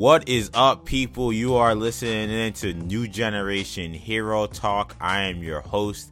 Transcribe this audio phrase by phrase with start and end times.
[0.00, 1.30] What is up, people?
[1.30, 4.96] You are listening in to New Generation Hero Talk.
[4.98, 6.10] I am your host,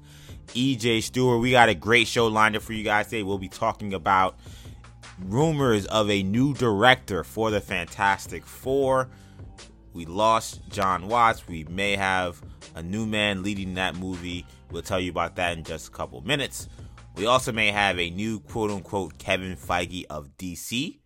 [0.49, 1.41] EJ Stewart.
[1.41, 3.23] We got a great show lined up for you guys today.
[3.23, 4.39] We'll be talking about
[5.25, 9.09] rumors of a new director for the Fantastic Four.
[9.95, 11.49] We lost Jon Watts.
[11.49, 12.43] We may have
[12.75, 14.45] a new man leading that movie.
[14.71, 16.69] We'll tell you about that in just a couple minutes.
[17.17, 20.99] We also may have a new quote unquote Kevin Feige of DC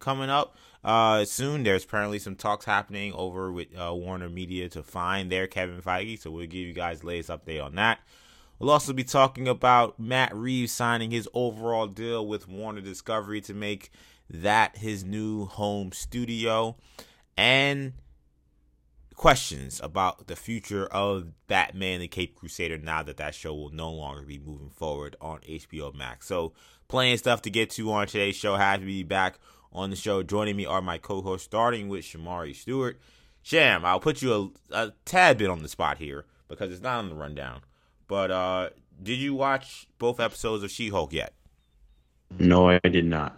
[0.00, 0.54] coming up
[0.86, 1.64] uh, soon.
[1.64, 6.18] There's apparently some talks happening over with uh, Warner Media to find their Kevin Feige,
[6.18, 7.98] so we'll give you guys latest update on that.
[8.58, 13.52] We'll also be talking about Matt Reeves signing his overall deal with Warner Discovery to
[13.52, 13.90] make
[14.30, 16.76] that his new home studio
[17.36, 17.92] and
[19.14, 23.90] questions about the future of Batman the Cape Crusader now that that show will no
[23.90, 26.26] longer be moving forward on HBO Max.
[26.26, 26.52] So,
[26.88, 28.56] plenty of stuff to get to on today's show.
[28.56, 29.38] Happy to be back
[29.76, 30.22] on the show.
[30.22, 32.98] Joining me are my co-hosts, starting with Shamari Stewart.
[33.42, 36.98] Sham, I'll put you a, a tad bit on the spot here because it's not
[36.98, 37.60] on the rundown.
[38.08, 41.32] But uh, did you watch both episodes of She-Hulk yet?
[42.38, 43.36] No, I did not.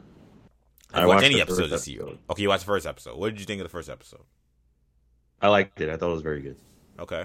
[0.94, 2.16] I watched any episodes of She-Hulk.
[2.30, 3.18] Okay, you watched the first episode.
[3.18, 4.22] What did you think of the first episode?
[5.42, 5.90] I liked it.
[5.90, 6.56] I thought it was very good.
[6.98, 7.24] Okay.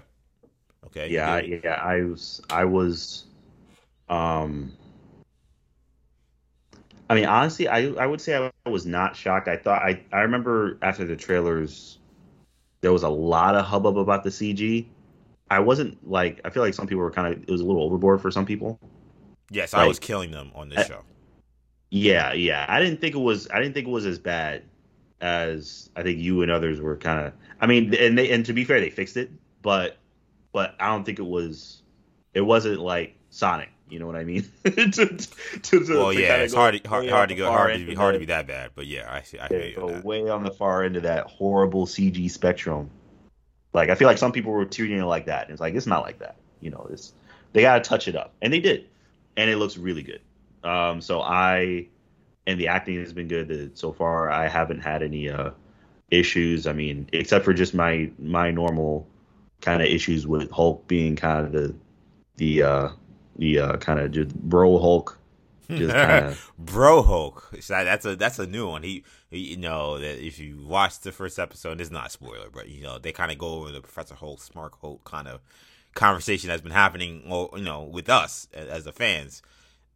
[0.87, 1.09] Okay.
[1.09, 1.81] Yeah, I, yeah.
[1.81, 2.41] I was.
[2.49, 3.23] I was.
[4.09, 4.73] Um.
[7.09, 9.47] I mean, honestly, I I would say I was not shocked.
[9.47, 11.99] I thought I I remember after the trailers,
[12.81, 14.87] there was a lot of hubbub about the CG.
[15.49, 17.83] I wasn't like I feel like some people were kind of it was a little
[17.83, 18.79] overboard for some people.
[19.51, 21.01] Yes, like, I was killing them on this I, show.
[21.91, 22.65] Yeah, yeah.
[22.67, 24.63] I didn't think it was I didn't think it was as bad
[25.21, 27.33] as I think you and others were kind of.
[27.61, 29.29] I mean, and they and to be fair, they fixed it,
[29.61, 29.97] but
[30.53, 31.83] but I don't think it was
[32.33, 33.69] it wasn't like Sonic.
[33.93, 34.41] You know what I mean?
[34.63, 35.19] to, to,
[35.61, 38.25] to, well, yeah, it's hard, hard, hard to go, hard to be, hard to be
[38.25, 38.71] that bad.
[38.73, 39.37] But yeah, I see.
[39.37, 42.89] I yeah, go way on the far end of that horrible CG spectrum.
[43.71, 45.43] Like I feel like some people were treating it like that.
[45.43, 46.37] And it's like it's not like that.
[46.59, 47.13] You know, it's
[47.51, 48.89] they got to touch it up, and they did,
[49.37, 50.21] and it looks really good.
[50.63, 51.85] Um, so I
[52.47, 54.31] and the acting has been good so far.
[54.31, 55.51] I haven't had any uh,
[56.09, 56.65] issues.
[56.65, 59.07] I mean, except for just my my normal
[59.61, 61.75] kind of issues with Hulk being kind of the
[62.37, 62.89] the uh,
[63.37, 65.19] the uh, kind of just bro Hulk.
[65.69, 66.35] Just kinda...
[66.59, 67.49] bro Hulk.
[67.69, 68.83] That's a that's a new one.
[68.83, 72.49] He, he, you know that if you watch the first episode, it's not a spoiler,
[72.53, 75.39] but you know they kind of go over the Professor Hulk, Smart Hulk kind of
[75.93, 79.41] conversation that's been happening, you know, with us as the fans.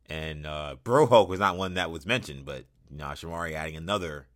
[0.10, 3.76] And uh, Bro Hulk was not one that was mentioned, but you know Shamari adding
[3.76, 4.28] another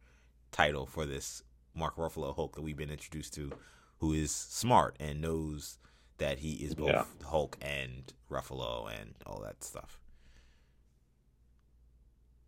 [0.52, 3.52] title for this Mark Ruffalo Hulk that we've been introduced to,
[4.00, 5.78] who is smart and knows
[6.22, 7.04] that he is both yeah.
[7.26, 10.00] Hulk and Ruffalo and all that stuff.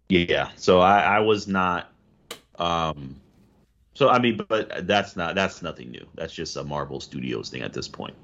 [0.10, 0.50] Yeah.
[0.56, 1.92] So I, I was not
[2.60, 3.20] um
[3.96, 6.08] so I mean but that's not that's nothing new.
[6.16, 8.16] That's just a Marvel Studios thing at this point.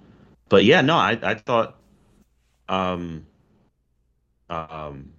[0.50, 1.78] But yeah, no, I I thought
[2.68, 3.26] um
[4.50, 5.12] um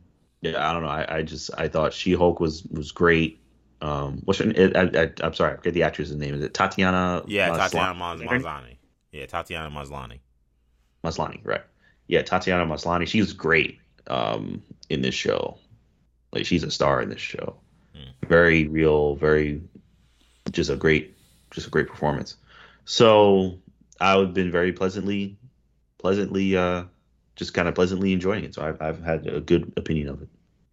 [0.42, 0.88] yeah, I don't know.
[0.88, 3.40] I, I just I thought She Hulk was was great.
[3.82, 4.52] Um, what's her?
[4.56, 6.34] I, I, I'm sorry, I forget the actress's name.
[6.34, 7.22] Is it Tatiana?
[7.26, 8.76] Yeah, Tatiana Maslany.
[9.12, 10.20] Yeah, Tatiana Maslany.
[11.04, 11.62] Maslany, right?
[12.06, 13.06] Yeah, Tatiana Maslany.
[13.06, 15.58] She's great um, in this show.
[16.32, 17.56] Like she's a star in this show.
[17.96, 18.28] Mm.
[18.28, 19.60] Very real, very
[20.52, 21.16] just a great,
[21.50, 22.36] just a great performance.
[22.84, 23.58] So
[24.00, 25.36] I've been very pleasantly,
[25.98, 26.84] pleasantly, uh,
[27.36, 28.54] just kind of pleasantly enjoying it.
[28.54, 30.28] So I've, I've had a good opinion of it.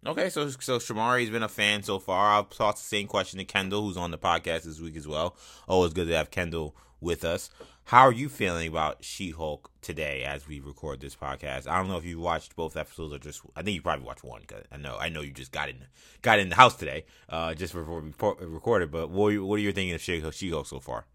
[0.06, 2.30] Okay, so so Shamari's been a fan so far.
[2.30, 5.36] I'll toss the same question to Kendall, who's on the podcast this week as well.
[5.66, 7.50] Always good to have Kendall with us.
[7.88, 11.66] How are you feeling about She Hulk today as we record this podcast?
[11.66, 13.40] I don't know if you watched both episodes or just.
[13.56, 15.86] I think you probably watched one because I know I know you just got in
[16.20, 18.12] got in the house today, uh, just before we
[18.46, 18.90] recorded.
[18.90, 20.02] But what are you, what are you thinking of
[20.34, 21.06] She Hulk so far?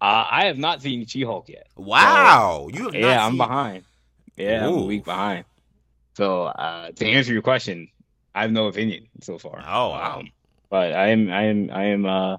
[0.00, 1.68] Uh, I have not seen She Hulk yet.
[1.76, 3.84] Wow, so, you have yeah, I'm behind.
[4.36, 4.74] Yeah, Ooh.
[4.74, 5.44] I'm a week behind.
[6.14, 7.86] So uh, to answer your question,
[8.34, 9.60] I have no opinion so far.
[9.60, 10.18] Oh wow!
[10.18, 10.32] Um,
[10.68, 12.36] but I am I am I am uh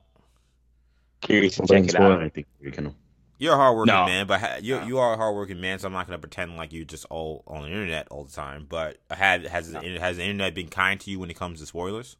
[1.21, 2.21] curious to check it out.
[2.21, 2.93] I think you can
[3.37, 4.05] you're a hardworking no.
[4.05, 4.85] man, but you no.
[4.85, 7.63] you are a hardworking man, so I'm not gonna pretend like you're just all on
[7.63, 8.65] the internet all the time.
[8.69, 9.81] But had has no.
[9.99, 12.17] has the internet been kind to you when it comes to spoilers?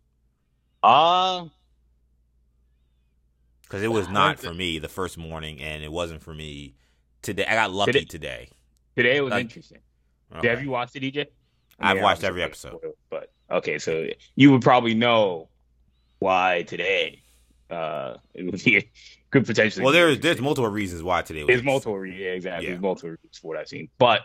[0.83, 1.45] Uh
[3.63, 6.75] because it was not for me the first morning, and it wasn't for me
[7.21, 7.45] today.
[7.45, 8.49] I got lucky today.
[8.95, 9.79] Today, today was like, interesting.
[10.35, 10.47] Okay.
[10.47, 11.25] Have you watched it, DJ?
[11.79, 12.77] I've yeah, watched every episode.
[12.77, 15.49] Spoiled, but okay, so you would probably know
[16.19, 17.21] why today
[17.69, 18.89] uh, it would be
[19.35, 19.83] could potentially.
[19.83, 21.41] Well, there's there's multiple reasons why today.
[21.41, 22.65] Was there's multiple reasons, yeah, exactly.
[22.65, 22.71] Yeah.
[22.71, 24.21] There's multiple reasons for what I've seen, but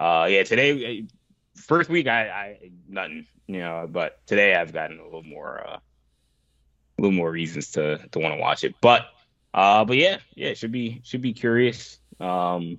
[0.00, 1.06] uh, yeah, today
[1.54, 5.76] first week I, I nothing, you know, but today I've gotten a little more uh,
[5.76, 8.74] a little more reasons to to want to watch it.
[8.80, 9.06] But
[9.54, 11.98] uh, but yeah, yeah, should be should be curious.
[12.18, 12.78] Um,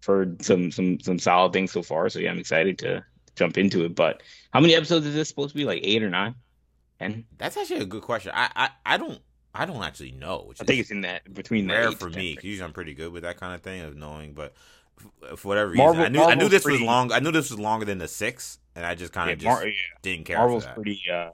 [0.00, 2.08] for some some some solid things so far.
[2.08, 3.04] So yeah, I'm excited to
[3.36, 3.94] jump into it.
[3.94, 5.66] But how many episodes is this supposed to be?
[5.66, 6.34] Like eight or nine?
[6.98, 7.26] Ten?
[7.36, 8.32] That's actually a good question.
[8.34, 9.20] I I, I don't
[9.54, 10.44] I don't actually know.
[10.46, 12.36] Which I think it's in that between rare for me.
[12.42, 14.54] Usually I'm pretty good with that kind of thing of knowing, but
[15.36, 17.12] for whatever reason, Marvel, I knew Marvel's I knew this pretty, was long.
[17.12, 19.60] I knew this was longer than the six, and I just kind of yeah, just
[19.62, 19.74] Mar- yeah.
[20.02, 20.38] didn't care.
[20.38, 21.02] Marvel's pretty.
[21.12, 21.30] uh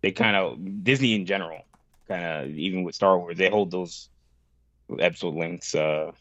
[0.00, 1.62] They kind of Disney in general,
[2.08, 4.08] kind of even with Star Wars, they hold those
[4.98, 6.12] episode lengths uh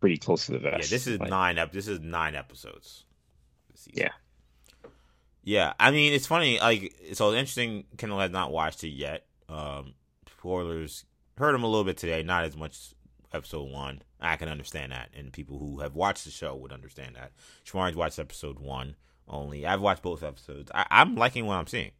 [0.00, 0.90] pretty close to the vest.
[0.90, 1.58] Yeah, this is like, nine.
[1.58, 3.04] Ep- this is nine episodes.
[3.92, 4.10] Yeah.
[5.42, 6.58] Yeah, I mean it's funny.
[6.60, 7.84] Like so interesting.
[7.96, 9.26] Kendall has not watched it yet.
[9.50, 9.94] Um,
[10.38, 11.04] spoilers.
[11.36, 12.22] Heard him a little bit today.
[12.22, 12.94] Not as much
[13.32, 14.02] episode one.
[14.20, 17.32] I can understand that, and people who have watched the show would understand that.
[17.64, 18.96] Shamari's watched episode one
[19.28, 19.66] only.
[19.66, 20.70] I've watched both episodes.
[20.74, 21.92] I, I'm liking what I'm seeing.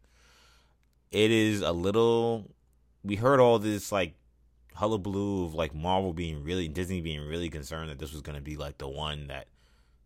[1.10, 2.50] It is a little.
[3.02, 4.14] We heard all this like
[4.74, 8.42] hullabaloo of like Marvel being really Disney being really concerned that this was going to
[8.42, 9.46] be like the one that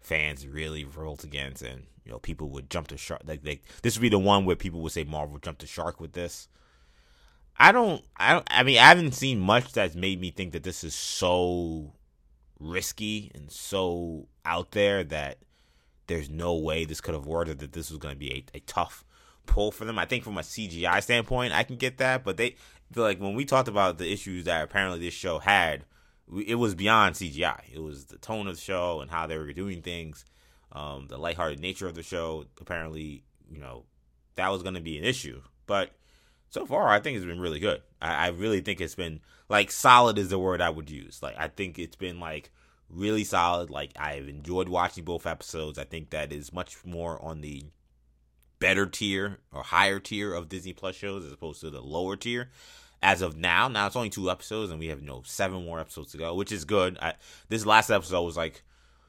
[0.01, 3.23] fans really revolt against, and you know people would jump to shark.
[3.27, 6.01] Like they, this would be the one where people would say Marvel jumped to shark
[6.01, 6.49] with this.
[7.57, 8.03] I don't.
[8.17, 8.47] I don't.
[8.51, 11.93] I mean, I haven't seen much that's made me think that this is so
[12.59, 15.39] risky and so out there that
[16.07, 18.59] there's no way this could have worked or that this was going to be a,
[18.59, 19.05] a tough
[19.47, 19.99] pull for them.
[19.99, 22.57] I think from a CGI standpoint, I can get that, but they
[22.95, 25.85] like when we talked about the issues that apparently this show had,
[26.47, 27.61] it was beyond CGI.
[27.73, 30.25] It was the tone of the show and how they were doing things,
[30.73, 32.47] um, the lighthearted nature of the show.
[32.61, 33.85] Apparently, you know,
[34.37, 35.43] that was going to be an issue.
[35.67, 35.91] But
[36.51, 37.83] so far, I think it's been really good.
[38.01, 41.23] I, I really think it's been like solid is the word I would use.
[41.23, 42.51] Like I think it's been like
[42.89, 43.71] really solid.
[43.71, 45.79] Like I've enjoyed watching both episodes.
[45.79, 47.65] I think that is much more on the
[48.59, 52.51] better tier or higher tier of Disney Plus shows as opposed to the lower tier
[53.03, 53.69] as of now.
[53.69, 56.35] Now it's only two episodes, and we have you know seven more episodes to go,
[56.35, 56.99] which is good.
[57.01, 57.15] I,
[57.49, 58.63] this last episode was like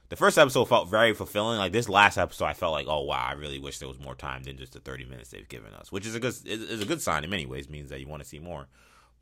[0.10, 1.58] the first episode felt very fulfilling.
[1.58, 4.16] Like this last episode, I felt like, oh wow, I really wish there was more
[4.16, 6.86] time than just the thirty minutes they've given us, which is a good is a
[6.86, 7.70] good sign in many ways.
[7.70, 8.68] Means that you want to see more.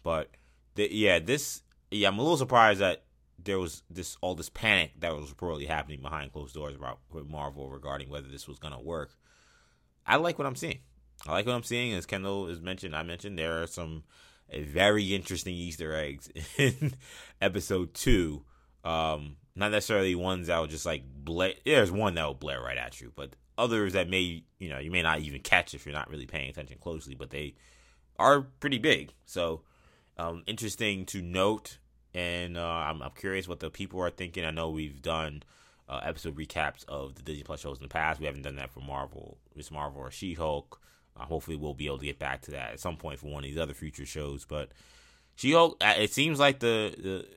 [0.04, 0.30] But
[0.76, 3.04] the, yeah, this yeah, I'm a little surprised that
[3.42, 7.70] there was this all this panic that was reportedly happening behind closed doors about Marvel
[7.70, 9.12] regarding whether this was gonna work.
[10.06, 10.80] I like what I'm seeing.
[11.26, 11.94] I like what I'm seeing.
[11.94, 14.04] As Kendall has mentioned, I mentioned there are some
[14.52, 16.94] very interesting Easter eggs in
[17.42, 18.44] episode two.
[18.84, 21.54] Um, not necessarily ones that will just like blare.
[21.66, 24.92] There's one that will blare right at you, but others that may you know you
[24.92, 27.56] may not even catch if you're not really paying attention closely, but they
[28.18, 29.14] are pretty big.
[29.26, 29.62] So
[30.18, 31.78] um, interesting to note,
[32.14, 34.46] and uh, I'm, I'm curious what the people are thinking.
[34.46, 35.44] I know we've done
[35.90, 38.20] uh, episode recaps of the Disney Plus shows in the past.
[38.20, 40.80] We haven't done that for Marvel, Miss Marvel or She Hulk.
[41.16, 43.44] Uh, hopefully, we'll be able to get back to that at some point for one
[43.44, 44.46] of these other future shows.
[44.46, 44.70] But
[45.36, 47.28] She Hulk, uh, it seems like the the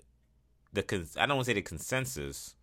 [0.76, 2.54] the cons- I don't want to say the consensus,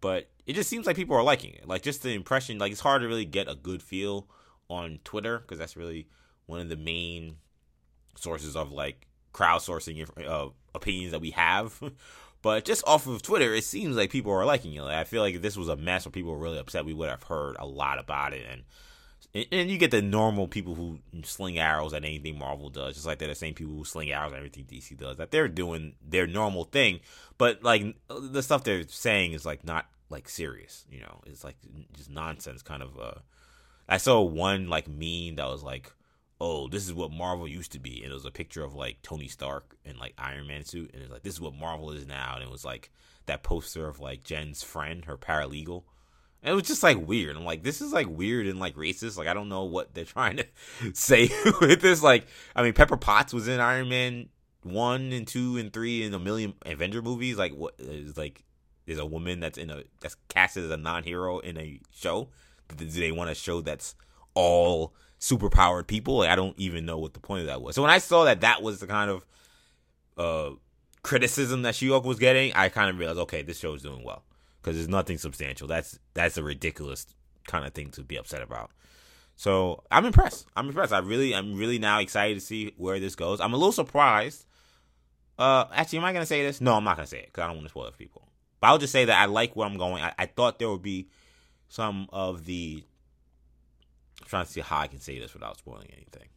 [0.00, 1.68] but it just seems like people are liking it.
[1.68, 4.26] Like just the impression, like it's hard to really get a good feel
[4.68, 6.08] on Twitter because that's really
[6.46, 7.36] one of the main
[8.16, 11.80] sources of like crowdsourcing uh, opinions that we have.
[12.42, 14.82] but just off of Twitter, it seems like people are liking it.
[14.82, 16.94] Like, I feel like if this was a mess where people were really upset, we
[16.94, 18.46] would have heard a lot about it.
[18.50, 18.62] And
[19.34, 23.18] and you get the normal people who sling arrows at anything Marvel does, just like
[23.18, 25.18] they're the same people who sling arrows at everything DC does.
[25.18, 27.00] That they're doing their normal thing,
[27.36, 30.86] but like the stuff they're saying is like not like serious.
[30.90, 31.56] You know, it's like
[31.94, 32.98] just nonsense kind of.
[32.98, 33.20] uh
[33.88, 35.92] I saw one like meme that was like,
[36.40, 39.02] "Oh, this is what Marvel used to be," and it was a picture of like
[39.02, 42.06] Tony Stark in like Iron Man suit, and it's like, "This is what Marvel is
[42.06, 42.90] now," and it was like
[43.26, 45.84] that poster of like Jen's friend, her paralegal
[46.42, 47.36] it was just like weird.
[47.36, 49.18] I'm like, this is like weird and like racist.
[49.18, 50.46] Like, I don't know what they're trying to
[50.92, 51.30] say
[51.60, 52.02] with this.
[52.02, 54.28] Like, I mean, Pepper Potts was in Iron Man
[54.62, 57.36] one and two and three and a million Avenger movies.
[57.36, 58.44] Like, what is like?
[58.86, 62.28] There's a woman that's in a that's casted as a non-hero in a show.
[62.74, 63.94] Do they want a show that's
[64.34, 66.18] all superpowered people?
[66.18, 67.74] Like, I don't even know what the point of that was.
[67.74, 69.26] So when I saw that that was the kind of
[70.16, 70.50] uh
[71.02, 74.24] criticism that She-Hulk was getting, I kind of realized, okay, this show is doing well
[74.68, 75.66] because it's nothing substantial.
[75.66, 77.06] That's that's a ridiculous
[77.46, 78.70] kind of thing to be upset about.
[79.34, 80.46] So I'm impressed.
[80.54, 80.92] I'm impressed.
[80.92, 83.40] I really, I'm really now excited to see where this goes.
[83.40, 84.44] I'm a little surprised.
[85.38, 86.60] Uh, actually, am I gonna say this?
[86.60, 88.28] No, I'm not gonna say it because I don't want to spoil it for people.
[88.60, 90.02] But I'll just say that I like where I'm going.
[90.02, 91.08] I, I thought there would be
[91.68, 92.84] some of the.
[94.20, 96.28] I'm trying to see how I can say this without spoiling anything.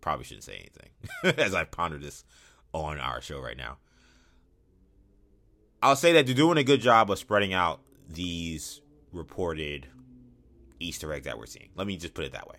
[0.00, 2.24] Probably shouldn't say anything as I ponder this
[2.72, 3.78] on our show right now.
[5.82, 8.80] I'll say that they're doing a good job of spreading out these
[9.12, 9.86] reported
[10.78, 11.70] Easter eggs that we're seeing.
[11.74, 12.56] Let me just put it that way.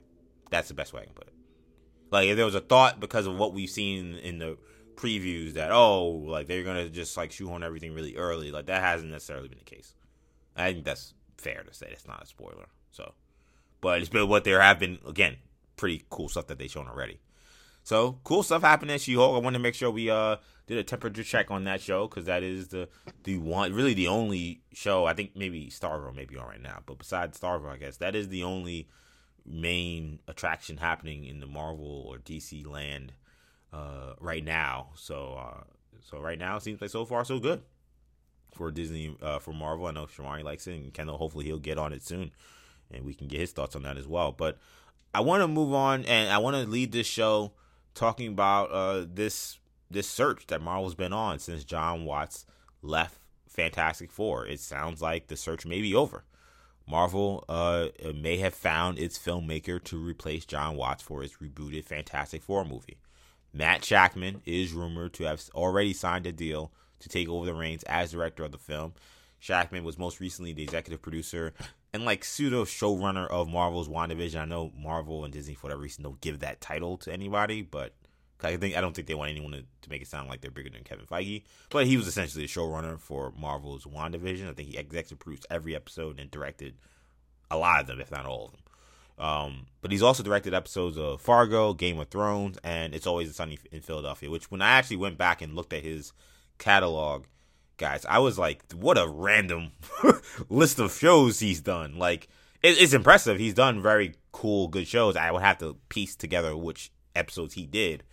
[0.49, 1.33] That's the best way I can put it.
[2.11, 4.57] Like if there was a thought because of what we've seen in the
[4.95, 9.11] previews that oh like they're gonna just like shoehorn everything really early, like that hasn't
[9.11, 9.95] necessarily been the case.
[10.55, 11.87] I think that's fair to say.
[11.89, 12.67] That's not a spoiler.
[12.91, 13.13] So,
[13.79, 15.37] but it's been what there have been again
[15.77, 17.19] pretty cool stuff that they've shown already.
[17.83, 19.35] So cool stuff happening at She-Hulk.
[19.35, 22.25] I want to make sure we uh did a temperature check on that show because
[22.25, 22.87] that is the
[23.23, 26.79] the one really the only show I think maybe Stargirl may be on right now,
[26.85, 28.87] but besides Stargirl, I guess that is the only
[29.45, 33.13] main attraction happening in the Marvel or DC land
[33.73, 34.89] uh, right now.
[34.95, 35.63] So uh,
[36.01, 37.61] so right now it seems like so far so good
[38.53, 39.87] for Disney uh, for Marvel.
[39.87, 42.31] I know Shamari likes it, and Kendall hopefully he'll get on it soon,
[42.91, 44.31] and we can get his thoughts on that as well.
[44.31, 44.57] But
[45.13, 47.53] I want to move on, and I want to lead this show
[47.93, 52.45] talking about uh, this this search that Marvel's been on since Jon Watts
[52.81, 54.45] left Fantastic Four.
[54.45, 56.23] It sounds like the search may be over.
[56.87, 62.41] Marvel uh, may have found its filmmaker to replace Jon Watts for its rebooted Fantastic
[62.41, 62.97] Four movie.
[63.53, 67.83] Matt Shakman is rumored to have already signed a deal to take over the reins
[67.83, 68.93] as director of the film.
[69.41, 71.53] Shakman was most recently the executive producer
[71.93, 74.39] and like pseudo showrunner of Marvel's WandaVision.
[74.39, 77.93] I know Marvel and Disney for whatever reason don't give that title to anybody, but
[78.43, 80.51] I think I don't think they want anyone to, to make it sound like they're
[80.51, 81.43] bigger than Kevin Feige.
[81.69, 84.49] But he was essentially a showrunner for Marvel's WandaVision.
[84.49, 86.75] I think he executive produced every episode and directed
[87.49, 88.61] a lot of them, if not all of them.
[89.17, 93.59] Um, but he's also directed episodes of Fargo, Game of Thrones, and It's Always Sunny
[93.71, 94.31] in Philadelphia.
[94.31, 96.11] Which, when I actually went back and looked at his
[96.57, 97.25] catalog,
[97.81, 99.71] guys, I was like, what a random
[100.49, 101.97] list of shows he's done.
[101.97, 102.29] Like,
[102.61, 103.39] it, it's impressive.
[103.39, 105.17] He's done very cool, good shows.
[105.17, 108.03] I would have to piece together which episodes he did.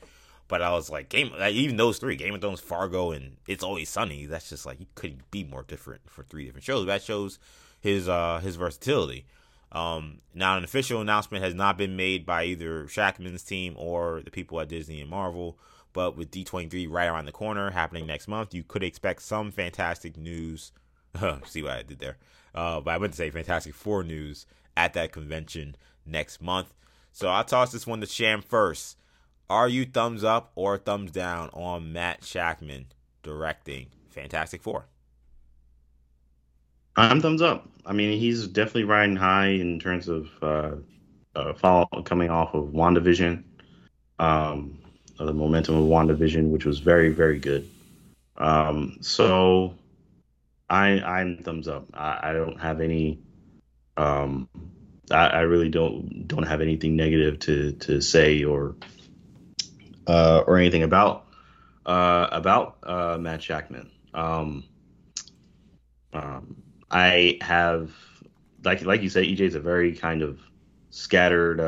[0.49, 3.63] But I was like, game, like, even those three, Game of Thrones, Fargo, and It's
[3.63, 4.25] Always Sunny.
[4.25, 6.87] That's just like you couldn't be more different for three different shows.
[6.87, 7.39] That shows
[7.81, 9.27] his uh his versatility.
[9.71, 14.31] Um, now, an official announcement has not been made by either Shakman's team or the
[14.31, 15.59] people at Disney and Marvel.
[15.93, 20.17] But with D23 right around the corner, happening next month, you could expect some fantastic
[20.17, 20.73] news.
[21.45, 22.19] See what I did there?
[22.55, 25.77] Uh, but I meant to say Fantastic Four news at that convention
[26.07, 26.73] next month.
[27.13, 28.97] So I'll toss this one to Sham first.
[29.51, 32.87] Are you thumbs up or thumbs down on Matt Shakman
[33.23, 34.87] directing Fantastic Four?
[36.97, 37.69] I'm thumbs up.
[37.87, 40.73] I mean, he's definitely riding high in terms of uh,
[41.35, 43.45] uh, follow, coming off of WandaVision,
[44.19, 44.79] um,
[45.27, 47.69] the momentum of WandaVision, which was very, very good.
[48.37, 49.75] Um, so
[50.71, 51.87] I, I'm thumbs up.
[51.95, 53.19] I, I don't have any.
[53.97, 54.49] Um,
[55.11, 58.77] I, I really don't don't have anything negative to to say or
[60.07, 61.27] uh, or anything about
[61.87, 63.91] uh, about uh, Matt Shakman.
[64.15, 64.65] Um,
[66.13, 67.91] um, I have
[68.65, 70.41] like like you said, EJ is a very kind of
[70.91, 71.61] scattered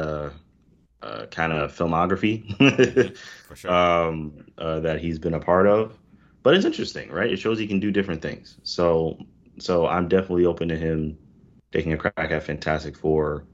[1.02, 3.16] uh, kind of filmography
[3.54, 3.70] sure.
[3.70, 5.98] um, uh, that he's been a part of.
[6.42, 7.30] But it's interesting, right?
[7.30, 8.58] It shows he can do different things.
[8.62, 9.18] So
[9.58, 11.18] so I'm definitely open to him
[11.72, 13.44] taking a crack at Fantastic Four.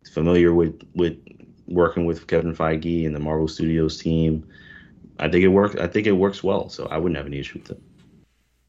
[0.00, 1.18] He's familiar with with
[1.66, 4.46] working with Kevin Feige and the Marvel Studios team.
[5.18, 5.76] I think it works.
[5.76, 6.68] I think it works well.
[6.68, 7.82] So I wouldn't have any issue with it.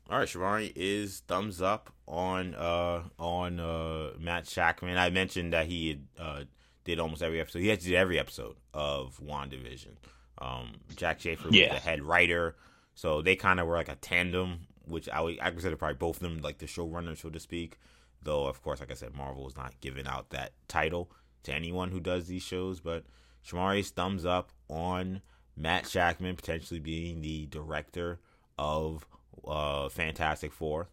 [0.10, 4.98] All right, Shamari is thumbs up on uh on uh Matt Shakman.
[4.98, 6.44] I mentioned that he had, uh
[6.88, 7.60] did almost every episode.
[7.60, 9.98] He actually did every episode of WandaVision.
[10.40, 11.74] Um, Jac Schaeffer yeah.
[11.74, 12.56] was the head writer,
[12.96, 16.18] so they kind of were like a tandem, which I would I consider probably both
[16.18, 17.78] of them like the showrunner, so to speak.
[18.24, 21.12] Though of course, like I said, Marvel is not giving out that title
[21.44, 22.80] to anyone who does these shows.
[22.80, 23.04] But
[23.46, 25.22] Shamari's thumbs up on
[25.58, 28.20] Matt Shakman potentially being the director
[28.58, 29.06] of
[29.46, 30.88] uh, Fantastic Four.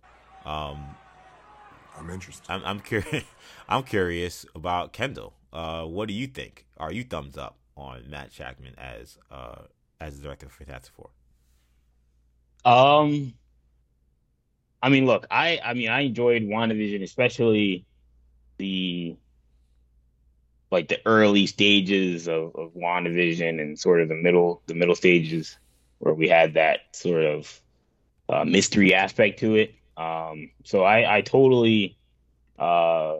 [0.44, 0.96] Um,
[1.96, 2.44] I'm interested.
[2.50, 3.24] I'm, I'm curious.
[3.68, 5.34] I'm curious about Kendall.
[5.54, 6.66] Uh, what do you think?
[6.76, 9.62] Are you thumbs up on Matt Shakman as uh,
[10.00, 11.10] as the director of Fantastic Four?
[12.64, 13.34] Um,
[14.82, 17.84] I mean, look, I I mean, I enjoyed WandaVision, especially
[18.58, 19.16] the
[20.70, 25.56] like the early stages of, of WandaVision and sort of the middle the middle stages
[25.98, 27.60] where we had that sort of
[28.28, 29.74] uh, mystery aspect to it.
[29.96, 31.96] Um, so I, I totally,
[32.58, 33.18] uh,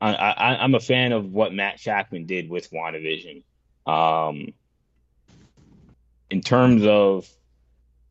[0.00, 3.42] I, am a fan of what Matt Shakman did with WandaVision.
[3.86, 4.54] Um,
[6.30, 7.28] in terms of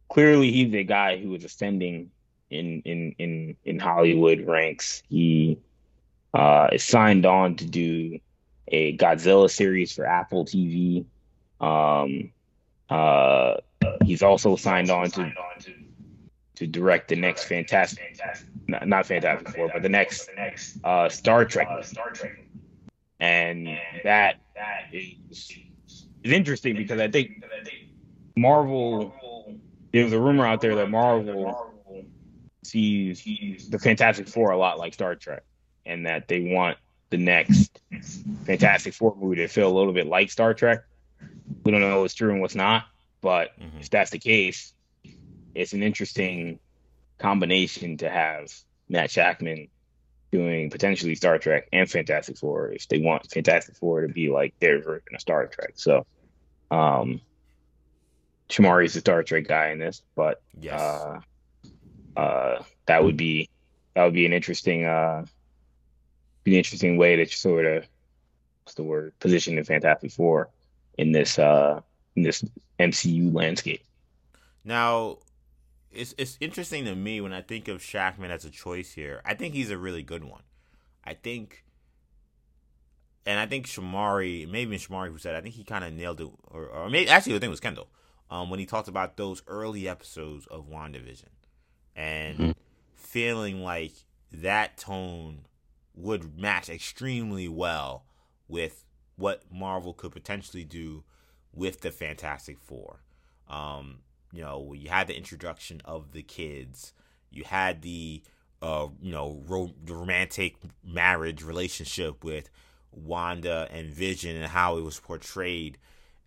[0.10, 2.12] clearly he's a guy who is ascending
[2.50, 5.04] in in in in Hollywood ranks.
[5.10, 5.60] He
[6.34, 8.20] uh, is signed on to do
[8.68, 11.06] a Godzilla series for Apple TV.
[11.60, 12.32] Um,
[12.90, 13.58] uh,
[14.04, 15.32] he's also signed on to
[16.56, 18.20] to direct the next Fantastic,
[18.70, 20.30] not, not Fantastic Four, but the next
[20.84, 21.68] uh, Star Trek.
[23.20, 23.68] And
[24.04, 24.36] that
[24.94, 25.16] is
[26.24, 27.44] it's interesting because I think
[28.36, 29.14] Marvel.
[29.92, 31.68] There was a rumor out there that Marvel
[32.64, 33.24] sees
[33.70, 35.44] the Fantastic Four a lot like Star Trek,
[35.86, 36.78] and that they want
[37.10, 37.82] the next
[38.46, 40.84] Fantastic Four movie to feel a little bit like Star Trek.
[41.64, 42.86] We don't know what's true and what's not,
[43.22, 43.82] but Mhm.
[43.82, 44.74] if that's the case,
[45.56, 46.60] it's an interesting
[47.20, 48.52] combination to have
[48.88, 49.70] Matt Shakman
[50.32, 54.54] doing potentially Star Trek and Fantastic Four if they want Fantastic Four to be like
[54.60, 55.74] their version of Star Trek.
[55.76, 56.06] So,
[56.72, 57.22] um,
[58.50, 60.80] Shamari's the Star Trek guy in this, but Yes.
[60.80, 61.20] uh,
[62.16, 63.50] uh, that would be
[63.96, 65.26] that would be an interesting uh,
[66.44, 67.88] be an interesting way to sort of
[68.64, 70.50] what's the word position the Fantastic Four
[70.98, 71.82] in this uh
[72.16, 72.44] in this
[72.80, 73.84] MCU landscape.
[74.64, 75.18] Now,
[75.92, 79.22] it's it's interesting to me when I think of Shakman as a choice here.
[79.26, 80.44] I think he's a really good one.
[81.04, 81.64] I think,
[83.26, 86.30] and I think Shamari, maybe Shamari who said, I think he kind of nailed it,
[86.48, 87.90] or, or maybe actually I think it was Kendall,
[88.30, 91.30] um, when he talked about those early episodes of WandaVision,
[91.96, 92.56] and Mhm.
[92.96, 93.94] feeling like
[94.32, 95.46] that tone
[95.96, 98.06] would match extremely well
[98.48, 101.04] with what Marvel could potentially do
[101.54, 103.02] with the Fantastic Four.
[103.48, 104.00] Um,
[104.32, 106.94] you know, you had the introduction of the kids,
[107.32, 108.22] you had the
[108.62, 112.50] uh, you know, ro- the romantic marriage relationship with
[112.92, 115.78] Wanda and Vision and how it was portrayed.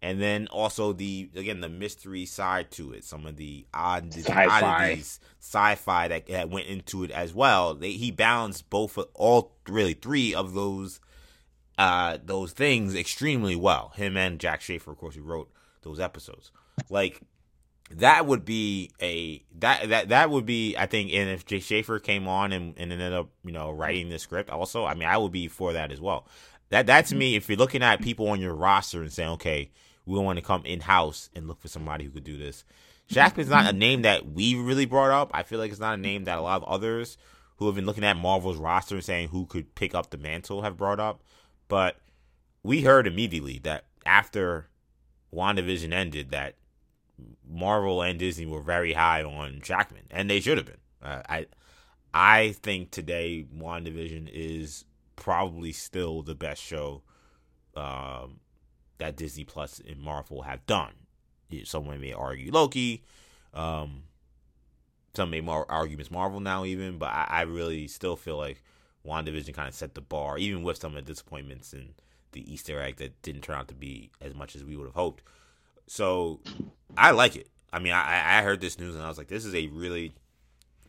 [0.00, 4.46] And then also the again the mystery side to it, some of the odd Sci-fi.
[4.46, 7.74] oddities, sci-fi that, that went into it as well.
[7.74, 11.00] They, he balanced both all really three of those
[11.78, 13.92] uh those things extremely well.
[13.94, 16.50] Him and Jac Schaeffer, of course, who wrote those episodes.
[16.90, 17.20] Like
[17.96, 21.98] that would be a that that that would be I think and if Jay Schaeffer
[21.98, 25.16] came on and, and ended up, you know, writing the script also, I mean I
[25.16, 26.26] would be for that as well.
[26.70, 27.18] That that to mm-hmm.
[27.18, 29.70] me, if you're looking at people on your roster and saying, Okay,
[30.06, 32.64] we want to come in house and look for somebody who could do this.
[33.08, 33.78] Shakman's not a mm-hmm.
[33.78, 35.30] name that we really brought up.
[35.34, 37.18] I feel like it's not a name that a lot of others
[37.56, 40.62] who have been looking at Marvel's roster and saying who could pick up the mantle
[40.62, 41.22] have brought up.
[41.68, 41.96] But
[42.62, 44.68] we heard immediately that after
[45.32, 46.54] WandaVision ended that
[47.48, 50.76] Marvel and Disney were very high on Shakman, and they should have been.
[51.02, 51.46] Uh, I
[52.14, 54.84] I think today WandaVision is
[55.16, 57.02] probably still the best show
[57.76, 58.40] um,
[58.98, 60.92] that Disney Plus and Marvel have done.
[61.64, 63.04] Someone may argue Loki.
[63.52, 64.04] Um,
[65.14, 68.62] some may more argue Miss Marvel now even, but I, I really still feel like
[69.06, 71.94] WandaVision kind of set the bar, even with some of the disappointments and
[72.32, 74.94] the Easter egg that didn't turn out to be as much as we would have
[74.94, 75.22] hoped.
[75.86, 76.40] So
[76.96, 77.48] I like it.
[77.72, 80.14] I mean, I, I heard this news and I was like, this is a really,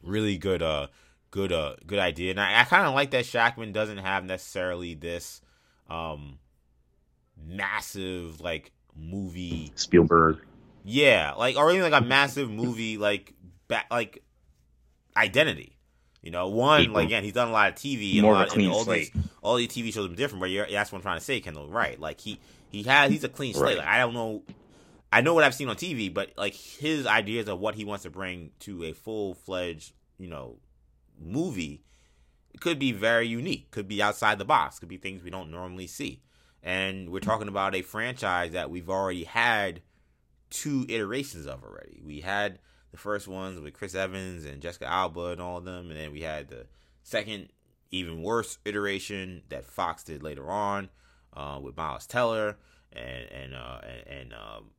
[0.01, 0.87] really good, uh,
[1.31, 2.31] good, uh, good idea.
[2.31, 5.41] And I, I kind of like that Shakman doesn't have necessarily this,
[5.89, 6.39] um,
[7.45, 10.39] massive like movie Spielberg.
[10.83, 13.33] yeah, like or even like a massive movie like
[13.67, 14.23] back like
[15.17, 15.77] identity.
[16.21, 18.47] You know, one like again, he's done a lot of TV and More a of
[18.47, 19.13] a clean all slate.
[19.13, 20.39] these all these TV shows are different.
[20.41, 21.67] But you're, that's what I'm trying to say, Kendall.
[21.67, 21.99] Right?
[21.99, 23.65] Like he he has he's a clean slate.
[23.65, 23.77] Right.
[23.79, 24.43] Like I don't know,
[25.13, 28.01] I know what I've seen on TV, but like his ideas of what he wants
[28.01, 30.57] to bring to a full fledged you know
[31.19, 31.83] movie
[32.59, 33.69] could be very unique.
[33.69, 34.79] Could be outside the box.
[34.79, 36.23] Could be things we don't normally see.
[36.63, 39.81] And we're talking about a franchise that we've already had
[40.49, 42.01] two iterations of already.
[42.03, 42.57] We had
[42.91, 46.11] the first ones with Chris Evans and Jessica Alba and all of them, and then
[46.11, 46.65] we had the
[47.03, 47.49] second,
[47.91, 50.89] even worse iteration that Fox did later on
[51.33, 52.57] uh, with Miles Teller
[52.91, 54.69] and and uh, and, and um,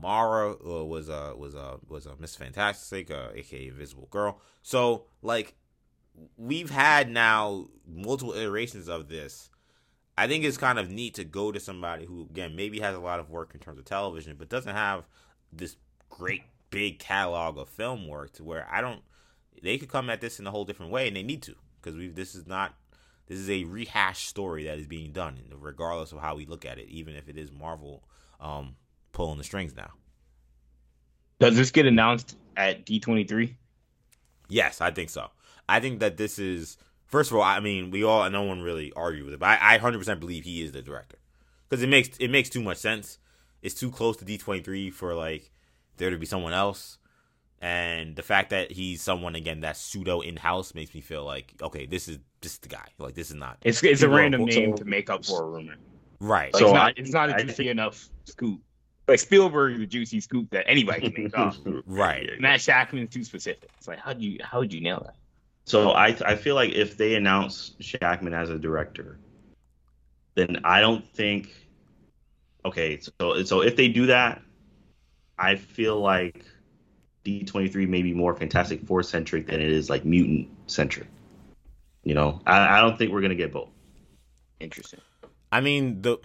[0.00, 4.40] Mara uh, was uh, was uh, was uh, Miss Fantastic, uh, aka Invisible Girl.
[4.62, 5.54] So like
[6.36, 9.50] we've had now multiple iterations of this.
[10.16, 13.00] I think it's kind of neat to go to somebody who, again, maybe has a
[13.00, 15.08] lot of work in terms of television, but doesn't have
[15.52, 15.76] this
[16.08, 19.02] great big catalog of film work to where I don't.
[19.62, 21.96] They could come at this in a whole different way, and they need to because
[21.96, 22.08] we.
[22.08, 22.74] This is not.
[23.26, 26.78] This is a rehashed story that is being done, regardless of how we look at
[26.78, 28.04] it, even if it is Marvel
[28.38, 28.76] um,
[29.14, 29.90] pulling the strings now.
[31.40, 33.54] Does this get announced at D23?
[34.48, 35.28] Yes, I think so.
[35.68, 37.42] I think that this is first of all.
[37.42, 40.44] I mean, we all no one really argue with it, but I, I 100% believe
[40.44, 41.16] he is the director
[41.68, 43.18] because it makes it makes too much sense.
[43.62, 45.50] It's too close to D23 for like
[45.96, 46.98] there to be someone else,
[47.62, 51.54] and the fact that he's someone again that's pseudo in house makes me feel like
[51.62, 52.86] okay, this is just the guy.
[52.98, 55.76] Like this is not It's it's a random name to make up for a rumor.
[56.20, 56.52] right.
[56.52, 58.60] Like, So it's, not, I- it's not a I juicy think- enough scoop.
[59.06, 61.54] Like Spielberg is a juicy scoop that anybody can make up.
[61.86, 62.30] Right.
[62.40, 63.70] Matt Shakman's too specific.
[63.78, 65.16] It's like how do you how would you nail that?
[65.64, 69.18] So I I feel like if they announce Shakman as a director,
[70.34, 71.54] then I don't think
[72.64, 74.42] okay, so so if they do that,
[75.38, 76.44] I feel like
[77.24, 81.08] D23 may be more Fantastic Four centric than it is like mutant centric.
[82.02, 83.70] You know, I, I don't think we're gonna get both.
[84.60, 85.00] Interesting.
[85.50, 86.18] I mean, the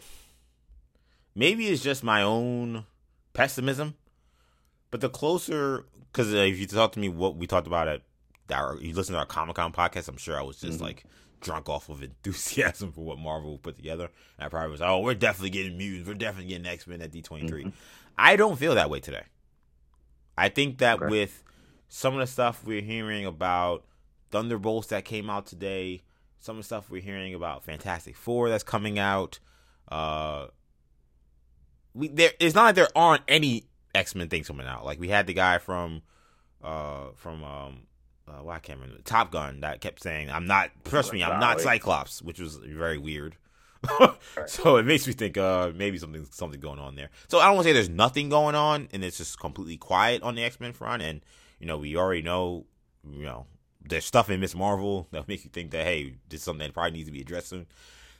[1.35, 2.85] maybe it's just my own
[3.33, 3.95] pessimism,
[4.91, 8.01] but the closer because uh, if you talk to me, what we talked about at
[8.51, 10.83] our, you listen to our Comic Con podcast, I'm sure I was just Mhm.
[10.83, 11.03] like
[11.39, 14.09] drunk off of enthusiasm for what Marvel put together.
[14.37, 17.11] And I probably was, oh, we're definitely getting mutants, we're definitely getting X Men at
[17.11, 17.65] D23.
[17.65, 17.73] Mhm.
[18.17, 19.23] I don't feel that way today.
[20.37, 21.07] I think that Okay.
[21.09, 21.43] with
[21.89, 23.85] some of the stuff we're hearing about
[24.31, 26.01] Thunderbolts that came out today,
[26.39, 29.39] some of the stuff we're hearing about Fantastic Four that's coming out,
[29.91, 30.47] uh,
[31.93, 32.31] we there.
[32.39, 34.85] It's not like there aren't any X Men things coming out.
[34.85, 36.01] Like we had the guy from,
[36.63, 37.81] uh, from um,
[38.27, 40.71] uh, well, I can't remember Top Gun that kept saying, "I'm not.
[40.85, 43.35] Trust me, I'm not Cyclops," which was very weird.
[44.45, 47.09] so it makes me think uh maybe something something going on there.
[47.27, 50.21] So I don't want to say there's nothing going on and it's just completely quiet
[50.21, 51.01] on the X Men front.
[51.01, 51.21] And
[51.59, 52.65] you know we already know
[53.09, 53.45] you know
[53.81, 56.73] there's stuff in Miss Marvel that makes you think that hey this is something that
[56.73, 57.67] probably needs to be addressed soon.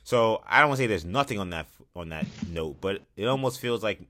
[0.02, 3.26] So I don't want to say there's nothing on that on that note, but it
[3.26, 4.00] almost feels like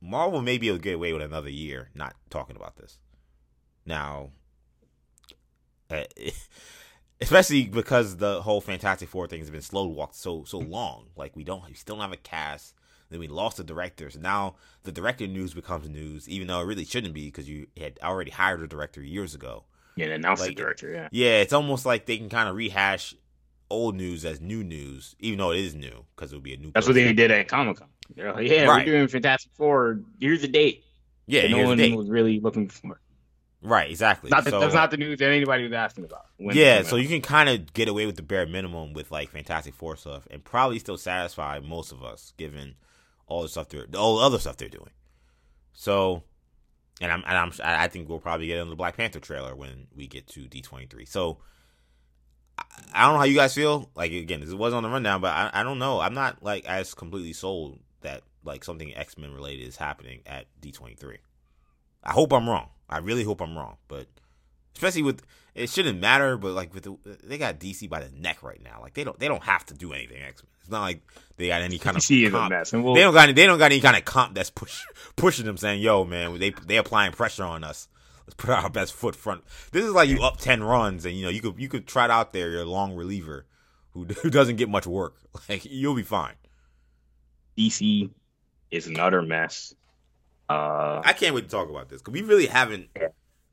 [0.00, 2.98] Marvel may be able to get away with another year not talking about this.
[3.86, 4.30] Now,
[5.90, 6.04] uh,
[7.20, 11.06] especially because the whole Fantastic Four thing has been slow walked so so long.
[11.16, 12.74] Like we don't, we still don't have a cast.
[13.10, 14.16] Then we lost the directors.
[14.16, 17.98] Now the director news becomes news, even though it really shouldn't be because you had
[18.02, 19.64] already hired a director years ago.
[19.96, 20.90] Yeah, and announce Like- the director.
[20.90, 21.08] Yeah.
[21.12, 23.14] Yeah, it's almost like they can kind of rehash
[23.72, 26.56] old news as new news, even though it is new because it would be a
[26.58, 26.70] new.
[26.74, 27.88] That's what they did at Comic Con.
[28.14, 28.86] They're like, yeah, Right.
[28.86, 30.00] we're doing Fantastic Four.
[30.20, 30.84] Here's the date.
[31.26, 31.96] Yeah, no one date.
[31.96, 33.00] was really looking for.
[33.62, 34.28] right, exactly.
[34.30, 36.26] Not So- that's not the news that anybody was asking about.
[36.36, 39.30] when yeah, so you can kind of get away with the bare minimum with like
[39.30, 42.74] Fantastic Four stuff, and probably still satisfy most of us, given
[43.26, 44.90] all the stuff they're all the other stuff they're doing.
[45.72, 46.22] So,
[47.00, 49.86] and I'm and I'm I think we'll probably get in the Black Panther trailer when
[49.94, 51.06] we get to D twenty three.
[51.06, 51.38] So,
[52.92, 53.90] I, don't know how you guys feel.
[53.94, 56.00] Like again, this was on the rundown, but I I don't know.
[56.00, 60.46] I'm not like as completely sold that like something X Men related is happening at
[60.60, 61.18] D twenty three.
[62.02, 62.68] I hope I'm wrong.
[62.88, 64.06] I really hope I'm wrong, but
[64.74, 65.22] especially with
[65.54, 68.80] it shouldn't matter, but like with the, they got DC by the neck right now.
[68.80, 70.50] Like they don't they don't have to do anything X Men.
[70.60, 71.02] It's not like
[71.36, 72.50] they got any kind of DC is a comp.
[72.50, 74.82] mess, we'll, They don't got any, they don't got any kind of comp that's push
[75.16, 77.88] pushing them saying, "Yo, man, they they applying pressure on us.
[78.36, 81.30] Put our best foot front." This is like you up ten runs, and you know
[81.30, 83.46] you could you could trot out there your long reliever
[83.92, 85.16] who who doesn't get much work.
[85.48, 86.34] Like you'll be fine.
[87.56, 88.10] DC
[88.70, 89.74] is an utter mess.
[90.48, 92.88] Uh, I can't wait to talk about this because we really haven't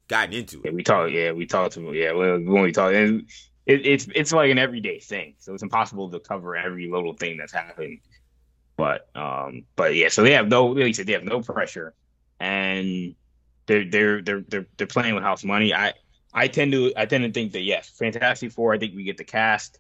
[0.10, 0.74] gotten into yeah, it.
[0.74, 1.10] we talk.
[1.10, 1.94] Yeah, we talked to.
[1.94, 3.30] Yeah, when we talk, and
[3.65, 7.38] it, it's it's like an everyday thing, so it's impossible to cover every little thing
[7.38, 8.02] that's happening.
[8.76, 10.68] But um, but yeah, so they have no.
[10.68, 11.94] Like you said, they have no pressure,
[12.39, 13.15] and
[13.69, 15.73] they're they're they're they're they're playing with house money.
[15.73, 15.93] I
[16.34, 18.73] I tend to I tend to think that yes, Fantastic Four.
[18.73, 19.79] I think we get the cast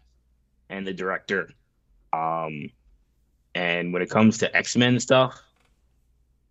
[0.69, 1.49] and the director.
[2.13, 2.69] Um,
[3.55, 5.41] and when it comes to X Men stuff,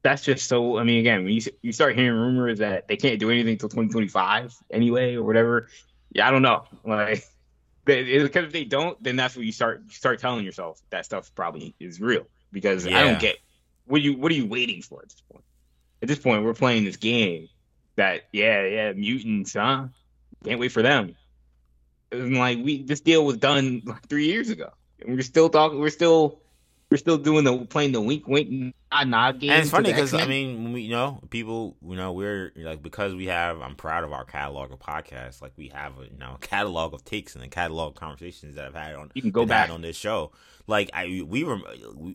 [0.02, 0.78] that's just so.
[0.78, 3.68] I mean, again, when you you start hearing rumors that they can't do anything until
[3.68, 5.68] 2025 anyway, or whatever.
[6.12, 6.64] Yeah, I don't know.
[6.84, 7.24] Like,
[7.84, 11.32] because if they don't, then that's what you start you start telling yourself that stuff
[11.34, 12.26] probably is real.
[12.50, 13.36] Because I don't get
[13.86, 15.44] what you what are you waiting for at this point?
[16.02, 17.48] At this point, we're playing this game
[17.96, 19.86] that yeah yeah mutants, huh?
[20.44, 21.14] Can't wait for them.
[22.12, 25.78] And like we this deal was done like three years ago, and we're still talking.
[25.78, 26.40] We're still
[26.90, 29.50] we're still doing the playing the wink wink nod nod game.
[29.50, 32.82] And it's funny because I mean, when we you know people, you know, we're like
[32.82, 33.60] because we have.
[33.60, 35.42] I'm proud of our catalog of podcasts.
[35.42, 38.54] Like we have a you know a catalog of takes and a catalog of conversations
[38.54, 39.10] that I've had on.
[39.14, 39.70] you can go back.
[39.70, 40.32] on this show.
[40.66, 41.64] Like I, we rem-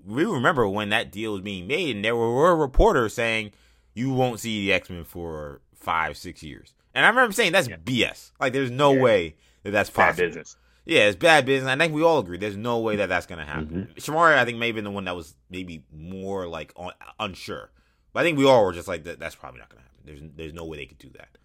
[0.06, 3.52] we remember when that deal was being made, and there were, were reporters saying
[3.94, 6.74] you won't see the X Men for five, six years.
[6.96, 7.78] And I remember saying that's Yeah.
[7.78, 8.32] BS.
[8.40, 9.02] Like there's no Yeah.
[9.02, 10.28] way that that's Bad possible.
[10.28, 10.58] business.
[10.86, 11.70] Yeah, it's bad business.
[11.70, 12.38] I think we all agree.
[12.38, 13.88] There's no way that that's gonna happen.
[13.96, 14.12] Mm-hmm.
[14.12, 17.72] Shamari, I think, may have been the one that was maybe more like on, unsure.
[18.12, 20.00] But I think we all were just like, that, that's probably not gonna happen.
[20.06, 21.38] There's there's no way they could do that.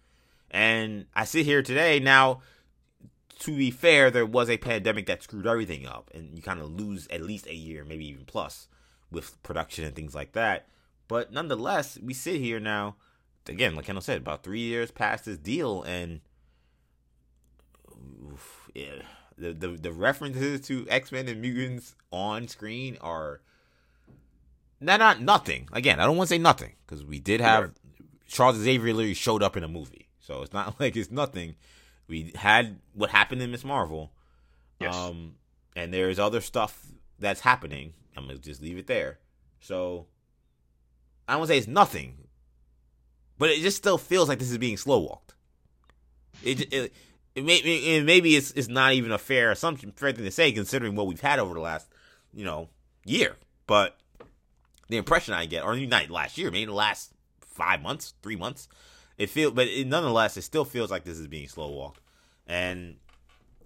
[0.51, 2.41] And I sit here today now.
[3.43, 6.69] To be fair, there was a pandemic that screwed everything up, and you kind of
[6.71, 8.67] lose at least a year, maybe even plus,
[9.11, 10.67] with production and things like that.
[11.09, 12.95] But nonetheless, we sit here now.
[13.47, 16.21] Again, like Kendall said, about three years past this deal, and
[18.31, 19.01] oof, yeah,
[19.37, 23.41] the, the the references to X Men and mutants on screen are
[24.79, 25.67] not not nothing.
[25.71, 27.71] Again, I don't want to say nothing because we did have
[28.27, 31.55] Charles Xavier literally showed up in a movie, so it's not like it's nothing.
[32.07, 34.11] We had what happened in Miss Marvel,
[34.79, 34.95] Yes.
[34.95, 35.35] um,
[35.75, 36.85] and there's other stuff
[37.19, 37.93] that's happening.
[38.15, 39.19] I'm gonna just leave it there
[39.59, 40.07] So
[41.29, 42.15] I don't say it's nothing,
[43.37, 45.35] but it just still feels like this is being slow walked.
[46.43, 46.93] It it,
[47.35, 50.51] it, may, it maybe it's it's not even a fair assumption, fair thing to say
[50.51, 51.87] considering what we've had over the last
[52.33, 52.69] you know
[53.05, 53.37] year,
[53.67, 53.97] but
[54.87, 57.11] the impression I get, or not last year, maybe the last
[57.41, 58.67] five months, three months,
[59.17, 62.01] it feel, but it, nonetheless, it still feels like this is being slow walked,
[62.47, 62.95] and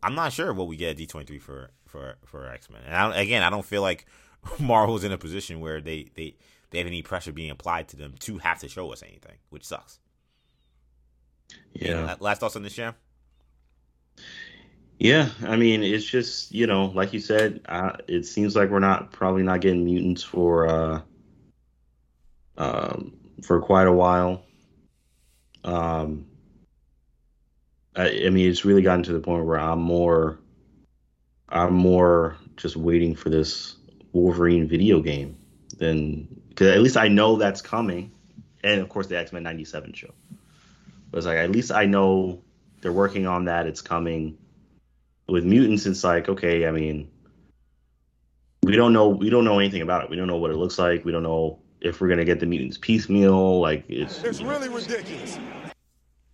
[0.01, 2.81] I'm not sure what we get at D23 for for for X Men.
[2.85, 4.05] And I, again, I don't feel like
[4.59, 6.35] Marvel's in a position where they they
[6.73, 9.63] they have any pressure being applied to them to have to show us anything, which
[9.63, 9.99] sucks.
[11.73, 12.15] Yeah.
[12.19, 12.93] Last thoughts on this, show?
[14.97, 18.79] Yeah, I mean, it's just you know, like you said, uh, it seems like we're
[18.79, 21.01] not probably not getting mutants for uh,
[22.57, 24.43] um, for quite a while.
[25.63, 26.25] Um,
[27.95, 30.39] I, I mean, it's really gotten to the point where I'm more,
[31.49, 33.75] I'm more just waiting for this
[34.13, 35.37] Wolverine video game
[35.77, 38.11] than because at least I know that's coming,
[38.63, 40.13] and of course the X Men '97 show.
[41.09, 42.41] But it's like at least I know
[42.81, 43.67] they're working on that.
[43.67, 44.37] It's coming.
[45.27, 46.67] With mutants, it's like okay.
[46.67, 47.09] I mean,
[48.61, 49.09] we don't know.
[49.09, 50.09] We don't know anything about it.
[50.09, 51.05] We don't know what it looks like.
[51.05, 53.61] We don't know if we're gonna get the mutants piecemeal.
[53.61, 54.21] Like it's.
[54.23, 55.39] It's really ridiculous.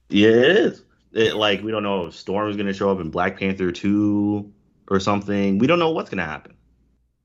[0.10, 0.84] Yeah, it is.
[1.12, 4.51] It, like we don't know if Storm is gonna show up in Black Panther two
[4.89, 5.60] or something.
[5.60, 6.55] We don't know what's gonna happen.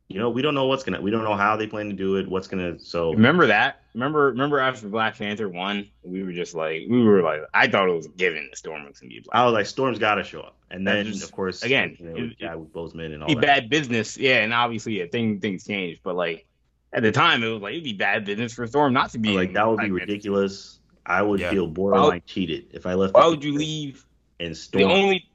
[0.08, 1.00] You know, we don't know what's gonna.
[1.00, 2.28] We don't know how they plan to do it.
[2.28, 2.78] What's gonna.
[2.78, 3.80] So Remember that?
[3.94, 7.88] Remember remember after Black Panther one, we were just like we were like I thought
[7.88, 9.34] it was a given that Storm was gonna be Black.
[9.34, 12.06] I was like, Storm's got to show up, and then just- of course again, you
[12.06, 13.40] know, it- Chadwick Boseman and all be that.
[13.40, 16.44] bad business, yeah, and obviously yeah, thing, things changed, but like
[16.92, 19.30] at the time it was like it'd be bad business for Storm not to be
[19.30, 20.12] like that would be Black Panther.
[20.12, 20.80] ridiculous.
[21.06, 21.50] I would Yeah.
[21.50, 23.14] feel borderline cheated if I left.
[23.14, 24.04] Why would you leave?
[24.40, 24.86] And Storm.
[24.88, 25.28] The only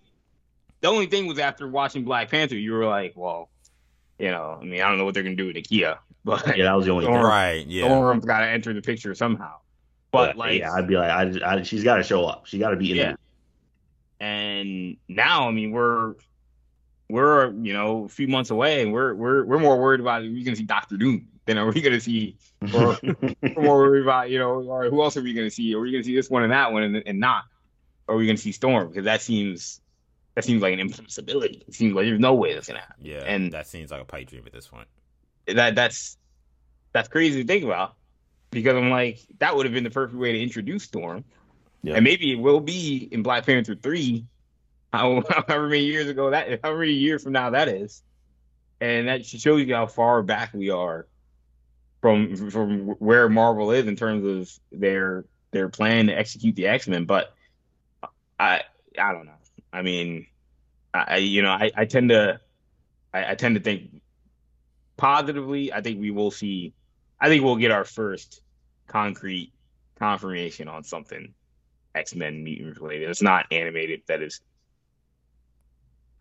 [0.81, 3.49] the only thing was after watching Black Panther, you were like, well,
[4.19, 6.65] you know, I mean, I don't know what they're gonna do with Ikea, but yeah,
[6.65, 7.05] that was the only.
[7.05, 7.25] Storm- thing.
[7.25, 7.65] Right.
[7.67, 7.85] Yeah.
[7.85, 9.55] Storm's got to enter the picture somehow.
[10.11, 12.47] But like, yeah, I'd be like, I, I, she's got to show up.
[12.47, 13.15] She got to be in Yeah.
[14.19, 16.15] and now I mean we're
[17.09, 20.25] we're you know a few months away, and we're we're we're more worried about are
[20.25, 22.37] we gonna see Doctor Doom than are we gonna see
[22.73, 25.73] or we're more worried about you know all right who else are we gonna see?
[25.75, 27.43] Are we gonna see this one and that one and, and not?
[28.07, 28.89] Or are we gonna see Storm?
[28.89, 29.81] Because that seems
[30.39, 31.63] that seems like an impossibility.
[31.67, 33.05] It seems like there's no way that's gonna happen.
[33.05, 33.23] Yeah.
[33.25, 34.87] and- that seems like a pipe dream at this point.
[35.47, 36.17] That that's
[36.93, 37.95] that's crazy to think about
[38.51, 41.23] because I'm like that would have been the perfect way to introduce Storm.
[41.83, 41.95] Yeah.
[41.95, 44.25] And maybe it will be in Black Panther three,
[44.93, 48.03] how, however many years ago that, however many years from now that is,
[48.81, 51.07] and that shows you how far back we are
[52.01, 56.87] from from where Marvel is in terms of their their plan to execute the X
[56.87, 57.05] Men.
[57.05, 57.33] But
[58.39, 58.61] I
[58.97, 59.33] I don't know.
[59.71, 60.27] I mean,
[60.93, 62.39] I I- you know I, I tend to
[63.13, 64.01] I, I tend to think
[64.97, 65.71] positively.
[65.73, 66.73] I think we will see.
[67.19, 68.41] I think we'll get our first
[68.87, 69.51] concrete
[69.97, 71.33] confirmation on something
[71.95, 73.09] X Men mutant related.
[73.09, 74.01] It's not animated.
[74.07, 74.41] That is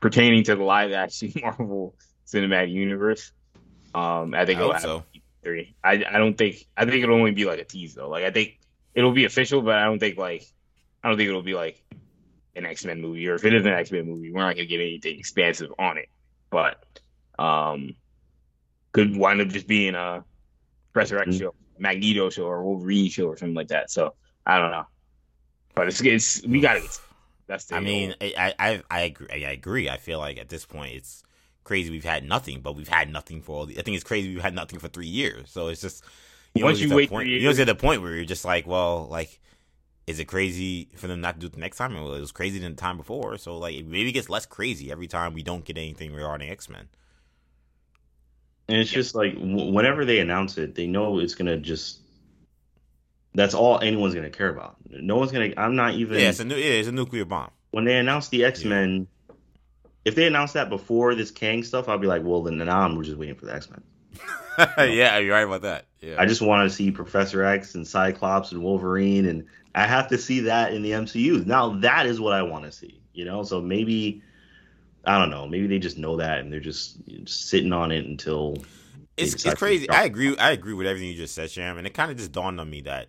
[0.01, 1.95] pertaining to the live action Marvel
[2.27, 3.33] Cinematic Universe.
[3.95, 5.05] Um, I I think it'll hope so.
[5.43, 5.75] three.
[5.83, 6.67] I I don't think.
[6.77, 8.09] I think it'll only be like a tease though.
[8.09, 8.59] Like I think
[8.95, 10.45] it'll be official, but I don't think like
[11.03, 11.83] I don't think it'll be like
[12.57, 13.29] an X Men movie.
[13.29, 15.99] Or if it is an X Men movie, we're not gonna get anything expansive on
[15.99, 16.09] it.
[16.51, 16.85] But
[17.39, 17.95] um,
[18.93, 20.25] could wind up just being a
[20.93, 21.39] Professor X Mhm.
[21.39, 23.91] show, Magneto show, or Wolverine show, or something like that.
[23.91, 24.15] So
[24.47, 24.87] I don't know.
[25.75, 27.01] But it's it's we gotta get.
[27.47, 29.29] That's the I mean, I, I I agree.
[29.31, 29.89] I agree.
[29.89, 31.23] I feel like at this point it's
[31.65, 33.79] crazy we've had nothing, but we've had nothing for all the.
[33.79, 35.51] I think it's crazy we've had nothing for three years.
[35.51, 36.05] So it's just
[36.55, 38.25] you Once know, you wait point, three you know, it's at the point where you're
[38.25, 39.39] just like, well, like,
[40.09, 41.95] is it crazy for them not to do it the next time?
[41.95, 43.37] It was crazy than the time before.
[43.37, 46.69] So like, it maybe gets less crazy every time we don't get anything regarding X
[46.71, 46.89] Men.
[48.69, 52.01] And it's just like whenever they announce it, they know it's gonna just.
[53.35, 54.77] That's all anyone's gonna care about.
[54.89, 55.53] No one's gonna.
[55.59, 56.19] I'm not even.
[56.19, 57.51] Yeah, it's a nu- yeah, it's a nuclear bomb.
[57.71, 59.09] when they announced the X Men,
[60.07, 63.05] if they announced that before this Kang stuff, I'd be like, well, then now we're
[63.05, 63.83] just waiting for the X Men.
[64.79, 65.87] yeah, you're right about that.
[66.01, 69.45] Yeah, I just want to see Professor X and Cyclops and Wolverine, and
[69.75, 71.47] I have to see that in the MCU.
[71.47, 73.43] Now that is what I want to see, you know.
[73.43, 74.23] So maybe
[75.05, 75.47] I don't know.
[75.47, 78.57] Maybe they just know that and they're just, sitting on it until
[79.17, 79.89] it's it's crazy.
[79.89, 80.37] I agree.
[80.37, 82.69] I agree with everything you just said, Sham, and it kind of just dawned on
[82.69, 83.09] me that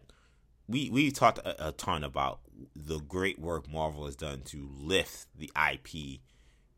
[0.68, 2.40] we we talked a, a ton about
[2.76, 6.22] the great work Marvel has done to lift the IP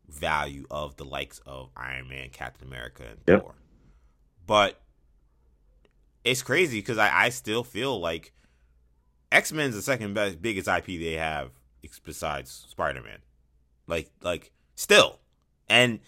[0.07, 3.41] value of the likes of Iron Man, Captain America, and Yep.
[3.41, 3.53] Thor.
[4.45, 4.81] But
[6.23, 8.33] it's crazy because I, I still feel like
[9.31, 11.51] X Men's the second best biggest IP they have
[12.03, 13.19] besides Spider Man.
[13.87, 15.19] Like like still.
[15.69, 15.99] And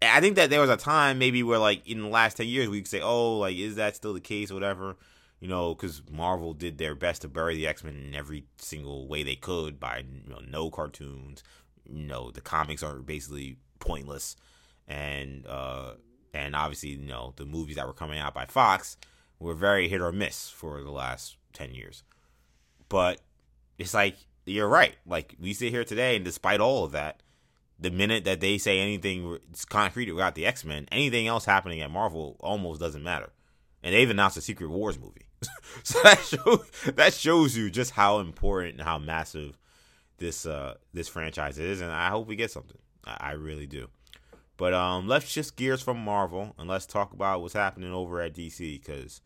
[0.00, 2.68] I think that there was a time maybe where like in the last ten years
[2.68, 4.96] we could say, oh, like is that still the case whatever,
[5.40, 9.08] you know, because Marvel did their best to bury the X Men in every single
[9.08, 11.42] way they could by you know no cartoons,
[11.84, 14.36] you know the comics are basically pointless,
[14.86, 15.94] and uh
[16.36, 18.96] and obviously you know the movies that were coming out by Fox
[19.38, 22.02] were very hit or miss for the last ten years,
[22.88, 23.20] but
[23.78, 27.22] it's like you're right, like we sit here today, and despite all of that
[27.78, 31.90] the minute that they say anything concrete about the X Men, anything else happening at
[31.90, 33.30] Marvel almost doesn't matter.
[33.82, 35.26] And they've announced a Secret Wars movie,
[35.82, 39.58] so that shows that shows you just how important and how massive
[40.18, 41.80] this uh this franchise is.
[41.80, 42.78] And I hope we get something.
[43.04, 43.88] I, I really do.
[44.56, 48.34] But um, let's shift gears from Marvel and let's talk about what's happening over at
[48.34, 49.20] DC because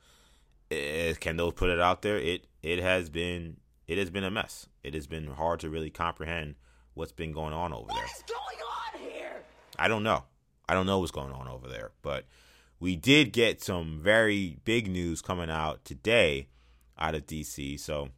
[0.71, 4.69] as Kendall put it out there, it it has been it has been a mess.
[4.83, 6.57] It has been hard to really comprehend
[6.95, 7.97] what's been going on over there.
[7.97, 9.43] What is going on here?
[9.79, 10.25] I don't know.
[10.69, 12.27] I don't know what's going on over there, but
[12.79, 16.49] we did get some very big news coming out today
[16.99, 17.79] out of DC.
[17.79, 18.09] So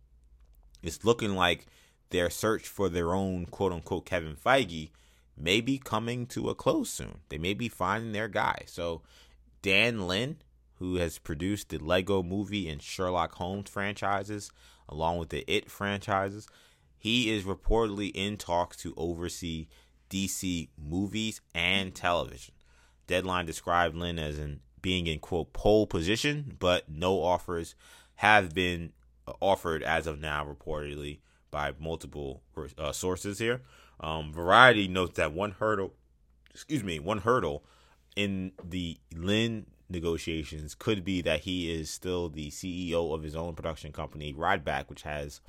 [0.82, 1.66] it's looking like
[2.10, 4.90] their search for their own quote unquote Kevin Feige
[5.36, 7.20] may be coming to a close soon.
[7.28, 8.62] They may be finding their guy.
[8.66, 9.02] So
[9.62, 10.36] Dan Lin,
[10.74, 14.50] who has produced the Lego movie and Sherlock Holmes franchises,
[14.88, 16.46] along with the It franchises,
[16.98, 19.68] he is reportedly in talks to oversee
[20.10, 22.54] DC movies and television.
[23.06, 27.74] Deadline described Lin as in being in quote pole position, but no offers
[28.16, 28.92] have been
[29.40, 32.42] offered as of now, reportedly by multiple
[32.78, 33.62] uh, sources here.
[34.00, 35.94] Um, Variety notes that one hurdle,
[36.50, 37.64] excuse me, one hurdle
[38.16, 43.54] in the Lin negotiations could be that he is still the CEO of his own
[43.54, 45.40] production company, Rideback, which has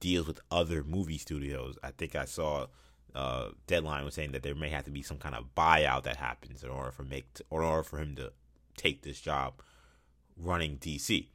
[0.00, 1.78] deals with other movie studios.
[1.82, 2.66] I think I saw
[3.14, 6.16] uh, Deadline was saying that there may have to be some kind of buyout that
[6.16, 8.32] happens in order for make to, in order for him to
[8.76, 9.54] take this job
[10.36, 11.28] running DC.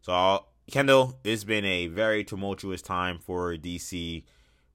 [0.00, 4.24] So Kendall, it's been a very tumultuous time for DC.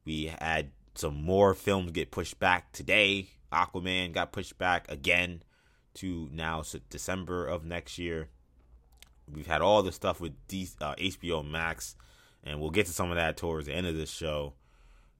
[0.05, 3.29] We had some more films get pushed back today.
[3.51, 5.43] Aquaman got pushed back again
[5.95, 8.29] to now December of next year.
[9.29, 11.95] We've had all the stuff with D, uh, HBO Max
[12.43, 14.53] and we'll get to some of that towards the end of this show.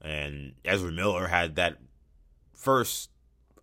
[0.01, 1.77] And Ezra Miller had that
[2.53, 3.09] first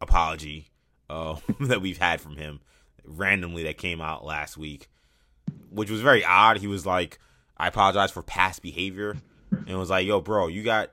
[0.00, 0.68] apology
[1.10, 2.60] uh, that we've had from him
[3.04, 4.88] randomly that came out last week,
[5.70, 6.58] which was very odd.
[6.58, 7.18] He was like,
[7.56, 9.16] "I apologize for past behavior,"
[9.66, 10.90] and was like, "Yo, bro, you got."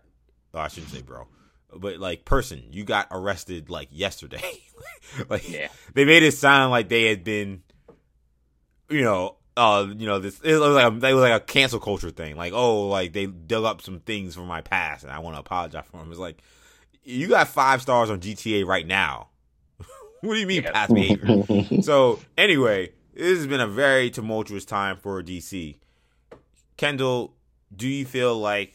[0.56, 1.28] Oh, I shouldn't say bro,
[1.76, 4.62] but like person, you got arrested like yesterday.
[5.30, 5.68] like yeah.
[5.94, 7.62] they made it sound like they had been,
[8.90, 11.80] you know, uh, you know, this it was like a, it was like a cancel
[11.80, 12.36] culture thing.
[12.36, 15.40] Like, oh, like they dug up some things from my past, and I want to
[15.40, 16.10] apologize for them.
[16.12, 16.42] It's like
[17.04, 19.30] you got five stars on GTA right now.
[20.22, 20.72] what do you mean yeah.
[20.72, 21.82] past behavior?
[21.82, 25.78] so anyway, this has been a very tumultuous time for DC.
[26.78, 27.34] Kendall,
[27.74, 28.75] do you feel like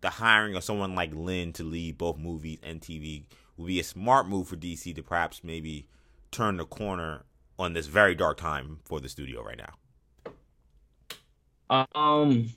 [0.00, 3.24] the hiring of someone like Lin to lead both movies and TV
[3.56, 5.86] would be a smart move for DC to perhaps maybe
[6.30, 7.24] turn the corner
[7.58, 10.34] on this very dark time for the studio right now?
[11.94, 12.50] Um,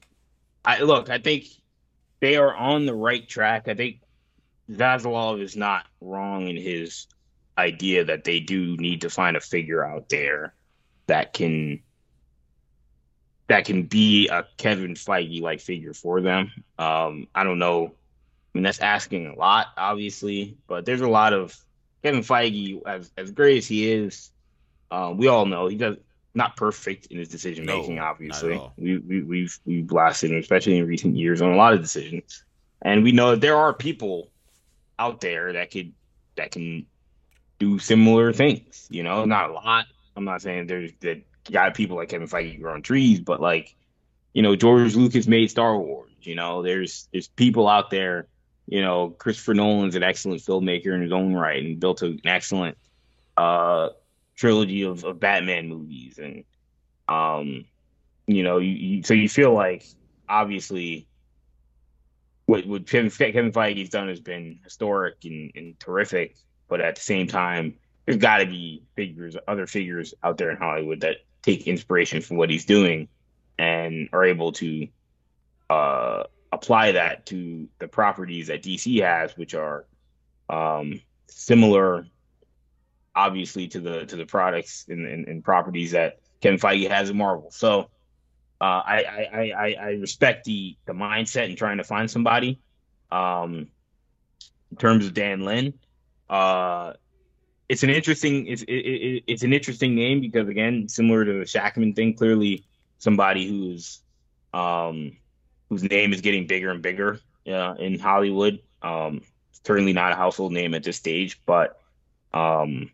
[0.65, 1.09] I look.
[1.09, 1.45] I think
[2.19, 3.67] they are on the right track.
[3.67, 3.99] I think
[4.71, 7.07] Zaslav is not wrong in his
[7.57, 10.53] idea that they do need to find a figure out there
[11.07, 11.81] that can
[13.47, 16.51] that can be a Kevin Feige like figure for them.
[16.77, 17.87] Um, I don't know.
[17.87, 21.57] I mean, that's asking a lot, obviously, but there's a lot of
[22.03, 24.31] Kevin Feige, as as great as he is,
[24.91, 25.97] uh, we all know he does
[26.35, 27.95] not perfect in his decision making.
[27.95, 31.73] No, obviously, we, we we've we blasted him, especially in recent years, on a lot
[31.73, 32.43] of decisions,
[32.81, 34.29] and we know that there are people
[34.99, 35.93] out there that could
[36.35, 36.85] that can
[37.59, 38.87] do similar things.
[38.91, 39.85] You know, not a lot.
[40.15, 43.75] I'm not saying there's that got people like Kevin Feige growing trees, but like,
[44.33, 46.11] you know, George Lucas made Star Wars.
[46.21, 48.27] You know, there's there's people out there.
[48.65, 52.77] You know, Christopher Nolan's an excellent filmmaker in his own right and built an excellent
[53.35, 53.89] uh
[54.35, 56.43] trilogy of, of Batman movies, and
[57.07, 57.65] um,
[58.25, 59.85] you know, you, you, so you feel like
[60.29, 61.07] obviously
[62.45, 66.37] what what Kevin, Kevin Feige's done has been historic and, and terrific,
[66.67, 67.75] but at the same time,
[68.05, 72.37] there's got to be figures, other figures out there in Hollywood that take inspiration from
[72.37, 73.07] what he's doing
[73.59, 74.87] and are able to
[75.69, 79.85] uh, apply that to the properties that DC has, which are
[80.49, 82.07] um, similar
[83.15, 87.15] obviously to the to the products and, and, and properties that Kevin Feige has at
[87.15, 87.51] Marvel.
[87.51, 87.89] So
[88.59, 92.59] uh, I, I, I I respect the the mindset in trying to find somebody.
[93.11, 93.67] Um,
[94.71, 95.73] in terms of Dan Lin,
[96.29, 96.93] uh,
[97.69, 101.45] it's an interesting it's it, it, it's an interesting name because again, similar to the
[101.45, 102.65] Shakman thing, clearly
[102.99, 103.99] somebody who's
[104.53, 105.17] um
[105.69, 108.59] whose name is getting bigger and bigger uh, in Hollywood.
[108.81, 109.21] Um,
[109.65, 111.79] certainly not a household name at this stage, but
[112.33, 112.91] um,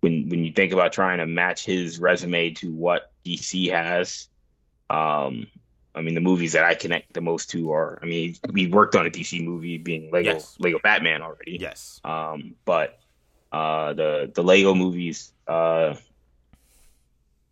[0.00, 4.28] when when you think about trying to match his resume to what DC has,
[4.90, 5.46] um,
[5.94, 8.94] I mean, the movies that I connect the most to are, I mean, we worked
[8.96, 10.56] on a DC movie being Lego Yes.
[10.58, 11.58] Lego Batman already.
[11.60, 12.00] Yes.
[12.04, 12.97] Um, but
[13.52, 15.94] uh, the the Lego movies, uh,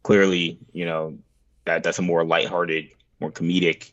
[0.02, 1.18] clearly, you know,
[1.64, 2.90] that that's a more lighthearted,
[3.20, 3.92] more comedic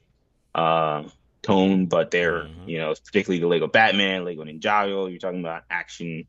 [0.56, 1.04] uh,
[1.42, 1.86] tone.
[1.88, 2.68] But they're, Mhm.
[2.68, 5.10] you know, particularly the Lego Batman, Lego Ninjago.
[5.10, 6.28] You're talking about action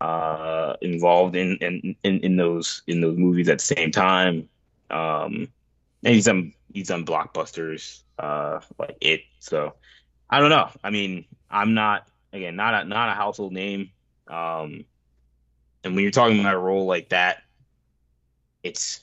[0.00, 4.48] uh, involved in, in in in those in those movies at the same time.
[4.90, 5.48] Um,
[6.04, 9.22] and he's done he's done blockbusters uh, like it.
[9.40, 9.74] So
[10.30, 10.70] I don't know.
[10.82, 13.90] I mean, I'm not again not a not a household name.
[14.28, 14.84] Um,
[15.84, 17.42] and when you're talking about a role like that,
[18.62, 19.00] it's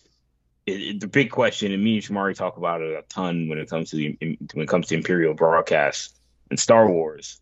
[0.66, 1.72] it, it- the big question.
[1.72, 4.18] And me and Shamari talk about it a ton when it comes to the
[4.54, 6.18] when it comes to Imperial broadcast
[6.50, 7.40] and Star Wars,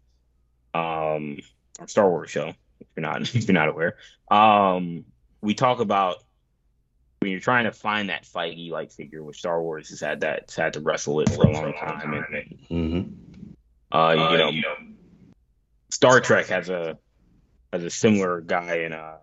[0.74, 1.38] um,
[1.80, 2.54] or Star Wars show.
[2.80, 3.98] If you're not if you're not aware,
[4.30, 5.06] um,
[5.42, 6.18] we talk about
[7.20, 10.44] when you're trying to find that Feige like figure, which Star Wars has had that
[10.50, 12.26] has had to wrestle it for a long time, and
[12.70, 13.98] Mm-hmm.
[13.98, 14.52] uh, you know,
[15.90, 16.98] Star Trek has a
[17.74, 19.18] has a similar guy in uh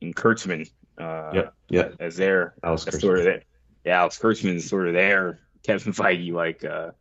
[0.00, 1.54] in Kurtzman uh Yep.
[1.70, 1.94] Yep.
[2.00, 3.00] as there, Alex Kurtzman.
[3.00, 3.42] sort of their
[3.84, 5.40] yeah Alex Kurtzman is sort of there.
[5.64, 6.92] Kevin Feige like uh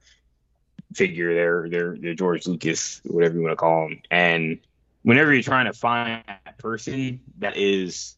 [0.94, 4.60] figure there, their their George Lucas whatever you want to call him and
[5.04, 8.16] whenever you're trying to find that person that is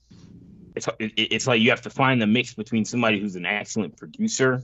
[0.75, 3.97] it's it, it's like you have to find the mix between somebody who's an excellent
[3.97, 4.63] producer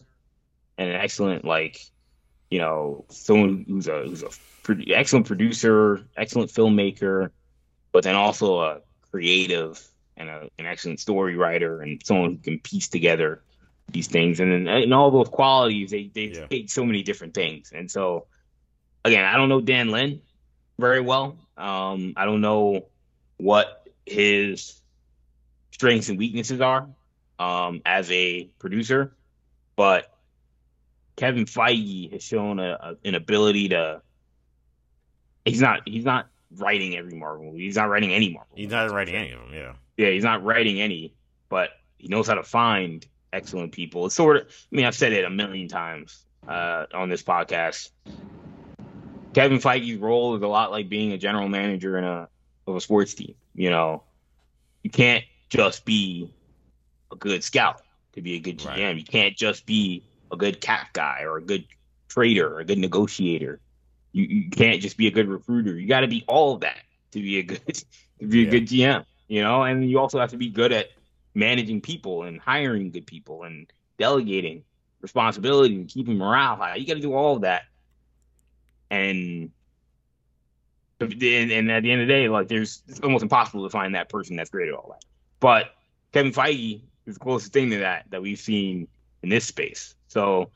[0.77, 1.79] and an excellent like
[2.49, 4.29] you know someone who's a who's a
[4.63, 7.29] pro- excellent producer excellent filmmaker
[7.91, 8.79] but then also a
[9.11, 9.83] creative
[10.17, 13.41] and a, an excellent story writer and someone who can piece together
[13.91, 16.47] these things and then and all those qualities they they Yeah.
[16.47, 18.25] take so many different things and so
[19.03, 20.21] again I don't know Dan Lin
[20.79, 22.87] very well um I don't know
[23.37, 24.81] what his
[25.71, 26.87] strengths and weaknesses are
[27.37, 29.13] um as a producer
[29.75, 30.11] but
[31.15, 34.01] Kevin Feige has shown a, a, an ability to
[35.45, 37.63] he's not he's not writing every Marvel movie.
[37.65, 38.55] He's not writing any Marvel.
[38.55, 39.53] He's not writing any of them.
[39.53, 39.73] Yeah.
[39.97, 41.13] Yeah, he's not writing any,
[41.49, 44.05] but he knows how to find excellent people.
[44.05, 47.89] It's sort of, I mean, I've said it a million times uh, on this podcast.
[49.33, 52.27] Kevin Feige's role is a lot like being a general manager in a
[52.67, 53.35] of a sports team.
[53.53, 54.03] You know,
[54.81, 56.31] you can't just be
[57.11, 57.81] a good scout
[58.13, 58.67] to be a good GM.
[58.67, 58.97] Right.
[58.97, 61.65] You can't just be a good cap guy or a good
[62.07, 63.59] trader or a good negotiator.
[64.13, 65.77] You, you can't just be a good recruiter.
[65.77, 66.79] You got to be all of that
[67.11, 67.65] to be a good
[68.19, 68.49] to be a Yeah.
[68.51, 69.05] good GM.
[69.27, 70.89] You know, and you also have to be good at
[71.33, 74.63] managing people and hiring good people and delegating
[75.01, 76.75] responsibility and keeping morale high.
[76.75, 77.63] You got to do all of that.
[78.89, 79.51] And
[80.99, 84.09] and, at the end of the day, like there's it's almost impossible to find that
[84.09, 85.03] person that's great at all that.
[85.39, 85.71] But
[86.13, 88.87] Kevin Feige is the closest thing to that that we've seen
[89.21, 89.95] in this space.
[90.07, 90.51] So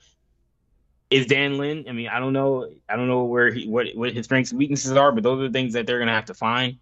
[1.10, 1.86] is Dan Lin?
[1.90, 2.70] I mean, I don't know.
[2.88, 5.48] I don't know where he what what his strengths and weaknesses are, but those are
[5.48, 6.78] the things that they're gonna have to find.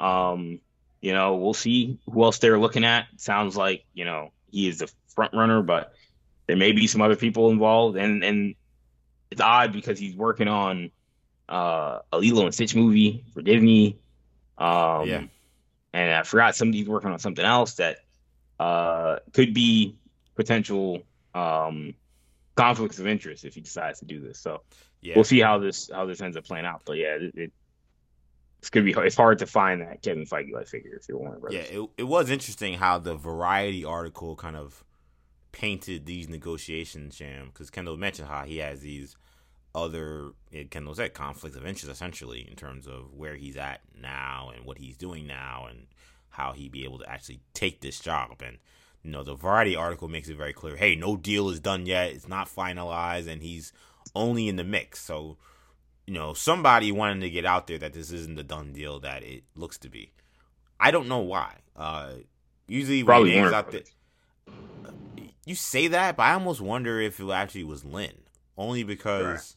[0.00, 0.60] Um,
[1.04, 3.06] you know, we'll see who else they're looking at.
[3.18, 5.92] Sounds like you know he is the front runner, but
[6.46, 8.54] there may be some other people involved, and and
[9.30, 10.90] it's odd because he's working on
[11.46, 13.98] uh, a Lilo and Stitch movie for Disney.
[14.56, 15.22] Um, Yeah.
[15.92, 17.98] And I forgot somebody's working on something else that
[18.58, 19.96] uh, could be
[20.36, 21.02] potential
[21.34, 21.94] um,
[22.56, 24.38] conflicts of interest if he decides to do this.
[24.40, 24.62] So
[25.02, 25.16] Yeah.
[25.16, 26.82] we'll see how this how this ends up playing out.
[26.86, 27.52] But yeah, it, it
[28.64, 31.38] it's gonna be it's hard to find that Kevin Feige like figure if you're Warner
[31.38, 31.68] Brothers.
[31.70, 34.82] Yeah, it, it was interesting how the Variety article kind of
[35.52, 39.16] painted these negotiations, Sham, because Kendall mentioned how he has these
[39.74, 40.30] other,
[40.70, 44.78] Kendall said, conflicts of interest, essentially, in terms of where he's at now and what
[44.78, 45.86] he's doing now and
[46.30, 48.40] how he'd be able to actually take this job.
[48.42, 48.56] And,
[49.02, 52.12] you know, the Variety article makes it very clear, hey, no deal is done yet.
[52.12, 53.74] It's not finalized, and he's
[54.14, 55.04] only in the mix.
[55.04, 55.36] So,
[56.06, 59.22] you know, somebody wanted to get out there that this isn't the done deal that
[59.22, 60.12] it looks to be.
[60.78, 61.56] I don't know why.
[61.76, 62.12] Uh,
[62.68, 63.80] usually, when names out there,
[65.46, 68.12] you say that, but I almost wonder if it actually was Lin,
[68.56, 69.54] only because Right.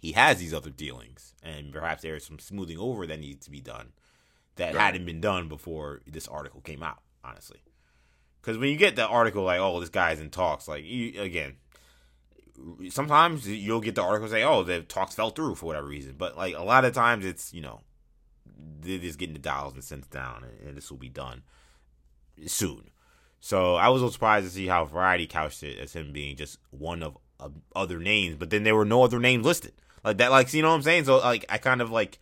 [0.00, 3.50] he has these other dealings, and perhaps there is some smoothing over that needs to
[3.50, 3.92] be done
[4.56, 4.80] that Right.
[4.80, 7.02] hadn't been done before this article came out.
[7.24, 7.62] Honestly,
[8.40, 11.56] because when you get the article like, "Oh, this guy's in talks," like you, again,
[12.90, 16.36] sometimes you'll get the article say, "Oh, the talks fell through for whatever reason," but
[16.36, 17.80] like a lot of times it's you know
[18.80, 21.42] they're just getting the dials and cents down, and, and this will be done
[22.46, 22.90] soon.
[23.40, 26.36] So I was a little surprised to see how Variety couched it as him being
[26.36, 29.72] just one of uh, other names, but then there were no other names listed
[30.04, 30.30] like that.
[30.30, 31.04] Like see you know what I'm saying?
[31.04, 32.18] So like I kind of like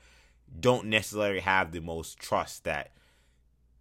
[0.58, 2.92] don't necessarily have the most trust that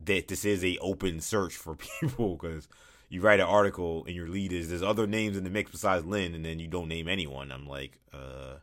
[0.02, 2.68] that this is a open search for people because
[3.10, 6.06] you write an article and your lead is there's other names in the mix besides
[6.06, 7.52] Lin, and then you don't name anyone.
[7.52, 8.58] I'm like, uh,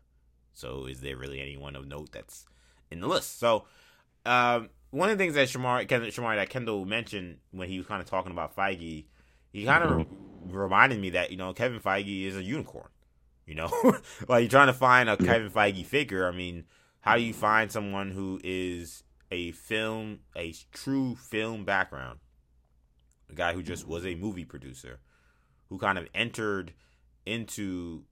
[0.52, 2.46] so is there really anyone of note that's
[2.90, 3.38] in the list?
[3.40, 3.64] So,
[4.24, 8.00] um, one of the things that Shamar, Shamar that Kendall mentioned when he was kind
[8.00, 9.06] of talking about Feige,
[9.52, 10.56] he kind of mm-hmm.
[10.56, 12.88] reminded me that you know Kevin Feige is a unicorn.
[13.46, 13.70] You know,
[14.28, 15.16] like you're trying to find a.
[15.16, 16.26] Kevin Feige figure.
[16.26, 16.64] I mean,
[17.00, 22.20] how do you find someone who is a film, a true film background,
[23.30, 25.00] a guy who just was a movie producer,
[25.68, 26.72] who kind of entered
[27.24, 28.04] into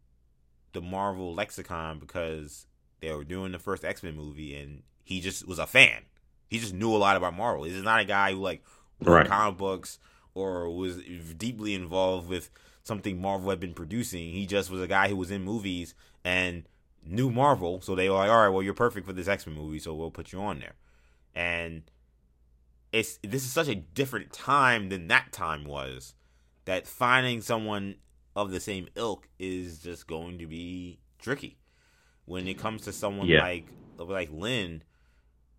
[0.72, 2.66] the Marvel lexicon because
[3.00, 6.02] they were doing the first X Men movie, and he just was a fan.
[6.48, 7.64] He just knew a lot about Marvel.
[7.64, 8.64] He's not a guy who like
[9.00, 9.28] wrote right.
[9.28, 9.98] comic books
[10.34, 11.00] or was
[11.36, 12.50] deeply involved with
[12.82, 14.30] something Marvel had been producing.
[14.32, 15.94] He just was a guy who was in movies
[16.24, 16.64] and
[17.04, 19.56] knew Marvel, so they were like, "All right, well, you're perfect for this X Men
[19.56, 20.74] movie, so we'll put you on there."
[21.34, 21.82] And
[22.94, 26.14] it's this is such a different time than that time was.
[26.64, 27.96] That finding someone
[28.36, 31.58] of the same ilk is just going to be tricky.
[32.24, 33.42] When it comes to someone yeah.
[33.42, 33.66] like
[33.98, 34.82] like Lin,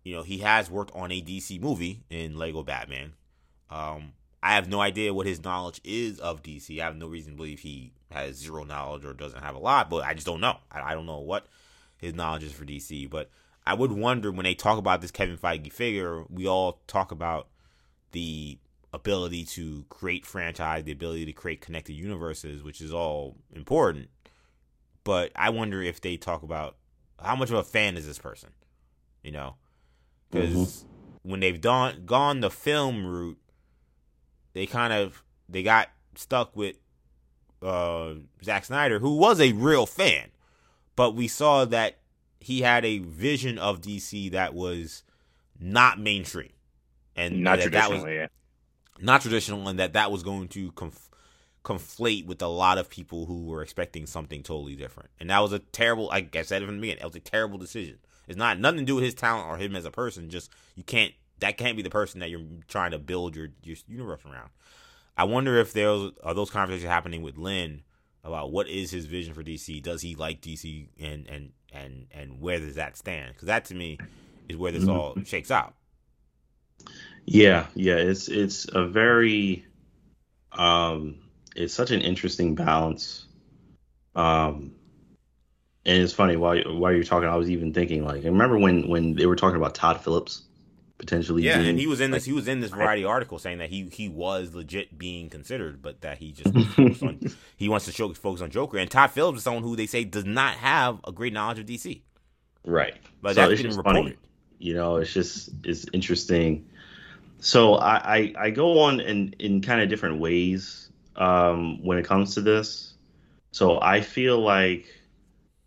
[0.02, 3.12] you know, he has worked on a DC movie in Lego Batman.
[3.70, 4.12] Um,
[4.42, 6.80] I have no idea what his knowledge is of DC.
[6.80, 9.90] I have no reason to believe he has zero knowledge or doesn't have a lot,
[9.90, 10.56] but I just don't know.
[10.70, 11.46] I, I don't know what
[11.98, 13.10] his knowledge is for DC.
[13.10, 13.30] But
[13.66, 17.48] I would wonder when they talk about this Kevin Feige figure, we all talk about
[18.12, 18.58] the
[18.92, 24.08] ability to create franchise, the ability to create connected universes, which is all important.
[25.02, 26.76] But I wonder if they talk about
[27.22, 28.50] how much of a fan is this person,
[29.22, 29.56] you know?
[30.30, 31.30] Because mm-hmm.
[31.30, 33.38] when they've done gone the film route,
[34.52, 36.76] they kind of they got stuck with
[37.62, 38.14] uh,
[38.44, 40.28] Zack Snyder, who was a real fan,
[40.94, 41.98] but we saw that
[42.46, 45.02] he had a vision of DC that was
[45.58, 46.52] not mainstream,
[47.16, 48.26] and not that, traditional, that was yeah.
[49.00, 51.10] not traditional, and that that was going to conf-
[51.64, 55.52] conflate with a lot of people who were expecting something totally different, and that was
[55.52, 56.06] a terrible.
[56.06, 57.98] Like I said from the beginning, it was a terrible decision.
[58.28, 60.30] It's not nothing to do with his talent or him as a person.
[60.30, 61.12] Just you can't.
[61.40, 64.50] That can't be the person that you're trying to build your your universe around.
[65.16, 67.82] I wonder if there's are those conversations happening with Lin
[68.22, 69.82] about what is his vision for DC.
[69.82, 73.32] Does he like DC, and and and and where does that stand?
[73.34, 73.98] Because that to me
[74.48, 74.90] is where this mm-hmm.
[74.90, 75.74] all shakes out.
[77.24, 79.64] Yeah, yeah, it's it's a very
[80.52, 81.16] um
[81.54, 83.26] it's such an interesting balance.
[84.14, 84.72] Um
[85.84, 88.88] and it's funny while while you're talking, I was even thinking like I remember when
[88.88, 90.42] when they were talking about Todd Phillips
[90.98, 91.42] potentially.
[91.42, 92.24] Yeah, and he was in this.
[92.24, 96.00] He was in this Variety article saying that he he was legit being considered, but
[96.02, 96.54] that he just
[97.02, 97.20] on,
[97.56, 98.78] he wants to show focus on Joker.
[98.78, 101.66] And Todd Phillips is someone who they say does not have a great knowledge of
[101.66, 102.02] DC.
[102.64, 104.02] Right, but so that's getting reported.
[104.02, 104.16] Funny.
[104.58, 106.66] You know, it's just it's interesting.
[107.38, 112.04] So I I, I go on in in kind of different ways um, when it
[112.04, 112.94] comes to this.
[113.52, 114.86] So I feel like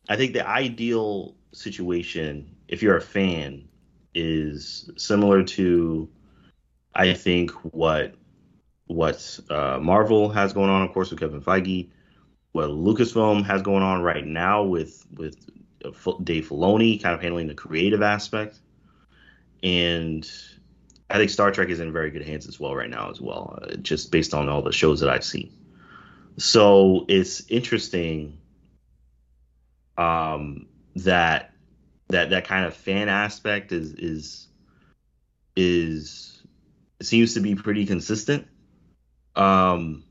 [0.10, 3.69] I think the ideal situation, if you're a fan,
[4.14, 6.10] is similar to,
[6.96, 8.16] I think, what
[8.88, 11.90] what uh, Marvel has going on, of course, with Kevin Feige,
[12.54, 15.38] what Lucasfilm has going on right now with with
[16.24, 18.60] Dave Filoni, kind of handling the creative aspect,
[19.64, 20.30] and
[21.10, 23.60] I think Star Trek is in very good hands as well right now as well,
[23.62, 25.52] uh, just based on all the shows that I've seen.
[26.38, 28.38] So it's interesting
[29.98, 31.54] um, that
[32.10, 34.48] that that kind of fan aspect is is
[35.56, 36.42] is
[37.02, 38.48] seems to be pretty consistent.
[39.36, 40.04] Um,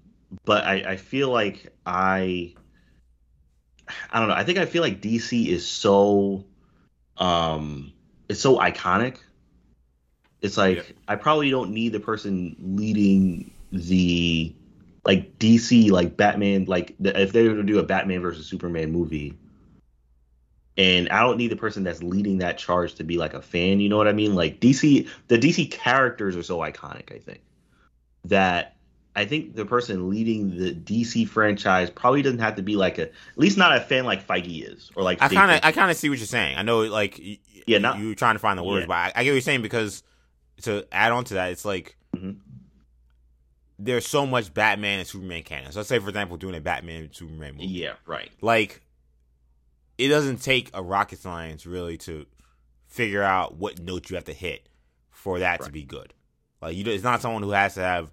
[0.45, 2.55] but I, I feel like I
[4.11, 4.35] I don't know.
[4.35, 6.45] I think I feel like DC is so
[7.17, 7.93] um
[8.29, 9.17] it's so iconic.
[10.41, 10.83] It's like yeah.
[11.09, 14.55] I probably don't need the person leading the
[15.05, 18.93] like DC like Batman like the, if they were to do a Batman versus Superman
[18.93, 19.37] movie,
[20.79, 23.81] and I don't need the person that's leading that charge to be like a fan.
[23.81, 24.37] You know what I mean?
[24.37, 27.13] Like DC, the DC characters are so iconic.
[27.13, 27.41] I think
[28.25, 28.77] that
[29.17, 33.03] I think the person leading the DC franchise probably doesn't have to be like a
[33.03, 35.21] at least not a fan like Feige is or like.
[35.21, 36.57] I kind of I kind of see what you're saying.
[36.57, 37.21] I know like
[37.67, 38.87] yeah, not, you're trying to find the words, yeah.
[38.87, 40.05] but I, I, get what you're saying because
[40.63, 41.97] to add on to that, it's like.
[42.17, 42.39] Mm-hmm.
[43.81, 45.71] There's so much Batman and Superman canon.
[45.71, 47.67] So let's say, for example, doing a Batman Superman movie.
[47.67, 48.29] Yeah, right.
[48.41, 48.83] Like
[49.99, 52.25] it doesn't take a rocket science really to
[52.87, 54.69] figure out what note you have to hit
[55.11, 56.15] for that to be good.
[56.63, 58.13] Like you, it's not someone who has to have,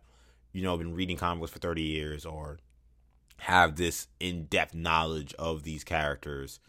[0.52, 2.60] you know, been reading comic books for thirty years or
[3.38, 6.60] have this in depth knowledge of these characters.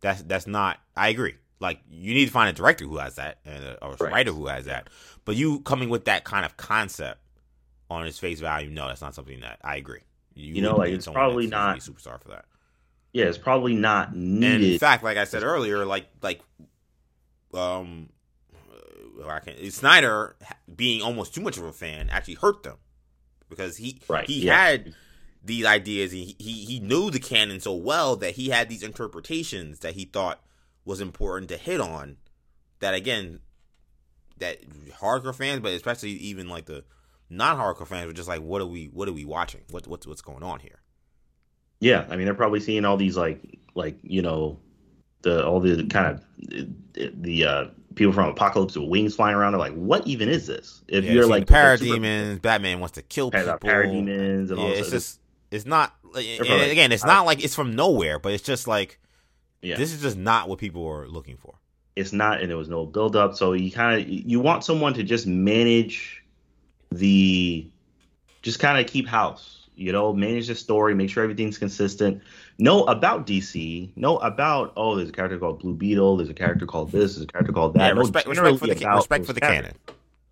[0.00, 0.78] That's that's not.
[0.96, 1.34] I agree.
[1.60, 4.12] Like you need to find a director who has that and a, or a Right.
[4.12, 4.88] writer who has that.
[5.24, 7.20] But you coming with that kind of concept
[7.88, 10.00] on its face value, no, that's not something that I agree.
[10.34, 12.46] You know, like, it's probably not- superstar for that.
[13.12, 16.40] Yeah, it's probably not And in fact, like I said earlier, like like
[17.54, 18.08] um,
[19.26, 20.36] I can Snyder
[20.74, 22.78] being almost too much of a fan actually hurt them
[23.48, 24.56] because he Right, he yeah.
[24.56, 24.94] had
[25.44, 26.12] these ideas.
[26.12, 30.04] He, he he knew the canon so well that he had these interpretations that he
[30.06, 30.40] thought
[30.84, 32.16] was important to hit on.
[32.80, 33.40] That again,
[34.38, 34.58] that
[35.00, 36.84] hardcore fans, but especially even like the
[37.30, 38.86] non-hardcore fans, were just like, "What are we?
[38.86, 39.62] What are we watching?
[39.70, 40.81] What what's what's going on here?"
[41.82, 43.40] Yeah, I mean they're probably seeing all these like
[43.74, 44.58] like you know
[45.22, 47.64] the all the kind of the uh
[47.96, 49.52] people from Apocalypse with wings flying around.
[49.52, 50.80] They're like, what even is this?
[50.88, 53.58] If Yeah, you're like like, super- parademons, Batman wants to kill people.
[53.58, 55.20] parademons and all yeah, this it's other- just
[55.50, 55.92] it's not.
[56.14, 58.98] again, it's not like it's from nowhere, but it's just like
[59.60, 61.54] yeah, this is just not what people are looking for.
[61.96, 63.34] it's not, and there was no build up.
[63.36, 66.22] So you kind of you want someone to just manage
[66.90, 67.66] the,
[68.42, 69.61] just kind of keep house.
[69.74, 72.22] You know, manage the story, make sure everything's consistent.
[72.58, 73.96] Know about DC.
[73.96, 76.18] Know about oh, there's a character called Blue Beetle.
[76.18, 77.14] There's a character called this.
[77.14, 77.94] There's a character called that.
[77.94, 79.74] yeah, respect, respect for the ca- respect for the canon.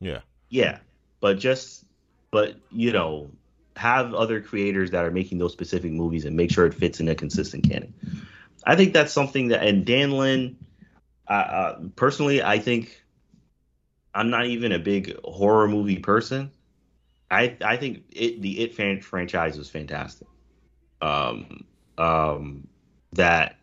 [0.01, 0.79] Yeah, Yeah,
[1.21, 1.85] but just
[2.31, 3.31] but you know
[3.77, 7.09] have other creators that are making those specific movies and make sure it fits in
[7.09, 7.95] a consistent canon.
[8.67, 10.59] I think that's something that and Dan Lin,
[11.27, 13.03] uh, uh, personally, I think
[14.15, 16.51] I'm not even a big horror movie person.
[17.31, 20.29] I I think it the It fan, franchise was fantastic.
[21.01, 21.65] Um
[21.99, 22.69] um
[23.13, 23.57] that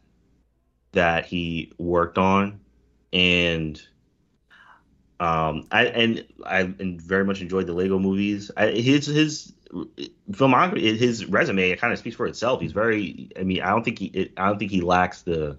[0.93, 2.59] that he worked on
[3.13, 3.82] and
[5.20, 8.51] um, I and I and very much enjoyed the Lego movies.
[8.55, 9.53] I, his his
[10.32, 12.61] filmography, his resume, it kind of speaks for itself.
[12.61, 13.30] He's very.
[13.39, 14.32] I mean, I don't think he.
[14.38, 15.57] I don't think he lacks the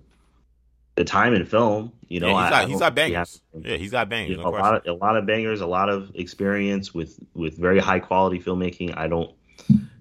[0.98, 1.92] the time in film.
[2.08, 3.16] You know, yeah, he's got I he's got he bangers.
[3.54, 4.36] has- Yeah, he's got bangers.
[4.36, 4.64] you no a question.
[4.66, 8.40] lot of a lot of bangers, a lot of experience with with very high quality
[8.40, 8.96] filmmaking.
[8.96, 9.30] I don't,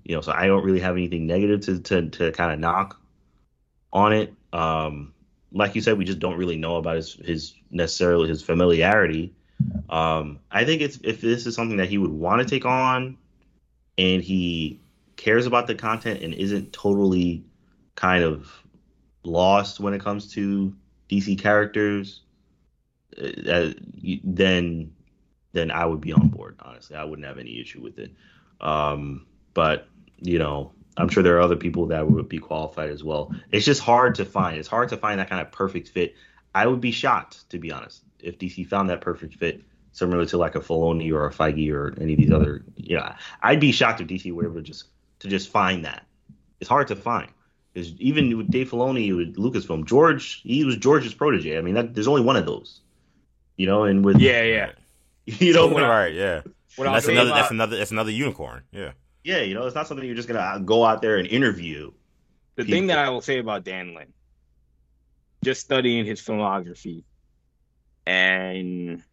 [0.03, 2.99] you know, so I don't really have anything negative to to to kind of knock
[3.93, 4.33] on it.
[4.53, 5.13] Um,
[5.51, 9.33] like you said, we just don't really know about his his necessarily his familiarity.
[9.89, 13.17] Um, I think it's if this is something that he would want to take on,
[13.97, 14.79] and he
[15.17, 17.43] cares about the content and isn't totally
[17.95, 18.49] kind of
[19.23, 20.73] lost when it comes to
[21.09, 22.21] DC characters,
[23.17, 23.71] uh,
[24.23, 24.93] then
[25.53, 26.57] then I would be on board.
[26.59, 28.13] Honestly, I wouldn't have any issue with it.
[28.61, 29.87] Um, but
[30.19, 33.33] you know, I'm sure there are other people that would be qualified as well.
[33.51, 34.57] It's just hard to find.
[34.57, 36.15] It's hard to find that kind of perfect fit.
[36.53, 40.37] I would be shocked, to be honest, if DC found that perfect fit, similar to
[40.37, 42.63] like a Filoni or a Feige or any of these other.
[42.75, 44.85] You know, I'd be shocked if DC were able to just
[45.19, 46.05] to just find that.
[46.59, 47.29] It's hard to find.
[47.77, 51.59] Because even with Dave Filoni with Lucasfilm, George, he was George's protege.
[51.59, 52.81] I mean, that, there's only one of those.
[53.55, 54.71] You know, and with Yeah, yeah.
[55.25, 56.41] you know, what I- right, yeah.
[56.75, 57.29] What that's another.
[57.29, 57.77] about- That's another.
[57.77, 58.63] That's another unicorn.
[58.71, 58.93] Yeah.
[59.23, 61.91] yeah, you know, it's not something you're just gonna uh, go out there and interview.
[62.55, 62.71] The people.
[62.79, 64.11] thing that I will say about Dan Lin,
[65.43, 67.03] just studying his filmography,
[68.07, 69.03] and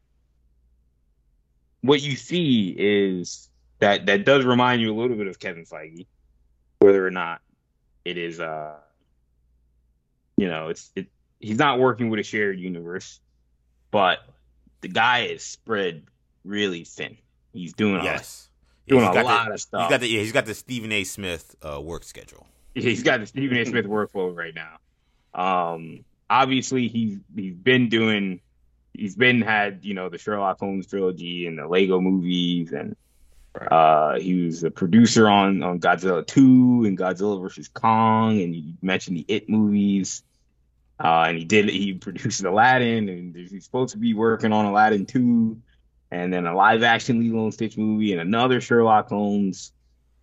[1.83, 3.51] what you see is
[3.81, 6.07] that that does remind you a little bit of Kevin Feige,
[6.79, 7.43] whether or not
[8.05, 8.77] it is, uh,
[10.37, 11.07] you know, it's it.
[11.41, 13.21] He's not working with a shared universe,
[13.91, 14.19] but
[14.81, 16.05] the guy is spread
[16.45, 17.17] really thin.
[17.53, 18.49] He's doing a, Yes.
[18.89, 19.83] doing he's a lot the, of stuff.
[19.83, 21.05] He's got the yeah, he's got the Stephen A.
[21.05, 22.47] Smith uh, work schedule.
[22.75, 23.65] he's got the Stephen A.
[23.65, 24.79] Smith workflow right now.
[25.35, 28.41] Um, obviously he's he's been doing
[28.93, 32.97] he's been had you know the Sherlock Holmes trilogy and the Lego movies and
[33.55, 38.75] uh he was a producer on on Godzilla 2 and Godzilla versus Kong and you
[38.83, 40.23] mentioned the It movies.
[40.99, 45.07] Uh, and he did he produced Aladdin and he's supposed to be working on Aladdin
[45.07, 45.57] 2
[46.11, 49.73] and then a live action Lilo and Stitch movie and another Sherlock Holmes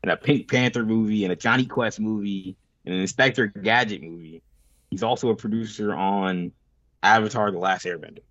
[0.04, 2.56] and a Pink Panther movie and a Jonny Quest movie
[2.86, 4.42] and an Inspector Gadget movie.
[4.90, 6.52] He's also a producer on
[7.04, 8.24] Avatar: The Last Airbender,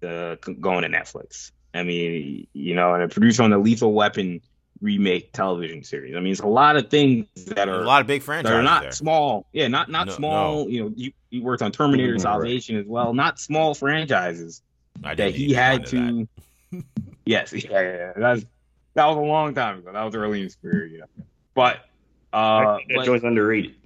[0.00, 1.52] the going to Netflix.
[1.74, 4.40] I mean, you know, and a producer on the Lethal Weapon
[4.80, 6.14] remake television series.
[6.14, 8.56] I mean, it's a lot of things that are a lot of big that franchises
[8.56, 8.92] are not there.
[8.92, 9.46] small.
[9.52, 10.68] Yeah, not not No, small.
[10.70, 12.20] You know, you, you worked on Terminator Right.
[12.20, 13.12] Salvation as well.
[13.14, 14.62] Not small franchises
[15.02, 16.28] I that he had mind
[16.72, 16.84] of to.
[17.26, 18.12] yes, yeah, yeah, yeah.
[18.16, 18.44] That's
[18.94, 19.92] that was a long time ago.
[19.92, 21.06] That was early in his career, you know.
[21.54, 21.78] But
[22.32, 23.72] uh, I that but- joint's underrated.
[23.72, 23.80] that.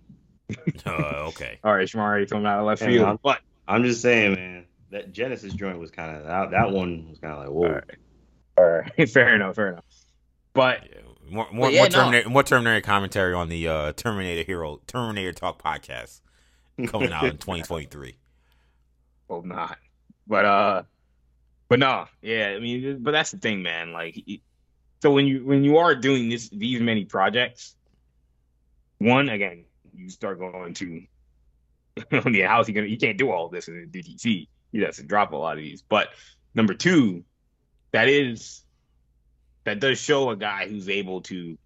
[0.87, 1.59] Uh, okay.
[1.63, 3.07] all right, Shamari coming out of left Yeah, field.
[3.07, 4.65] I'm- But I'm just saying, man.
[4.91, 7.67] That Genesis joint was kind of that, that one was kind of like whoa.
[7.67, 7.85] All right.
[8.57, 8.65] All
[8.99, 9.11] right.
[9.11, 9.57] fair enough.
[9.57, 9.85] Fair enough.
[10.55, 11.97] But Yeah, more more, But yeah, more, no.
[11.97, 16.21] Terminator, more Terminator commentary on the uh, Terminator Hero Terminator Talk podcast
[16.87, 18.17] coming out in 2023.
[19.29, 19.79] hope not.
[20.27, 20.83] But uh,
[21.69, 22.55] but no, yeah.
[22.57, 23.93] I mean, but that's the thing, man.
[23.93, 24.19] Like,
[25.03, 27.77] so when you when you are doing this these many projects,
[28.99, 29.65] one again,
[29.95, 31.03] you start going to,
[32.31, 32.87] yeah, how's he gonna?
[32.87, 34.49] He can't do all this in the DTC.
[34.73, 35.83] He has to drop a lot of these.
[35.83, 36.09] But
[36.55, 37.25] number two,
[37.93, 38.63] that is
[39.65, 41.59] that does show a guy who's able to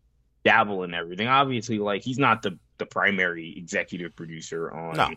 [0.45, 1.29] dabble in everything.
[1.29, 5.11] Obviously, like he's not the the primary executive producer on No.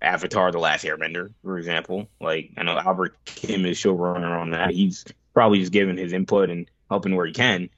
[0.00, 2.08] Avatar: The Last Airbender, for example.
[2.20, 4.70] Like I know Albert Kim is showrunner on that.
[4.70, 5.04] He's
[5.34, 7.70] probably just giving his input and helping where he can.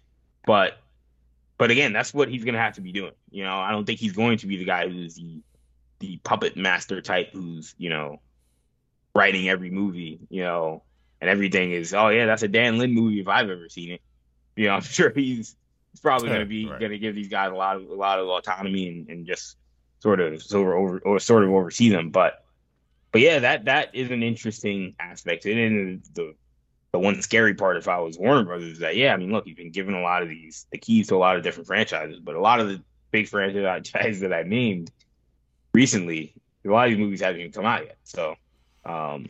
[0.47, 0.79] But
[1.57, 3.13] but again, that's what he's gonna have to be doing.
[3.31, 5.41] You know, I don't think he's going to be the guy who's the
[6.01, 8.21] the puppet master type who's, you know,
[9.19, 10.83] writing every movie, you know,
[11.21, 14.01] and everything is, oh yeah, that's a Dan Lin movie if I've ever seen it.
[14.57, 15.57] You know, I'm sure he's,
[15.93, 16.79] he's probably going to be Right.
[16.81, 19.57] going to give these guys a lot of a lot of autonomy and, and just
[20.01, 22.11] sort of sort of over or sort of oversee them.
[22.11, 22.45] But
[23.11, 25.45] but yeah, that that is an interesting aspect.
[25.47, 26.35] And the
[26.93, 29.47] the one scary part if I was Warner Brothers is that yeah, I mean, look,
[29.47, 32.21] you've been given a lot of these the keys to a lot of different franchises,
[32.21, 34.91] but a lot of the big franchises that I named
[35.75, 37.97] recently, a lot of these movies haven't even come out yet.
[38.05, 38.37] So,
[38.89, 39.29] um,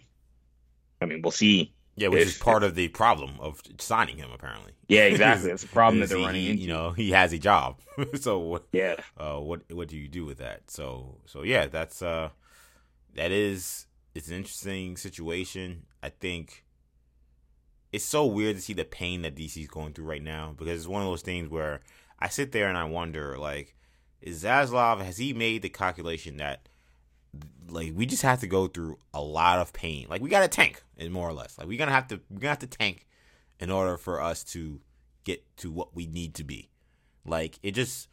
[1.00, 1.72] I mean, we'll see.
[1.96, 4.30] Yeah, which is If- part of the problem of signing him.
[4.32, 4.72] Apparently.
[4.88, 5.50] Yeah, exactly.
[5.50, 6.62] That's the problem that they're he- running into.
[6.62, 7.80] You know, he has a job.
[8.20, 8.64] so what?
[8.72, 10.70] Yeah, uh, what what do you do with that?
[10.70, 12.28] So so yeah, that's uh
[13.14, 15.86] that is it's an interesting situation.
[16.02, 16.64] I think
[17.92, 20.88] it's so weird to see the pain that DC's going through right now because it's
[20.88, 21.80] one of those things where
[22.20, 23.74] I sit there and I wonder like
[24.20, 26.68] is Zaslav has he made the calculation that
[27.68, 30.06] like we just have to go through a lot of pain.
[30.08, 31.58] Like we got to tank, and more or less.
[31.58, 33.06] Like we're gonna have to we're gonna have to tank
[33.60, 34.80] in order for us to
[35.24, 36.70] get to what we need to be.
[37.24, 38.08] Like it just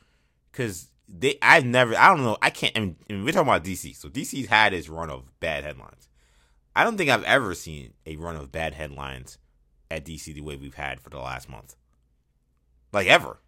[0.52, 2.76] because they I've never I don't know I can't.
[2.76, 6.10] I mean, we're talking about DC, so DC's had its run of bad headlines.
[6.76, 9.38] I don't think I've ever seen a run of bad headlines
[9.90, 11.76] at DC the way we've had for the last month,
[12.92, 13.40] like ever.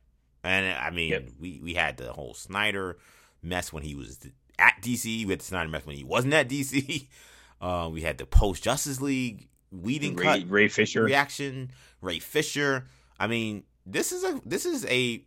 [0.44, 1.30] And I mean, Yep.
[1.40, 2.98] we we had the whole Snyder
[3.42, 4.26] mess when he was
[4.60, 5.26] at DC.
[5.26, 7.08] We had the Snyder mess when he wasn't at DC.
[7.60, 11.02] Uh, we had the post Justice League Whedon Ray, cut Ray Fisher.
[11.02, 11.72] reaction.
[12.02, 12.86] Ray Fisher.
[13.20, 15.24] I mean, this is a this is a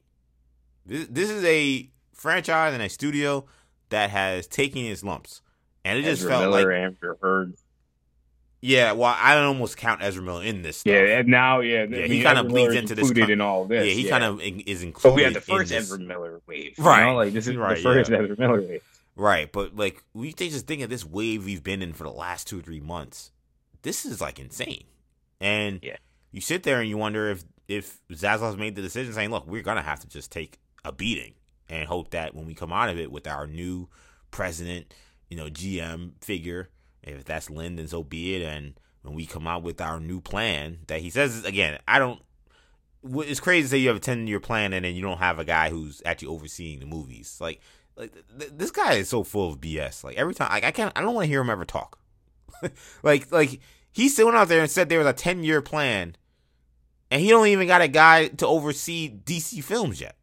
[0.87, 3.47] this, this is a franchise and a studio
[3.89, 5.43] that has taken its lumps,
[5.85, 7.55] and it just felt Miller, like Amber Heard.
[8.63, 8.93] yeah.
[8.93, 10.77] Well, I almost count Ezra Miller in this.
[10.77, 10.93] Stuff.
[10.93, 13.65] Yeah, and now yeah, Yeah, I he kinda bleeds into this included con- in all
[13.65, 13.89] this.
[13.89, 15.03] yeah, he kind of is included.
[15.03, 15.73] But we had the first.
[15.73, 17.01] Ezra Miller wave, Right.
[17.01, 17.17] You know?
[17.17, 18.19] Like this is Right, the first yeah.
[18.19, 18.83] Ezra Miller wave.
[19.21, 22.11] Right, but like we they just think of this wave we've been in for the
[22.11, 23.33] last two or three months.
[23.83, 24.85] This is like insane,
[25.43, 25.99] and Yeah.
[26.33, 29.61] you sit there and you wonder if if Zaslav's made the decision saying, "Look, we're
[29.61, 31.35] gonna have to just take a beating
[31.69, 33.91] and hope that when we come out of it with our new
[34.31, 34.95] president,
[35.29, 36.71] you know, GM figure,
[37.03, 40.23] if that's Lin, then so be it, and when we come out with our new
[40.23, 42.23] plan that he says again, I don't."
[43.03, 45.39] It's crazy to say you have a ten year plan and then you don't have
[45.39, 47.37] a guy who's actually overseeing the movies.
[47.39, 47.61] Like
[48.01, 50.03] like th- th- this guy is so full of BS.
[50.05, 51.99] Like every time, like I can't, I don't want to hear him ever talk.
[53.03, 53.61] like like
[53.93, 56.17] he still went out there and said there was a ten year plan,
[57.11, 60.17] and he don't even got a guy to oversee DC films yet.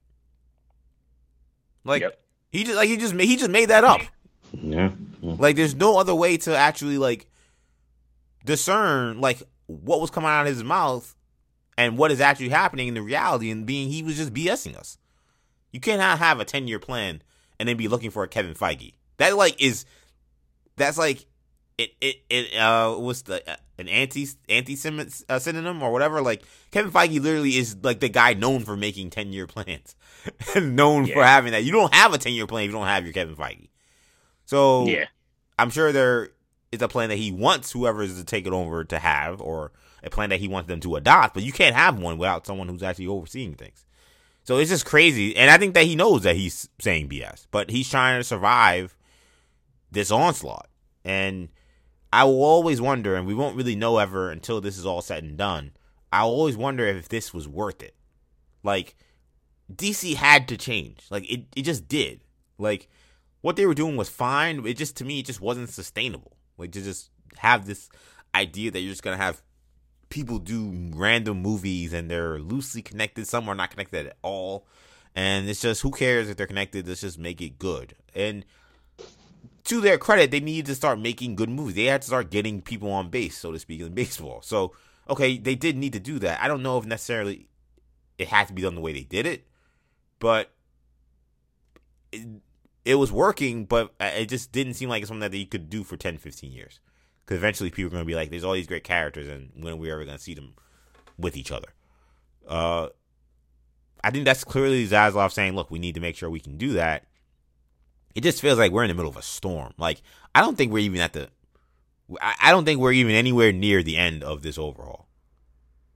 [1.84, 2.20] Like Yep.
[2.52, 4.02] he just like he just ma- he just made that up.
[4.52, 4.92] Yeah.
[5.22, 5.36] yeah.
[5.38, 7.28] Like there's no other way to actually like
[8.46, 11.16] discern like what was coming out of his mouth
[11.78, 14.98] and what is actually happening in the reality and being he was just BSing us.
[15.72, 17.22] You cannot have a 10 year plan
[17.60, 18.93] and then be looking for a Kevin Feige.
[19.18, 19.86] That like is
[20.76, 21.26] that's like
[21.78, 24.78] it it it uh what's the uh, an anti anti
[25.30, 29.10] uh, synonym or whatever like Kevin Feige literally is like the guy known for making
[29.10, 29.95] 10 year plans
[30.55, 31.64] and known for having that.
[31.64, 33.70] You don't have a 10 year plan if you don't have your Kevin Feige.
[34.45, 35.05] So Yeah,
[35.60, 36.30] I'm sure there
[36.72, 39.72] is a plan that he wants whoever is to take it over to have, or
[40.03, 41.34] a plan that he wants them to adopt.
[41.34, 43.86] But you can't have one without someone who's actually overseeing things.
[44.48, 47.70] So it's just crazy, and I think that he knows that he's saying BS, but
[47.70, 48.95] he's trying to survive
[49.91, 50.70] this onslaught.
[51.04, 51.50] And
[52.14, 55.26] I will always wonder, and we won't really know ever until this is all said
[55.26, 55.72] and done.
[56.14, 57.93] I will always wonder if this was worth it.
[58.64, 58.95] Like
[59.70, 61.04] DC had to change.
[61.10, 62.22] Like it, it just did.
[62.58, 62.88] Like
[63.41, 64.66] what they were doing was fine.
[64.66, 66.38] It just to me, it just wasn't sustainable.
[66.58, 67.89] Like to just have this
[68.34, 69.41] idea that you're just gonna have
[70.10, 73.28] people do random movies and they're loosely connected.
[73.28, 74.66] Some are not connected at all,
[75.16, 76.88] and it's just who cares if they're connected?
[76.88, 77.95] Let's just make it good.
[78.16, 78.45] And
[79.66, 81.76] to their credit, they needed to start making good movies.
[81.76, 84.41] They had to start getting people on base, so to speak, in baseball.
[84.41, 84.74] So,
[85.10, 86.41] okay, they did need to do that.
[86.41, 87.49] I don't know if necessarily
[88.18, 89.45] it had to be done the way they did it,
[90.20, 90.51] but
[92.12, 92.26] it,
[92.86, 95.84] it was working, but it just didn't seem like it's something that you could do
[95.84, 96.80] for 10, 15 years.
[97.28, 99.74] Because eventually people are going to be like, there's all these great characters, and when
[99.74, 100.54] are we ever going to see them
[101.18, 101.68] with each other?
[102.48, 102.88] Uh,
[104.02, 106.72] I think that's clearly Zaslav saying, look, we need to make sure we can do
[106.74, 107.04] that.
[108.16, 109.74] It just feels like we're in the middle of a storm.
[109.78, 110.02] Like,
[110.34, 111.28] I don't think we're even at the,
[112.22, 115.10] I don't think we're even anywhere near the end of this overhaul.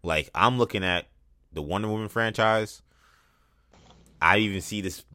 [0.04, 1.08] Like, I'm looking at
[1.54, 2.82] the Wonder Woman franchise.
[4.22, 5.06] I even see this.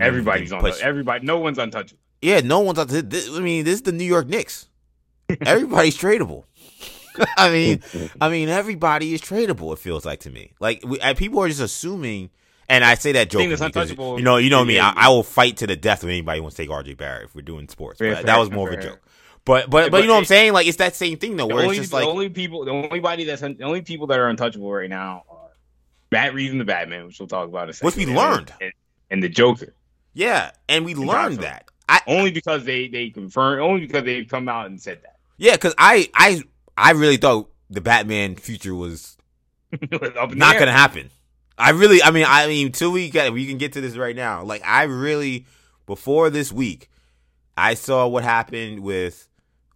[0.00, 0.64] Everybody's on.
[0.80, 2.00] Everybody, no one's untouchable.
[2.22, 3.36] Yeah, no one's untouchable.
[3.36, 4.68] I mean, this is the New York Knicks.
[5.40, 6.44] Everybody's tradable.
[7.36, 7.82] I mean,
[8.20, 9.72] I mean, everybody is tradable.
[9.72, 10.52] It feels like to me.
[10.60, 12.30] Like we, people are just assuming,
[12.68, 14.78] and I say that joking because you know, you know me.
[14.78, 17.24] I, I, will fight to the death with anybody who wants to take RJ Barrett
[17.26, 17.98] if we're doing sports.
[17.98, 19.00] But that was more of a joke.
[19.44, 20.52] But but but you know what I'm saying?
[20.52, 21.46] Like it's that same thing though.
[21.46, 24.08] Where only, it's just like the only people, the only body that's the only people
[24.08, 25.50] that are untouchable right now are
[26.10, 27.86] Matt Reeves and the Batman, which we'll talk about in a second.
[27.86, 28.72] Which we learned, and,
[29.08, 29.72] and the Joker.
[30.14, 31.68] Yeah, and we learned that.
[31.88, 35.15] I, only because they they confirmed, only because they've come out and said that.
[35.36, 36.42] Yeah, because I I
[36.76, 39.16] I really thought the Batman future was
[39.90, 41.10] not going to happen.
[41.58, 44.14] I really, I mean, I mean, till we get, we can get to this right
[44.14, 44.42] now.
[44.42, 45.46] Like, I really,
[45.86, 46.90] before this week,
[47.56, 49.28] I saw what happened with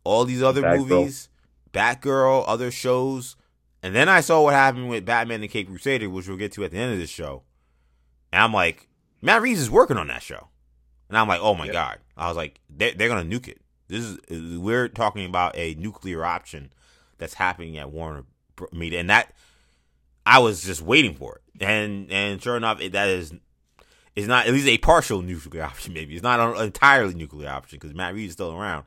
[0.05, 0.89] all these other Batgirl.
[0.89, 1.29] movies,
[1.73, 3.37] Batgirl, other shows,
[3.83, 6.65] and then I saw what happened with Batman and Caped Crusader, which we'll get to
[6.65, 7.45] at the end of this show.
[8.31, 8.89] And I'm like,
[9.23, 10.49] Matt Reeves is working on that show,
[11.09, 11.99] and I'm like, oh my god!
[12.17, 13.61] I was like, they're, they're gonna nuke it.
[13.91, 16.73] This is we're talking about a nuclear option
[17.19, 18.25] that's happening at Warner
[18.73, 19.35] Media, and that
[20.25, 23.35] I was just waiting for it, and and sure enough, it, that is
[24.17, 25.93] is not at least a partial nuclear option.
[25.93, 28.85] Maybe it's not an entirely nuclear option because Matt Reeves is still around.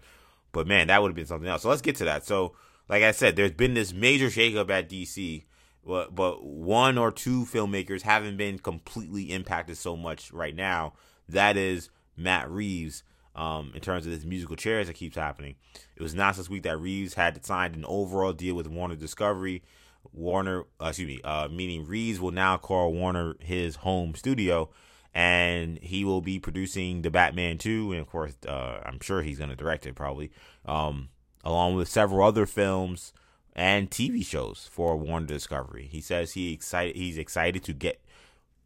[0.51, 1.63] But man, that would have been something else.
[1.63, 2.25] So let's get to that.
[2.25, 2.55] So,
[2.87, 5.43] like I said, there's been this major shakeup at DC,
[5.85, 10.93] but but one or two filmmakers haven't been completely impacted so much right now.
[11.27, 13.03] That is Matt Reeves
[13.35, 15.55] um, in terms of this musical chairs that keeps happening.
[15.95, 19.63] It was announced this week that Reeves had signed an overall deal with Warner Discovery.
[20.11, 24.69] Warner, uh, excuse me, uh, meaning Reeves will now call Warner his home studio,
[25.13, 29.37] and he will be producing the Batman 2, and of course, uh, I'm sure he's
[29.37, 30.31] going to direct it probably,
[30.65, 31.09] um,
[31.43, 33.13] along with several other films
[33.55, 35.87] and TV shows for Warner Discovery.
[35.91, 38.01] He says he excited, he's excited to get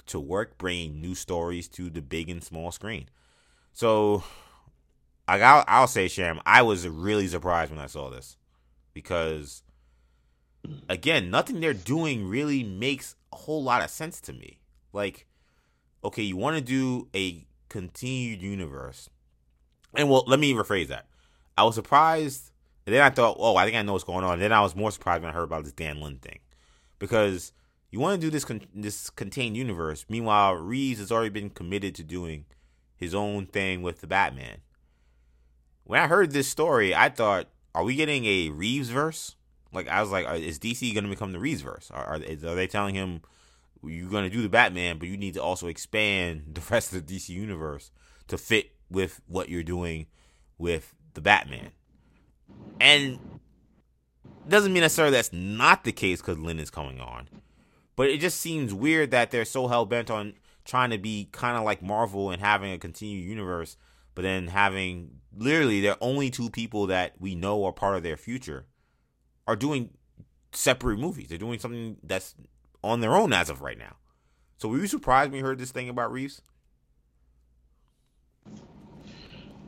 [0.07, 3.09] to work bringing new stories to the big and small screen.
[3.73, 4.23] So
[5.27, 8.37] like I'll, I'll say, Sham, I was really surprised when I saw this
[8.93, 9.63] because,
[10.87, 14.59] again, nothing they're doing really makes a whole lot of sense to me.
[14.93, 15.27] Like,
[16.03, 19.09] okay, you want to do a continued universe,
[19.93, 21.07] and well, let me rephrase that.
[21.57, 22.51] I was surprised,
[22.85, 24.33] and then I thought, oh, I think I know what's going on.
[24.33, 26.39] And then I was more surprised when I heard about this Dan Lin thing,
[26.99, 27.51] because
[27.91, 30.05] you want to do this con- this contained universe.
[30.07, 32.45] Meanwhile, Reeves has already been committed to doing
[32.95, 34.59] his own thing with the Batman
[35.87, 39.35] when I heard this story, I thought, are we getting a Reeves verse?
[39.71, 41.89] Like I was like, uh, is DC going to become the Reeves verse?
[41.91, 43.21] Are, are, are they telling him
[43.83, 47.05] you're going to do the Batman, but you need to also expand the rest of
[47.05, 47.89] the DC universe
[48.27, 50.07] to fit with what you're doing
[50.57, 51.71] with the Batman?
[52.79, 53.39] And
[54.47, 57.29] doesn't mean necessarily that's not the case because Lin is coming on,
[57.95, 60.33] but it just seems weird that they're so hell bent on
[60.65, 63.77] trying to be kind of like Marvel and having a continued universe
[64.17, 68.17] but then having literally they're only two people that we know are part of their
[68.17, 68.65] future
[69.47, 69.91] are doing
[70.51, 71.29] separate movies.
[71.29, 72.35] They're doing something that's
[72.83, 73.95] on their own as of right now.
[74.57, 76.41] So were you surprised when you heard this thing about Reeves?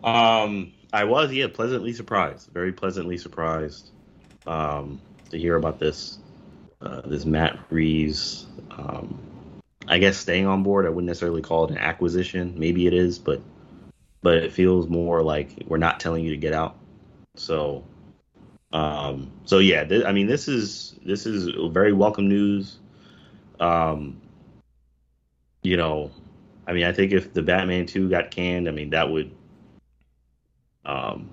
[0.03, 2.49] Um, I was, yeah, pleasantly surprised.
[2.51, 3.91] Very pleasantly surprised
[4.47, 6.17] um, to hear about this.
[6.81, 9.19] Uh, this Matt Reeves, um,
[9.85, 10.85] I guess staying on board.
[10.85, 12.53] I wouldn't necessarily call it an acquisition.
[12.57, 13.41] Maybe it is, but
[14.21, 16.77] but it feels more like we're not telling you to get out.
[17.35, 17.83] So,
[18.73, 22.77] um, so yeah, th- I mean, this is this is very welcome news.
[23.59, 24.21] Um,
[25.61, 26.11] you know,
[26.67, 29.31] I mean, I think if the Batman two got canned, I mean, that would,
[30.85, 31.29] um,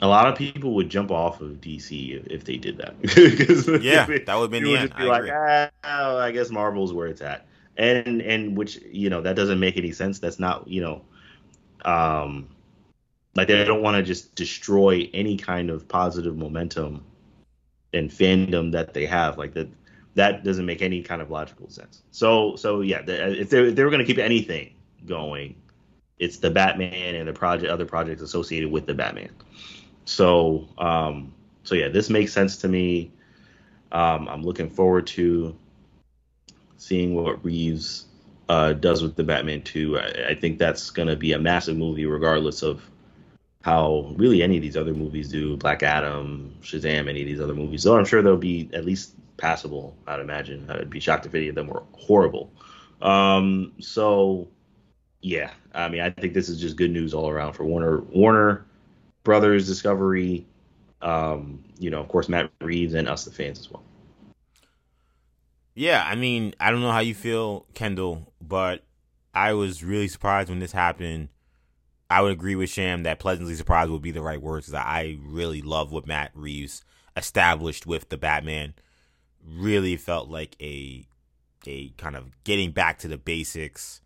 [0.00, 2.94] a lot of people would jump off of DC if, if they did that.
[3.82, 4.90] yeah, that would have been the end.
[4.90, 9.22] Be I like, ah, I guess Marvel's where it's at, and and which you know
[9.22, 10.18] that doesn't make any sense.
[10.18, 11.02] That's not you know
[11.84, 12.48] um,
[13.34, 17.04] like they don't want to just destroy any kind of positive momentum
[17.92, 19.38] and fandom that they have.
[19.38, 19.68] Like that,
[20.14, 22.02] that doesn't make any kind of logical sense.
[22.10, 24.74] So, so yeah, the, if they if they were going to keep anything
[25.06, 25.54] going,
[26.18, 29.30] it's the Batman and the project other projects associated with the Batman.
[30.04, 33.12] So um, so yeah, this makes sense to me.
[33.92, 35.56] Um, I'm looking forward to
[36.76, 38.06] seeing what Reeves
[38.48, 39.98] uh, does with the Batman 2.
[39.98, 42.82] I, I think that's going to be a massive movie, regardless of
[43.62, 45.56] how really any of these other movies do.
[45.56, 47.82] Black Adam, Shazam, any of these other movies.
[47.82, 49.96] So I'm sure they'll be at least passable.
[50.06, 50.70] I'd imagine.
[50.70, 52.50] I'd be shocked if any of them were horrible.
[53.02, 54.48] Um, so
[55.20, 58.64] yeah, I mean, I think this is just good news all around for Warner Warner
[59.24, 60.46] Brothers Discovery.
[61.02, 63.82] Um, you know, of course, Matt Reeves and us, the fans, as well.
[65.78, 68.82] Yeah, I mean, I don't know how you feel, Kendall, but
[69.32, 71.28] I was really surprised when this happened.
[72.10, 74.66] I would agree with Sham that pleasantly surprised would be the right words.
[74.66, 76.82] That I really love what Matt Reeves
[77.16, 78.74] established with the Batman.
[79.46, 81.06] Really felt like a
[81.64, 84.00] a kind of getting back to the basics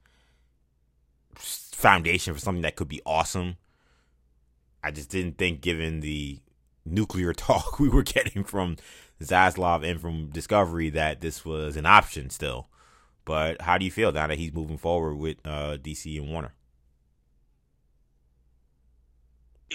[1.35, 3.57] foundation for something that could be awesome.
[4.85, 6.41] I just didn't think, given the
[6.85, 8.77] nuclear talk we were getting from
[9.23, 12.69] Zaslav and from Discovery, that this was an option still.
[13.25, 16.53] But how do you feel now that he's moving forward with uh, DC and Warner?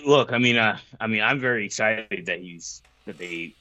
[0.05, 3.55] Look, I mean, uh, I mean, I'm very excited that he's that they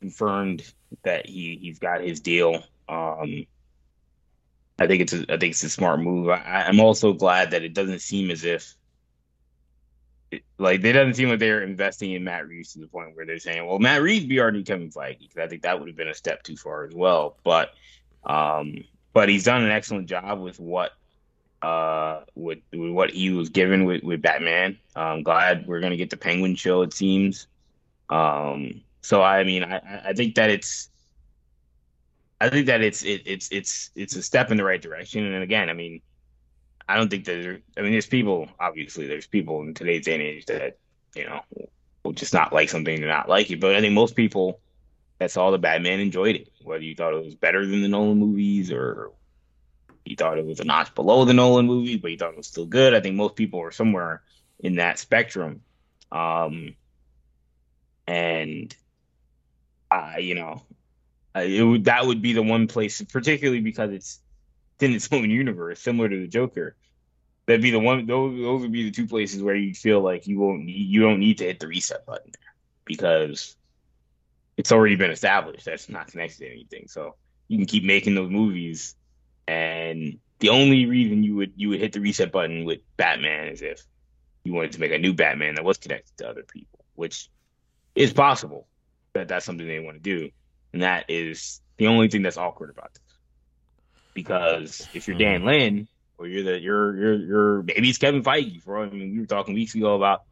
[0.00, 2.62] confirmed that he he's got his deal.
[2.88, 3.46] Um,
[4.78, 6.28] I think it's a, I think it's a smart move.
[6.28, 8.74] I, I'm also glad that it doesn't seem as if
[10.62, 13.38] like it doesn't seem like they're investing in Matt Reeves to the point where they're
[13.38, 16.08] saying, "Well, Matt Reeves be already Kevin Feige," because I think that would have been
[16.08, 17.36] a step too far as well.
[17.44, 17.74] But,
[18.24, 20.92] um, but he's done an excellent job with what,
[21.60, 24.78] uh, with, with what he was given with with Batman.
[24.96, 26.82] I'm glad we're gonna get the Penguin show.
[26.82, 27.46] It seems.
[28.08, 30.88] Um, so I mean, I I think that it's.
[32.40, 35.42] I think that it's it, it's it's it's a step in the right direction, and
[35.42, 36.00] again, I mean,
[36.88, 40.14] I don't think that there, I mean, there's people, obviously, there's people in today's day
[40.14, 40.78] and age that,
[41.14, 41.40] you know,
[42.02, 43.60] will just not like something to not like it.
[43.60, 44.60] But I think most people
[45.18, 48.18] that saw the Batman enjoyed it, whether you thought it was better than the Nolan
[48.18, 49.12] movies or
[50.04, 52.48] you thought it was a notch below the Nolan movies, but you thought it was
[52.48, 52.94] still good.
[52.94, 54.22] I think most people are somewhere
[54.58, 55.62] in that spectrum.
[56.10, 56.74] Um,
[58.06, 58.74] and,
[59.90, 60.62] uh, you know,
[61.36, 64.18] it would, that would be the one place, particularly because it's
[64.82, 66.76] in its own universe, similar to the Joker.
[67.46, 68.06] That'd be the one.
[68.06, 71.00] Those those would be the two places where you feel like you won't need, you
[71.00, 72.54] don't need to hit the reset button there
[72.84, 73.56] because
[74.56, 75.64] it's already been established.
[75.64, 76.86] That's not connected to anything.
[76.88, 77.16] So
[77.48, 78.94] you can keep making those movies,
[79.48, 83.62] and the only reason you would you would hit the reset button with Batman is
[83.62, 83.82] if
[84.44, 87.28] you wanted to make a new Batman that was connected to other people, which
[87.94, 88.66] is possible.
[89.14, 90.30] That that's something they want to do,
[90.72, 93.01] and that is the only thing that's awkward about this
[94.14, 95.48] because if you're Dan mm-hmm.
[95.48, 95.88] Lin
[96.18, 98.62] or you're the you're you're you're maybe it's Kevin Feige.
[98.62, 100.22] For I mean, we were talking weeks ago about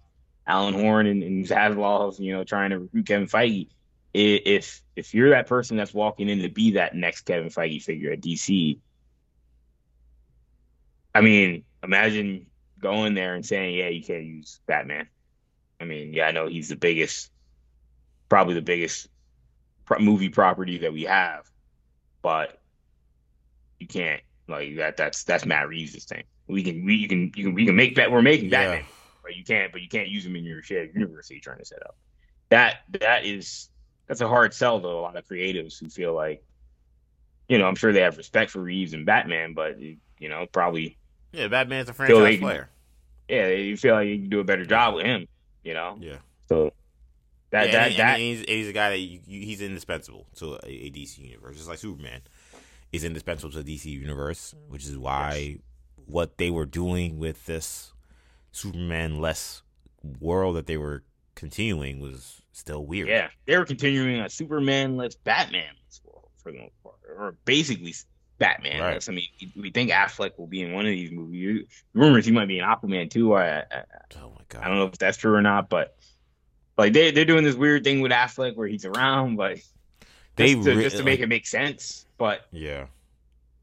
[0.46, 3.68] Alan Horn and, and Zaslav, you know, trying to recruit Kevin Feige.
[4.12, 8.12] If if you're that person that's walking in to be that next Kevin Feige figure
[8.12, 8.78] at DC,
[11.14, 12.46] I mean, imagine
[12.80, 15.08] going there and saying, "Yeah, you can't use Batman."
[15.80, 17.30] I mean, yeah, I know he's the biggest,
[18.28, 19.08] probably the biggest
[19.98, 21.50] movie property that we have,
[22.22, 22.59] but
[23.80, 24.96] you can't like that.
[24.96, 26.22] That's that's Matt Reeves' thing.
[26.46, 28.66] We can we you can you can we can make that we're making yeah.
[28.66, 28.84] Batman,
[29.22, 31.58] but you can't but you can't use them in your shared universe that you're trying
[31.58, 31.96] to set up.
[32.50, 33.70] That that is
[34.06, 36.44] that's a hard sell to a lot of creatives who feel like,
[37.48, 40.98] you know, I'm sure they have respect for Reeves and Batman, but you know probably
[41.32, 42.68] yeah, Batman's a franchise like, player.
[43.28, 45.26] Yeah, you feel like you can do a better job with him.
[45.62, 45.96] You know.
[46.00, 46.16] Yeah.
[46.48, 46.72] So
[47.50, 50.54] that yeah, that and, that and he's, he's, a guy that you, he's indispensable to
[50.54, 52.22] a, a DC universe, just like Superman
[52.92, 55.58] is indispensable to the DC universe, which is why yes.
[56.06, 57.92] what they were doing with this
[58.52, 59.62] Superman less
[60.20, 63.08] world that they were continuing was still weird.
[63.08, 65.74] Yeah, they were continuing a Superman less Batman
[66.04, 67.94] world for the most part, or basically
[68.38, 68.80] Batman.
[68.80, 69.08] Right.
[69.08, 71.66] I mean, we think Affleck will be in one of these movies.
[71.94, 73.34] Rumors he might be in Aquaman too.
[73.34, 73.64] I, I,
[74.22, 75.96] oh my god, I don't know if that's true or not, but
[76.76, 79.58] like they they're doing this weird thing with Affleck where he's around, but
[80.36, 82.06] they just to, re- just to make it make sense.
[82.20, 82.88] But yeah,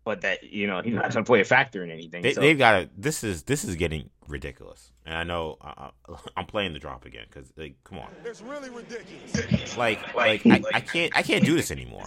[0.04, 2.24] but that you know he's not going to play a factor in anything.
[2.24, 2.42] They, so.
[2.42, 2.90] They've got to.
[2.98, 5.92] This is this is getting ridiculous, and I know uh,
[6.36, 9.78] I'm playing the drop again because like, come on, it's really ridiculous.
[9.78, 12.06] Like like I, I can't I can't do this anymore.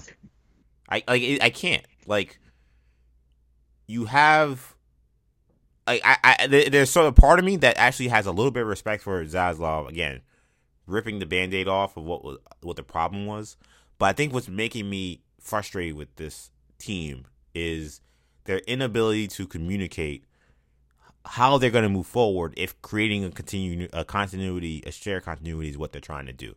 [0.89, 2.41] I like I can't like
[3.87, 4.75] you have
[5.87, 8.63] like I, I there's sort of part of me that actually has a little bit
[8.63, 10.23] of respect for Zaslav again,
[10.89, 13.57] ripping the band-aid off of what was what the problem was.
[13.99, 18.01] But I think what's making me frustrated with this team is
[18.45, 20.25] their inability to communicate
[21.27, 25.71] how they're going to move forward if creating a continue a continuity, a shared continuity
[25.71, 26.55] is what they're trying to do.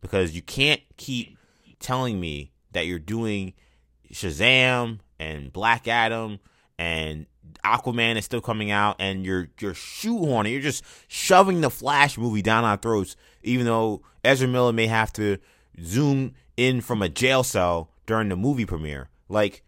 [0.00, 1.36] Because you can't keep
[1.80, 3.52] telling me that you're doing
[4.12, 6.38] Shazam and Black Adam
[6.78, 7.26] and
[7.64, 12.42] Aquaman is still coming out and you're you're shoehorning, you're just shoving the Flash movie
[12.42, 15.38] down our throats, even though Ezra Miller may have to
[15.82, 19.08] zoom in from a jail cell during the movie premiere.
[19.28, 19.62] Like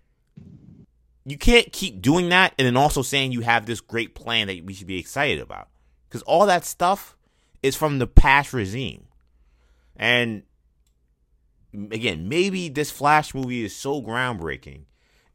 [1.24, 4.64] you can't keep doing that and then also saying you have this great plan that
[4.64, 5.68] we should be excited about.
[6.08, 7.16] Because all that stuff
[7.62, 9.06] is from the past regime.
[9.96, 10.44] And
[11.74, 14.84] again, maybe this Flash movie is so groundbreaking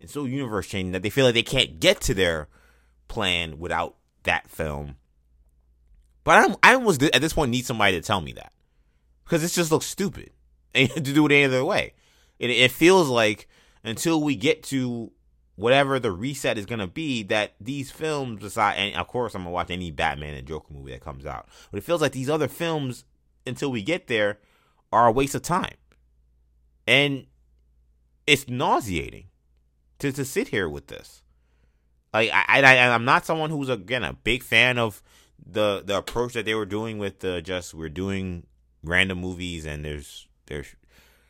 [0.01, 2.47] and so universe changing that they feel like they can't get to their
[3.07, 4.95] plan without that film.
[6.23, 8.51] But I'm, I almost at this point need somebody to tell me that
[9.25, 10.31] because this just looks stupid
[10.75, 11.93] and to do it any other way.
[12.43, 13.47] It, it feels like
[13.83, 15.11] until we get to
[15.55, 18.75] whatever the reset is gonna be, that these films decide.
[18.75, 21.47] And of course, I'm gonna watch any Batman and Joker movie that comes out.
[21.71, 23.05] But it feels like these other films,
[23.47, 24.39] until we get there,
[24.91, 25.75] are a waste of time,
[26.85, 27.27] and
[28.27, 29.25] it's nauseating
[29.99, 31.21] to to sit here with this.
[32.13, 35.01] Like I, I I'm not someone who's again a big fan of
[35.43, 38.45] the the approach that they were doing with the just we're doing
[38.83, 40.75] random movies and there's there's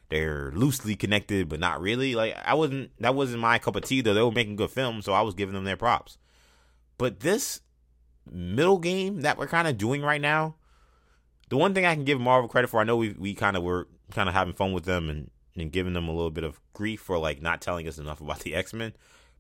[0.10, 2.16] they're loosely connected but not really.
[2.16, 4.14] Like I wasn't that wasn't my cup of tea though.
[4.14, 6.18] They were making good films, so I was giving them their props.
[6.98, 7.62] But this
[8.30, 10.56] middle game that we're kind of doing right now,
[11.50, 13.64] the one thing I can give Marvel credit for, I know we we kind of
[13.64, 16.60] were kind of having fun with them and and giving them a little bit of
[16.74, 18.94] grief for like not telling us enough about the X Men.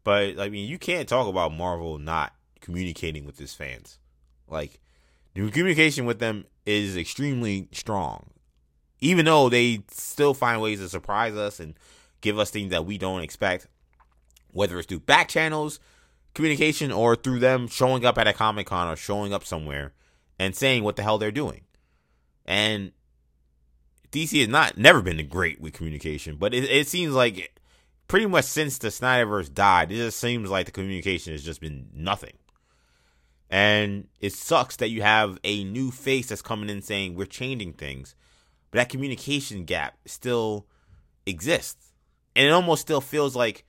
[0.03, 3.99] But I mean, you can't talk about Marvel not communicating with his fans.
[4.47, 4.79] Like
[5.33, 8.29] the communication with them is extremely strong
[9.03, 11.73] even though they still find ways to surprise us and
[12.21, 13.67] give us things that we don't expect,
[14.51, 15.81] whether it's through back channels,
[16.33, 19.91] communication, or through them showing up at a Comic Con or showing up somewhere
[20.39, 21.65] and saying what the hell they're doing.
[22.45, 22.93] And
[24.11, 27.59] DC has not never been great with communication, but it, it seems like
[28.07, 31.89] pretty much since the Snyderverse died, it just seems like the communication has just been
[31.93, 32.37] nothing.
[33.49, 37.73] And it sucks that you have a new face that's coming in saying we're changing
[37.73, 38.15] things
[38.73, 40.65] but that communication gap still
[41.27, 41.93] exists.
[42.35, 43.65] And it almost still feels like,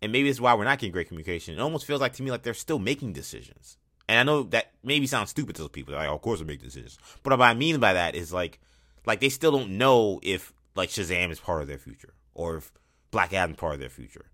[0.00, 1.58] and maybe it's why we're not getting great communication.
[1.58, 3.78] It almost feels like to me like they're still making decisions.
[4.08, 5.96] And I know that maybe sounds stupid to those people.
[5.96, 6.98] Like, oh, of course they make decisions.
[7.24, 8.60] But what I mean by that is like,
[9.06, 12.72] like they still don't know if like Shazam is part of their future or if
[13.10, 14.26] Black Adam is part of their future,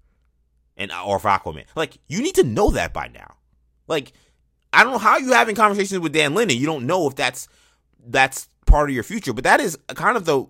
[0.76, 1.64] and or if Aquaman.
[1.74, 3.36] Like you need to know that by now.
[3.86, 4.12] Like
[4.70, 6.50] I don't know how you having conversations with Dan Lin.
[6.50, 7.48] You don't know if that's
[8.06, 9.32] that's part of your future.
[9.32, 10.46] But that is kind of the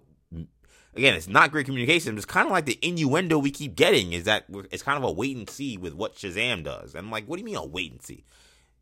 [0.95, 2.17] again, it's not great communication.
[2.17, 5.13] It's kind of like the innuendo we keep getting is that it's kind of a
[5.13, 6.95] wait and see with what Shazam does.
[6.95, 8.25] And I'm like, what do you mean a wait and see?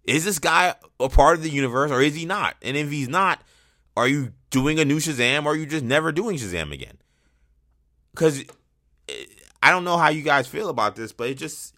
[0.05, 2.57] Is this guy a part of the universe or is he not?
[2.63, 3.43] And if he's not,
[3.97, 6.97] are you doing a new Shazam or are you just never doing Shazam again?
[8.13, 8.45] Because
[9.09, 9.25] eh,
[9.63, 11.76] I don't know how you guys feel about this, but it just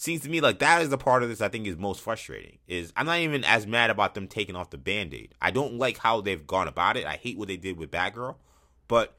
[0.00, 2.58] seems to me like that is the part of this I think is most frustrating.
[2.66, 5.34] Is I'm not even as mad about them taking off the band-aid.
[5.40, 7.06] I don't like how they've gone about it.
[7.06, 8.36] I hate what they did with Batgirl,
[8.88, 9.18] but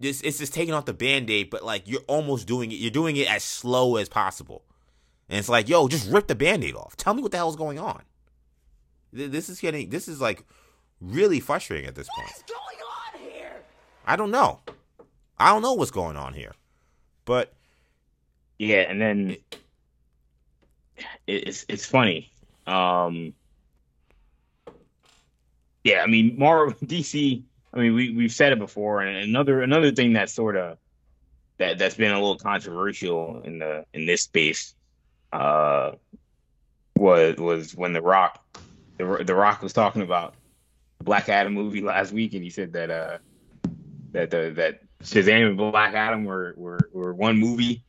[0.00, 2.76] this it's just taking off the band-aid, but like you're almost doing it.
[2.76, 4.64] You're doing it as slow as possible.
[5.28, 6.96] And it's like, yo, just rip the band-aid off.
[6.96, 8.02] Tell me what the hell is going on.
[9.12, 10.44] This is getting this is like
[11.00, 12.28] really frustrating at this point.
[12.28, 13.62] What is going on here?
[14.06, 14.60] I don't know.
[15.38, 16.52] I don't know what's going on here.
[17.24, 17.54] But
[18.58, 19.36] yeah, and then
[21.26, 22.32] it's it's funny.
[22.66, 23.34] Um,
[25.84, 27.42] yeah, I mean, Marvel, DC.
[27.72, 30.78] I mean, we we've said it before, and another another thing that sort of
[31.58, 34.74] that that's been a little controversial in the in this space
[35.32, 35.92] uh,
[36.96, 38.44] was was when the Rock
[38.98, 40.34] the the Rock was talking about
[40.98, 43.18] the Black Adam movie last week, and he said that uh
[44.12, 47.82] that the that Shazam and Black Adam were were were one movie,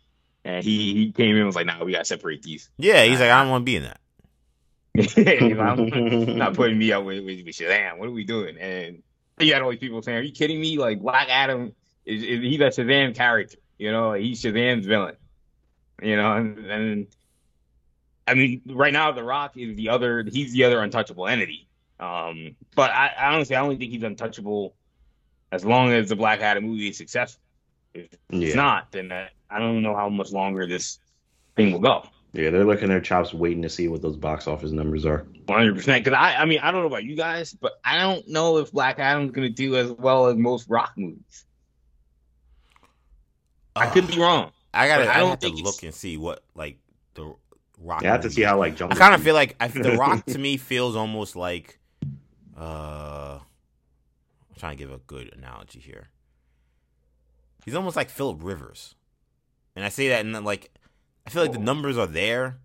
[0.43, 3.19] and he he came in and was like, "Nah, we gotta separate these." yeah, he's
[3.19, 3.99] like, I don't want to be in that.
[5.59, 7.97] I'm not putting me out with, with, with Shazam.
[7.97, 8.57] What are we doing?
[8.57, 9.03] And
[9.39, 10.77] you had all these people saying, "Are you kidding me?
[10.77, 11.73] Like Black Adam
[12.05, 13.57] is, is he's a Shazam character?
[13.77, 15.15] You know, he's Shazam's villain.
[16.01, 17.07] You know, and, and
[18.27, 20.23] I mean, right now The Rock is the other.
[20.23, 21.68] He's the other untouchable entity.
[21.99, 24.76] Um, but I, I honestly, I only think he's untouchable
[25.51, 27.41] as long as the Black Adam movie is successful.
[27.93, 28.47] If Yeah.
[28.47, 30.99] it's not, then I, I don't know how much longer this
[31.55, 32.03] thing will go.
[32.34, 35.26] Yeah, they're licking their chops, waiting to see what those box office numbers are.
[35.47, 36.05] One hundred percent.
[36.05, 38.72] Because I, I mean, I don't know about you guys, but I don't know if
[38.72, 41.45] Black Adam's gonna do as well as most Rock movies.
[43.76, 44.51] I could be wrong.
[44.73, 45.05] I gotta.
[45.05, 46.77] I I don't have to look and see what like
[47.15, 47.35] the
[47.80, 48.01] Rock.
[48.03, 50.38] You have to see how like I kind of feel like I, The Rock to
[50.38, 51.80] me feels almost like.
[52.57, 56.09] Uh, I'm trying to give a good analogy here.
[57.65, 58.95] He's almost like Philip Rivers,
[59.75, 60.71] and I say that and like,
[61.25, 62.57] I feel like the numbers are there,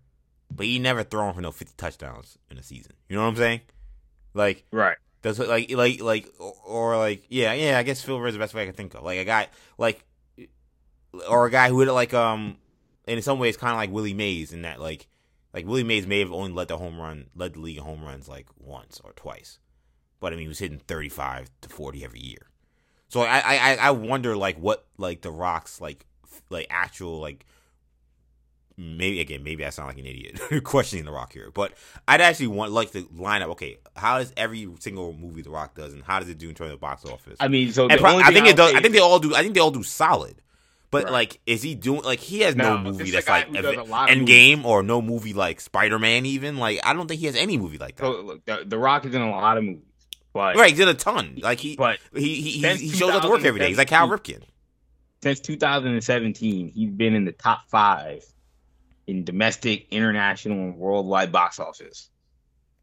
[0.51, 2.93] but he never thrown for no 50 touchdowns in a season.
[3.09, 3.61] You know what I'm saying?
[4.33, 4.97] Like Right.
[5.21, 6.27] that's what, like like like
[6.65, 8.93] or, like yeah yeah I guess Phil Rivers is the best way I can think
[8.93, 9.47] of like a guy
[9.77, 10.03] like
[11.29, 12.57] or a guy who would like um
[13.07, 15.07] in some ways kind of like Willie Mays in that like
[15.53, 18.03] like Willie Mays may have only led the home run led the league in home
[18.03, 19.59] runs like once or twice,
[20.19, 22.49] but I mean he was hitting thirty five to forty every year.
[23.09, 26.05] So I I I- wonder like what like the Rocks like
[26.49, 27.45] like actual like
[28.77, 31.73] maybe again maybe I sound like an idiot questioning the Rock here, but
[32.07, 33.49] I'd actually want like to line up.
[33.51, 36.55] Okay, how does every single movie the Rock does, and how does it do in
[36.55, 37.37] terms of box office?
[37.39, 38.73] I mean, so the pro- I think it does.
[38.73, 39.33] I think they all do.
[39.35, 40.41] I think they all do solid.
[40.89, 41.11] But Right.
[41.13, 43.83] like, is he doing like he has no, No, movie that's like who does a
[43.83, 47.25] lot of Endgame or no movie like Spider Man even like I don't think he
[47.25, 48.03] has any movie like that.
[48.05, 49.83] So look, the, the Rock is in a lot of movies,
[50.37, 51.39] but right, he did a ton.
[51.41, 53.69] Like he but he he, he, shows up to work every day.
[53.69, 54.43] He's like Cal Ripken.
[55.23, 58.23] since 2017, he's been in the top five
[59.07, 62.09] in domestic, international, and worldwide box office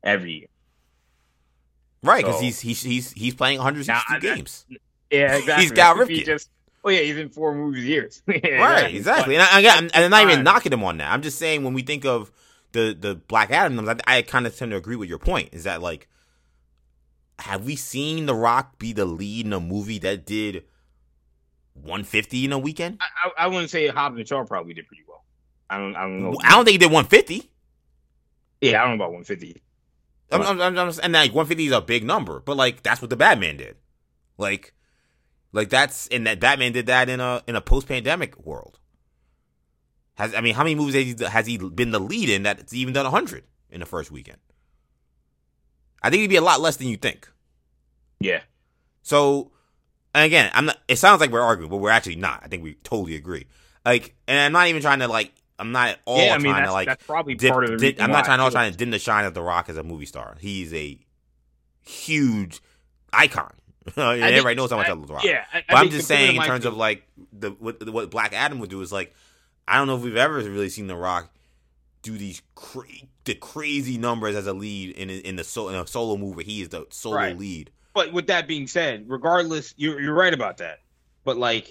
[0.03, 0.47] every year.
[2.03, 4.67] Right, because So- he's he's he's he's playing 162 Now, games.
[5.11, 5.63] Yeah, exactly.
[5.63, 6.27] He's Cal If he Ripken.
[6.27, 6.51] Just,
[6.85, 8.11] oh yeah, he's in four movies a year.
[8.27, 9.37] Yeah, right, exactly.
[9.37, 10.45] And, I, I, and I'm not even Fine.
[10.45, 11.13] knocking him on that.
[11.13, 12.33] I'm just saying when we think of
[12.73, 15.51] the the Black Adam, I, I kind of tend to agree with your point.
[15.53, 16.09] Is that like,
[17.39, 20.65] have we seen The Rock be the lead in a movie that did
[21.75, 22.99] 150 in a weekend?
[23.01, 25.25] I, I, I wouldn't say Hobbs and Shaw probably did pretty well.
[25.69, 26.37] I don't, I don't know.
[26.43, 27.51] I don't think he did 150.
[28.61, 29.63] Yeah, I don't know about 150.
[30.31, 33.11] I'm, I'm, I'm, I'm- and like 150 is a big number, but like that's what
[33.11, 33.77] the Batman did.
[34.39, 34.73] Like,
[35.53, 38.79] like that's and that Batman did that in a in a post pandemic world.
[40.15, 42.73] Has I mean, how many movies has he, has he been the lead in that's
[42.73, 44.39] even done 100 in the first weekend?
[46.05, 47.29] I think it'd be a lot less than you think.
[48.21, 48.41] Yeah,
[49.03, 49.51] So,
[50.15, 50.79] and again, I'm not.
[50.87, 52.41] It sounds like we're arguing, but we're actually not.
[52.45, 53.47] I think we totally agree.
[53.85, 55.33] Like, and I'm not even trying to like.
[55.59, 56.35] I'm not at all yeah.
[56.35, 58.25] I mean, trying that's, to like that's probably dip- part of the dip- I'm not
[58.25, 60.07] trying I to feel trying to dim the shine of The Rock as a movie
[60.07, 60.37] star.
[60.41, 60.99] He's a
[61.83, 62.61] huge
[63.13, 63.53] icon.
[63.89, 65.25] I think- everybody knows how much I, I- love The Rock.
[65.25, 68.33] Yeah, I, I but I'm just saying, in terms of like the what, what Black
[68.33, 69.15] Adam would do is like,
[69.69, 71.31] I don't know if we've ever really seen The Rock
[72.05, 72.85] do these cra-
[73.25, 76.37] the crazy numbers as a lead in in the so, in a solo movie.
[76.37, 77.37] Where he is the solo Right.
[77.37, 77.71] lead.
[77.95, 80.81] But with that being said, regardless, you're you're right about that.
[81.25, 81.69] But like,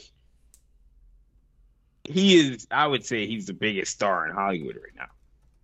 [2.04, 2.68] he is.
[2.72, 5.08] I would say he's the biggest star in Hollywood right now.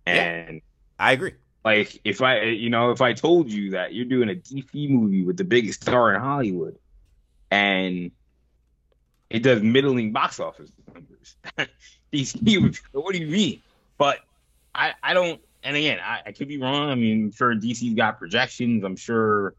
[0.06, 0.22] Yeah.
[0.22, 0.62] And
[0.98, 1.34] I agree.
[1.64, 5.24] like, if I, you know, if I told you that you're doing a DC movie
[5.24, 6.78] with the biggest star in Hollywood,
[7.50, 8.10] and
[9.28, 11.36] it does middling box office numbers,
[12.12, 12.78] DC would.
[12.92, 13.62] What do you mean?
[13.98, 14.20] But
[14.74, 15.40] I, I don't.
[15.62, 16.90] And again, I, I could be wrong.
[16.90, 18.82] I mean, I'm sure DC's got projections.
[18.84, 19.54] I'm sure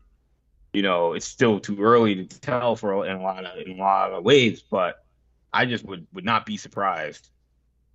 [0.73, 3.81] you know, it's still too early to tell for in a lot of in a
[3.81, 5.03] lot of ways, but
[5.53, 7.29] I just would would not be surprised,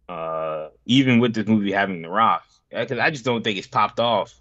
[0.09, 3.99] uh, even with this movie having The Rock, because I just don't think it's popped
[3.99, 4.35] off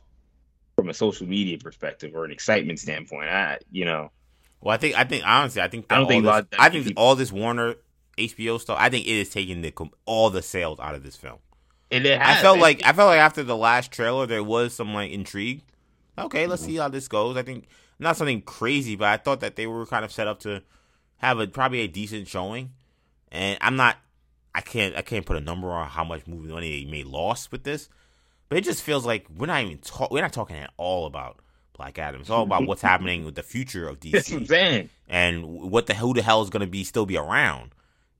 [0.75, 3.29] from a social media perspective or an excitement standpoint.
[3.29, 4.11] I, you know,
[4.59, 7.15] Well, I think I think honestly, I think I don't think this, I think all
[7.15, 7.75] this Warner
[8.17, 8.77] HBO stuff.
[8.79, 9.73] I think it is taking the
[10.05, 11.37] all the sales out of this film.
[11.91, 14.43] And it I has, felt it- like I felt like after the last trailer there
[14.43, 15.63] was some like intrigue.
[16.17, 17.35] Okay, let's see how this goes.
[17.37, 17.67] I think
[17.99, 20.61] not something crazy, but I thought that they were kind of set up to
[21.17, 22.71] have a probably a decent showing.
[23.31, 23.97] And I'm not
[24.53, 27.51] I can't I can't put a number on how much movie money they made lost
[27.51, 27.89] with this.
[28.47, 31.39] But it just feels like we're not even talk we're not talking at all about
[31.75, 32.21] Black Adam.
[32.21, 34.89] It's all about what's happening with the future of that's what I'm DC saying.
[35.09, 37.71] and what the who the hell is going to be still be around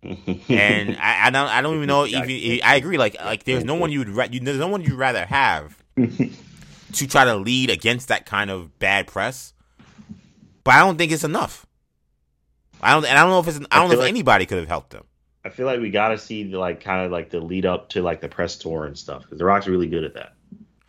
[0.04, 2.98] and I, I don't I don't even know if I agree.
[2.98, 5.82] Like like there's no one you would ra- you, there's no one you'd rather have
[5.96, 9.54] to try to lead against that kind of bad press.
[10.64, 11.66] But I don't think it's enough.
[12.82, 14.46] I don't and I don't know if it's I I don't know if like- anybody
[14.46, 15.04] could have helped them.
[15.44, 17.90] I feel like we got to see the like kind of like the lead up
[17.90, 20.34] to like the press tour and stuff because The Rock's really good at that.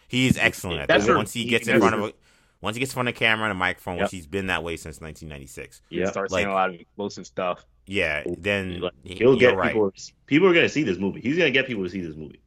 [0.08, 1.08] He is excellent at That's that.
[1.10, 1.16] true.
[1.18, 2.12] Once he He- gets in front of a
[2.60, 4.04] once he gets in front of the camera and a microphone, Yep.
[4.04, 5.82] which he's been that way since 1996.
[5.90, 7.64] You Yeah, start like- seeing a lot of explosive stuff.
[7.86, 9.72] Yeah, then Like, he- he'll you're get right.
[9.72, 9.92] people.
[10.26, 11.20] People are gonna see this movie.
[11.20, 12.40] He's gonna get people to see this movie.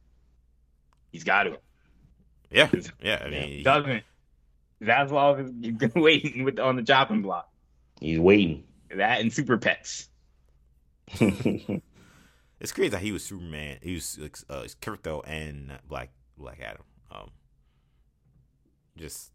[1.12, 1.58] He's got to.
[2.50, 2.68] Yeah,
[3.02, 3.22] yeah.
[3.24, 3.46] I mean, Yeah.
[3.46, 4.04] he- Doesn't.
[4.82, 7.50] Zaslav is been waiting with on the chopping block.
[8.00, 8.64] He's waiting.
[8.94, 10.08] That and Super Pets.
[12.62, 13.78] It's crazy that he was Superman.
[13.82, 16.82] He was like, uh, Krypto and Black Black Adam.
[17.10, 17.30] Um,
[18.98, 19.32] just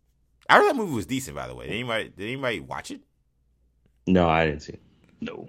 [0.49, 1.35] I heard that movie was decent.
[1.35, 3.01] By the way, did anybody did anybody watch it?
[4.07, 4.73] no, I didn't see.
[4.73, 4.81] It.
[5.21, 5.47] No.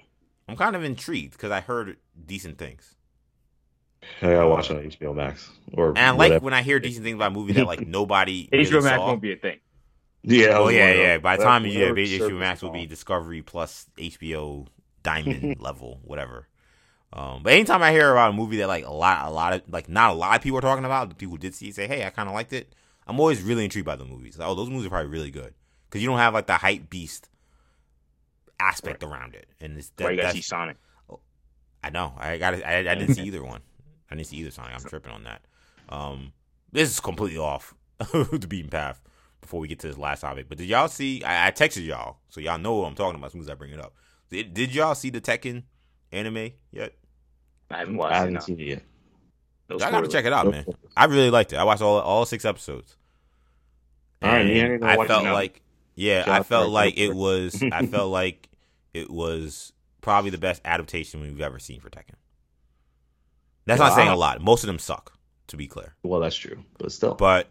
[0.48, 1.97] I'm kind of intrigued because I heard
[2.27, 2.94] decent things.
[4.23, 6.44] I gotta watch it on HBO Max or And I like whatever.
[6.44, 9.06] when I hear decent things about a movie that like nobody really HBO Max saw.
[9.09, 9.59] won't be a thing.
[10.23, 10.59] Yeah.
[10.59, 11.01] Oh was yeah, wondering.
[11.06, 11.18] yeah.
[11.18, 12.86] By the Whatever- time yeah, whatever HBO service Max will be.
[12.86, 14.66] Discovery plus HBO
[15.02, 16.47] Diamond level, whatever.
[17.12, 19.62] Um, but anytime I hear about a movie that like a lot, a lot of
[19.68, 21.74] like not a lot of people are talking about, the people who did see it
[21.74, 22.73] say, "Hey, I kind of liked it."
[23.07, 24.39] I'm always really intrigued by the movies.
[24.39, 25.55] Like, oh, those movies are probably really good
[25.89, 27.28] because you don't have like the hype beast
[28.59, 30.77] aspect around it, and it's That's why that, you got to see Sonic.
[31.85, 32.15] I know.
[32.19, 32.55] I got.
[32.55, 33.61] I, I didn't see either one.
[34.11, 34.74] I didn't see either Sonic.
[34.74, 35.43] I'm tripping on that.
[35.89, 36.33] Um,
[36.73, 39.01] this is completely off the beaten path.
[39.43, 41.23] Before we get to this last topic, but did y'all see?
[41.23, 43.55] I, I texted y'all, so y'all know what I'm talking about as soon as I
[43.55, 43.95] bring it up.
[44.28, 45.62] Did, did y'all see the Tekken
[46.11, 46.95] anime yet?
[47.70, 48.41] I haven't watched I haven't No.
[48.41, 48.83] seen it yet.
[49.68, 50.62] No I gotta check it out, No man.
[50.62, 50.80] spoilers.
[50.97, 51.56] I really liked it.
[51.56, 52.97] I watched all all six episodes.
[54.22, 55.32] All right, And me, I I watch it felt now.
[55.34, 55.62] like,
[55.94, 57.62] yeah, Shout I felt like it was.
[57.72, 58.48] I felt like
[58.94, 62.14] it was probably the best adaptation we've ever seen for Tekken.
[63.66, 64.40] That's not saying a lot.
[64.40, 65.12] Most of them suck,
[65.48, 65.94] to be clear.
[66.05, 67.14] Well, that's true, but still.
[67.14, 67.48] But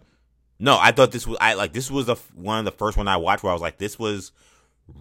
[0.59, 3.07] no, I thought this was I like this was the one of the first one
[3.07, 4.31] I watched where I was like, this was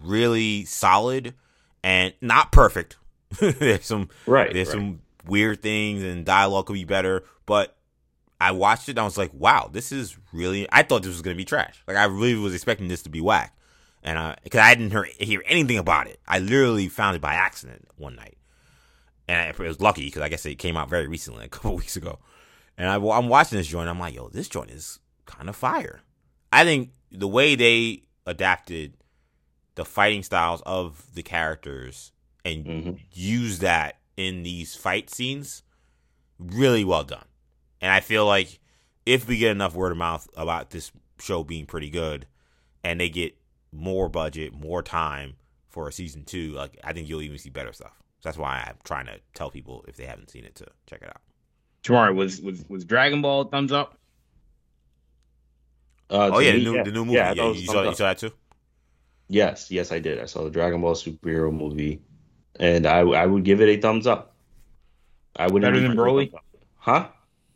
[0.03, 1.33] really solid
[1.83, 2.97] and not perfect.
[3.39, 4.53] there's some right.
[4.53, 4.73] there's right.
[4.73, 7.75] some weird things and dialogue could be better, but
[8.39, 10.67] I watched it and I was like, wow, this is really.
[10.71, 11.81] I thought this was gonna be trash.
[11.87, 13.57] Like I really was expecting this to be whack,
[14.03, 16.19] and I because I didn't hear, hear anything about it.
[16.27, 18.37] I literally found it by accident one night,
[19.27, 21.59] and I, it was lucky because I guess it came out very recently, like a
[21.59, 22.19] couple weeks ago.
[22.77, 23.87] And I, I'm watching this joint.
[23.89, 26.01] I'm like, yo, this joint is kind of fire.
[26.51, 28.95] I think the way they adapted
[29.75, 32.11] the fighting styles of the characters
[32.43, 32.99] and Mhm.
[33.13, 35.63] use that in these fight scenes,
[36.39, 37.25] really well done.
[37.81, 38.59] And I feel like
[39.05, 42.27] if we get enough word of mouth about this show being pretty good,
[42.83, 43.37] and they get
[43.71, 45.35] more budget, more time
[45.69, 47.93] for a season two, like I think you'll even see better stuff.
[48.21, 51.01] So that's why I'm trying to tell people if they haven't seen it to check
[51.01, 51.21] it out.
[51.83, 53.97] Tomorrow was was was Dragon Ball thumbs up.
[56.09, 57.27] Uh, Oh to yeah, the me, new the new movie.
[57.27, 58.31] Yeah, Yeah, thought it was you saw you saw that too.
[59.27, 60.19] Yes, yes, I did.
[60.19, 62.03] I saw the Dragon Ball superhero movie,
[62.59, 64.35] and I I would give it a thumbs up.
[65.35, 66.31] I wouldn't Better than Broly?
[66.77, 67.07] Huh?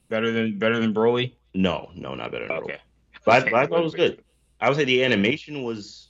[0.10, 1.34] Better than better than Broly.
[1.54, 2.64] No, no, not better than Broly.
[2.64, 2.78] Okay.
[3.26, 4.24] But I, but I thought it was good.
[4.60, 6.10] I would say the animation was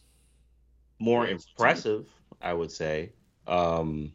[1.00, 2.08] more impressive.
[2.42, 3.12] I would say
[3.48, 4.12] um,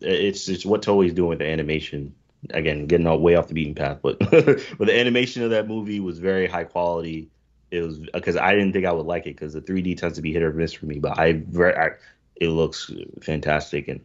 [0.00, 2.14] it's it's what Toei's doing with the animation.
[2.50, 6.00] Again, getting all way off the beaten path, but but the animation of that movie
[6.00, 7.30] was very high quality.
[7.70, 10.22] It was because I didn't think I would like it because the 3D tends to
[10.22, 10.98] be hit or miss for me.
[10.98, 11.90] But I very I,
[12.36, 12.90] it looks
[13.20, 14.00] fantastic and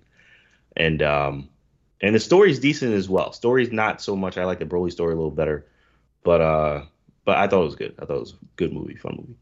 [0.77, 1.49] and um
[2.01, 3.31] and the story's decent as well.
[3.31, 4.37] Story's not so much.
[4.37, 5.65] I like the Broly story a little better,
[6.23, 6.83] but uh
[7.25, 7.95] but I thought it was good.
[7.99, 9.37] I thought it was a good movie, fun movie.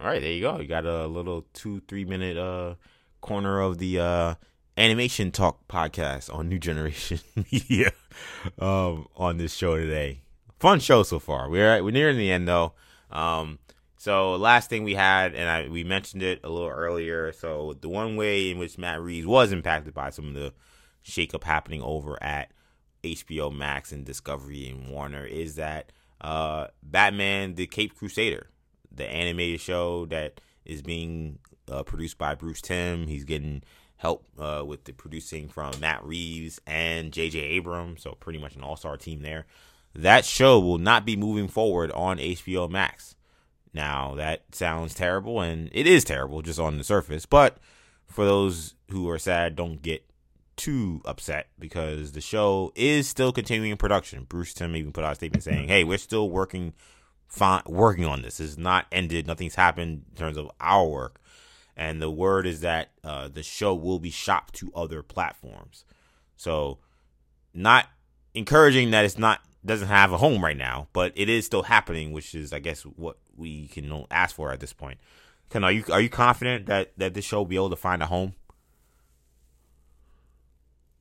[0.00, 0.58] All right, there you go.
[0.58, 2.74] You got a little two, three minute uh
[3.20, 4.34] corner of the uh
[4.76, 7.20] animation talk podcast on New Generation
[7.52, 7.92] Media
[8.58, 10.20] um on this show today.
[10.58, 11.48] Fun show so far.
[11.48, 12.74] We're we're nearing the end though.
[13.10, 13.58] Um
[14.02, 17.30] so last thing we had, and I we mentioned it a little earlier.
[17.32, 20.52] So the one way in which Matt Reeves was impacted by some of the
[21.04, 22.52] shakeup happening over at
[23.02, 28.48] HBO Max and Discovery and Warner is that uh, Batman: The Caped Crusader,
[28.90, 31.38] the animated show that is being
[31.70, 33.08] uh, produced by Bruce Timm.
[33.08, 33.62] He's getting
[33.96, 37.38] help uh, with the producing from Matt Reeves and J.J.
[37.38, 39.46] Abrams, so pretty much an all-star team there.
[39.94, 43.14] That show will not be moving forward on HBO Max.
[43.74, 47.26] Now that sounds terrible, and it is terrible just on the surface.
[47.26, 47.58] But
[48.06, 50.04] for those who are sad, don't get
[50.56, 54.24] too upset because the show is still continuing production.
[54.24, 56.74] Bruce Timm even put out a statement saying, "Hey, we're still working,
[57.28, 58.40] fine, working on this.
[58.40, 59.26] It's not ended.
[59.26, 61.20] Nothing's happened in terms of our work."
[61.76, 65.84] And the word is that uh, the show will be shopped to other platforms.
[66.36, 66.78] So,
[67.54, 67.86] not
[68.34, 72.12] encouraging that it's not doesn't have a home right now, but it is still happening,
[72.12, 74.98] which is, I guess, what we can ask for at this point.
[75.50, 78.02] Ken, are you are you confident that that this show will be able to find
[78.02, 78.34] a home?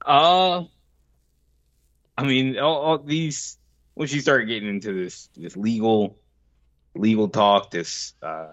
[0.05, 0.63] Uh,
[2.17, 3.57] I mean, all, all these
[3.95, 6.17] once you start getting into this this legal
[6.95, 8.47] legal talk, this uh,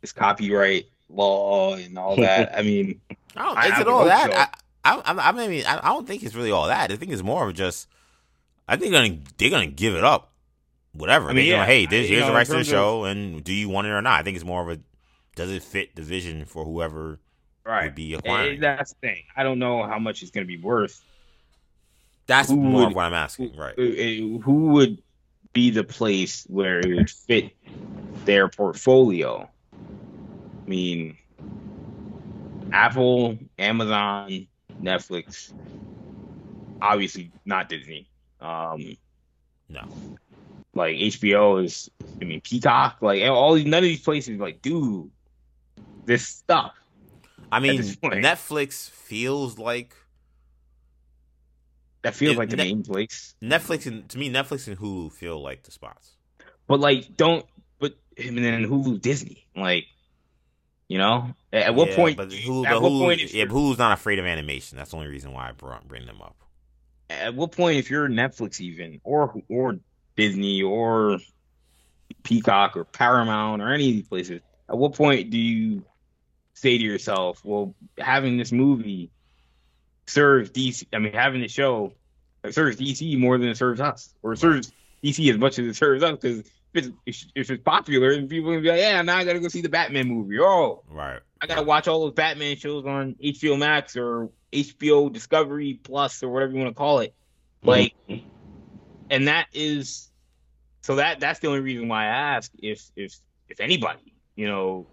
[0.00, 2.56] this copyright law and all that.
[2.56, 3.00] I mean,
[3.36, 4.30] I don't, I- is I it would all that?
[4.32, 4.38] so.
[4.38, 4.48] I,
[4.82, 6.90] I, I, I mean, I, I don't think it's really all that.
[6.90, 7.86] I think it's more of just,
[8.66, 10.32] I think they're gonna they're gonna give it up,
[10.92, 11.28] whatever.
[11.28, 12.68] I mean, yeah, gonna, hey, this, you here's know, the in rights to the terms
[12.68, 14.20] of- show, and do you want it or not?
[14.20, 14.80] I think it's more of a,
[15.36, 17.20] does it fit the vision for whoever
[17.64, 17.84] right?
[17.84, 18.60] would be Eh, acquiring?
[18.60, 19.22] That's the thing.
[19.36, 21.02] I don't know how much it's going to be worth.
[22.26, 23.74] That's who more of would- what I'm asking, right?
[23.78, 25.02] Uh, Who would
[25.52, 27.56] be the place where it would fit
[28.24, 29.48] their portfolio?
[29.72, 31.16] I mean,
[32.72, 34.46] Apple, Amazon,
[34.80, 35.52] Netflix,
[36.80, 38.08] obviously not Disney.
[38.40, 38.96] Um,
[39.68, 39.82] No.
[40.74, 45.10] like HBO is, I mean, Peacock, like all these, none of these places, like, dude,
[46.06, 46.74] this stuff.
[47.52, 47.80] I mean.
[47.80, 49.94] Netflix feels like
[52.02, 53.34] That feels It- like the ne- main place.
[53.42, 56.16] Netflix and to me, Netflix and Hulu feel like the spots.
[56.66, 57.44] But like, don't.
[57.78, 59.84] But and then Hulu, Disney, like,
[60.88, 62.16] you know, at, at what Yeah, point?
[62.16, 63.32] But Hulu, at but what Hulu, point?
[63.34, 64.78] Yeah, but Hulu's not afraid of animation.
[64.78, 66.36] That's the only reason why I brought bring them up.
[67.10, 69.78] at what point, if you're Netflix, even or or
[70.16, 71.18] Disney or
[72.22, 75.84] Peacock or Paramount or any of these places, at what point do you
[76.60, 79.10] say to yourself, "Well, having this movie
[80.06, 80.86] serves DC.
[80.92, 81.94] I mean, having the show
[82.50, 84.72] serves DC more than it serves us, or serves
[85.02, 86.40] DC as much as it serves us." Because
[86.74, 89.48] if it's, if it's popular, and people gonna be like, "Yeah, now I gotta go
[89.48, 91.20] see the Batman movie." Oh, Right.
[91.40, 96.28] I gotta watch all those Batman shows on HBO Max or HBO Discovery Plus or
[96.28, 97.14] whatever you want to call it.
[97.62, 97.68] Mm-hmm.
[97.68, 97.94] Like,
[99.08, 100.10] and that is
[100.82, 103.16] so that that's the only reason why I ask if if
[103.48, 104.86] if anybody you know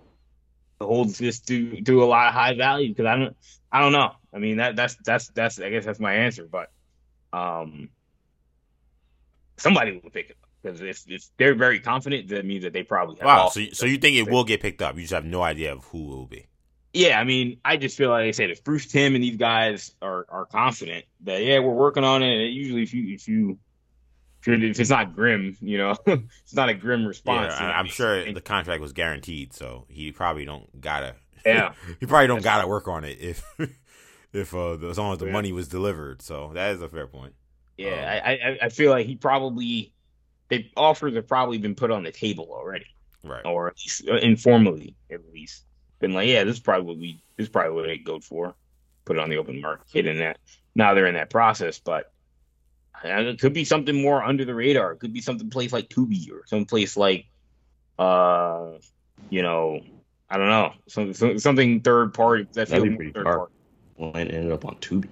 [0.80, 3.36] holds this to do a lot of high value because I don't
[3.72, 4.12] I don't know.
[4.34, 6.72] I mean that that's that's that's I guess that's my answer, but
[7.34, 7.90] um
[9.58, 12.84] somebody will pick it up because if if they're very confident, that means that they
[12.84, 13.50] probably have Wow.
[13.50, 14.96] So, so you think it will get picked up?
[14.96, 16.46] You just have no idea of who it will be.
[16.94, 19.94] Yeah, I mean, I just feel like I said if Bruce Timm and these guys
[20.02, 22.46] are are confident that yeah, we're working on it.
[22.46, 23.60] And usually, if you if you
[24.48, 27.54] if, it's not grim, you know, it's not a grim response.
[27.54, 31.16] Yeah, you know, I'm sure the contract was guaranteed, so he probably don't gotta.
[31.46, 31.74] Yeah.
[32.00, 33.42] he probably don't gotta work on it if
[34.34, 35.32] if uh, as long as the Yeah.
[35.32, 36.22] money was delivered.
[36.22, 37.34] So that is a fair point.
[37.78, 39.94] Yeah, I, I I feel like he probably
[40.50, 42.88] the offers have probably been put on the table already,
[43.24, 43.46] Right.
[43.46, 45.64] or at least uh, informally at least
[46.00, 48.56] been like, yeah, this is probably what we this is probably what they go for,
[49.06, 50.40] put it on the open market, and that
[50.76, 52.12] now they're in that process, but.
[53.04, 54.94] Uh, It could be something more under the radar.
[54.94, 57.26] It could be something place like Tubi or some place like,
[58.00, 58.72] uh,
[59.30, 59.80] you know,
[60.30, 62.48] I don't know, some, some something third party.
[62.54, 63.38] That's That'd be pretty third dark.
[63.38, 63.54] party.
[63.98, 65.08] Well, it ended up on Tubi.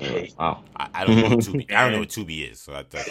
[0.00, 0.62] Uh, wow.
[0.76, 1.72] I, I don't know what Tubi.
[1.72, 2.60] I don't know what Tubi is.
[2.60, 3.08] So that, that's.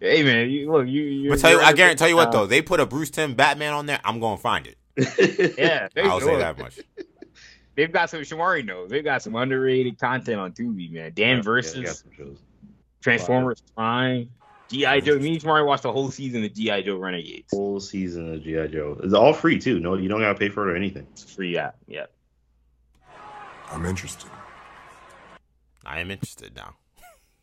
[0.00, 1.02] Hey man, you, look, you.
[1.02, 1.76] you But tell you, you're I right.
[1.76, 4.00] guarantee you what though, they put a Bruce Timm Batman on there.
[4.04, 4.76] I'm gonna find it.
[5.58, 6.80] Yeah, I'll say that much.
[7.76, 8.90] They've got some Shamari knows.
[8.90, 11.12] They've got some underrated content on Tubi, man.
[11.14, 12.36] Dan Yeah, versus yeah, got some.
[13.02, 14.30] Transformers Prime,
[14.68, 15.18] GI Joe.
[15.18, 17.52] Me and Shamari watched the whole season of GI Joe Renegades.
[17.52, 18.98] Whole season of GI Joe.
[19.04, 19.78] It's all free too.
[19.78, 21.06] No, you don't gotta pay for it or anything.
[21.12, 21.76] It's free app.
[21.86, 22.06] Yeah.
[23.70, 24.30] I'm interested.
[25.84, 26.74] I am interested now.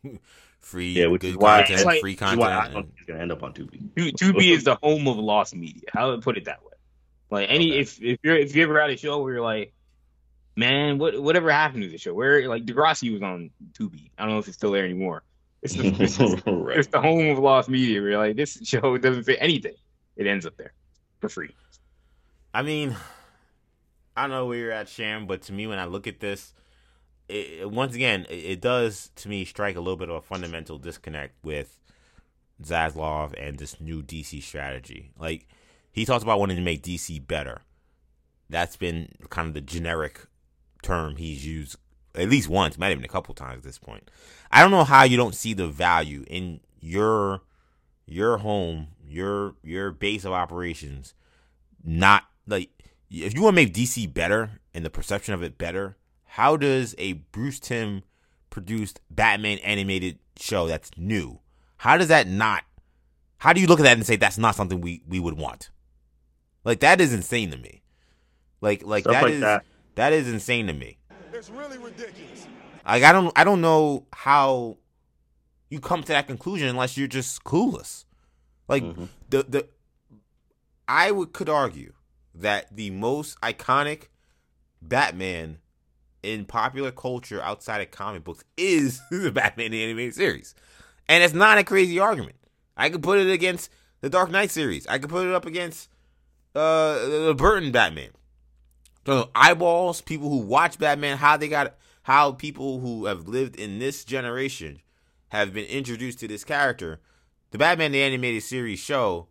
[0.60, 2.74] free, Yeah, which good is why- content, It's like- free Which is why I content.
[2.74, 3.94] don't think it's gonna end up on Tubi.
[3.96, 5.88] Tu- Tubi is the home of lost media.
[5.94, 6.72] I would put it that way.
[7.30, 7.80] Like any Okay.
[7.80, 9.72] if if you're if you ever had a show where you're like,
[10.56, 12.14] man, what whatever happened to the show?
[12.14, 14.10] Where like Degrassi was on Tubi.
[14.18, 15.22] I don't know if it's still there anymore.
[15.62, 16.78] It's the, it's, right.
[16.78, 18.00] it's the home of lost media.
[18.00, 19.74] Where like, this show doesn't fit anything.
[20.16, 20.72] It ends up there
[21.20, 21.54] for free.
[22.52, 22.96] I mean,
[24.16, 26.52] I don't know where you're at, Sham, but to me, when I look at this,
[27.28, 30.78] it- once again, it, it does to me strike a little bit of a fundamental
[30.78, 31.80] disconnect with
[32.62, 35.10] Zaslav and this new DC strategy.
[35.18, 35.48] Like
[35.90, 37.62] he talks about wanting to make DC better.
[38.50, 40.26] That's been kind of the generic
[40.84, 41.76] term he's used
[42.14, 44.08] at least once, might even a couple times at this point.
[44.52, 47.42] I don't know how you don't see the value in your
[48.06, 51.14] your home, your your base of operations
[51.84, 52.70] not like
[53.10, 56.94] if you want to make DC better and the perception of it better, how does
[56.98, 58.02] a Bruce Timm
[58.50, 61.40] produced Batman animated show that's new?
[61.78, 62.64] How does that not?
[63.38, 65.70] How do you look at that and say that's not something we we would want?
[66.64, 67.82] Like that is insane to me.
[68.60, 69.64] Like like Stuff that like is that.
[69.96, 70.98] That is insane to me.
[71.32, 72.46] It's really ridiculous.
[72.86, 74.76] Like I don't I don't know how
[75.70, 78.04] you come to that conclusion unless you're just clueless.
[78.68, 79.08] Like Mhm.
[79.30, 79.68] the the
[80.86, 81.92] I would could argue
[82.34, 84.04] that the most iconic
[84.82, 85.58] Batman
[86.22, 90.54] in popular culture outside of comic books is the Batman the animated series.
[91.08, 92.36] And it's not a crazy argument.
[92.76, 94.86] I could put it against the Dark Knight series.
[94.86, 95.88] I could put it up against
[96.54, 96.94] uh
[97.26, 98.10] the Burton Batman.
[99.34, 104.04] Eyeballs, people who watch Batman, how they got how people who have lived in this
[104.04, 104.80] generation
[105.28, 107.00] have been introduced to this character.
[107.50, 109.28] The Batman the animated series show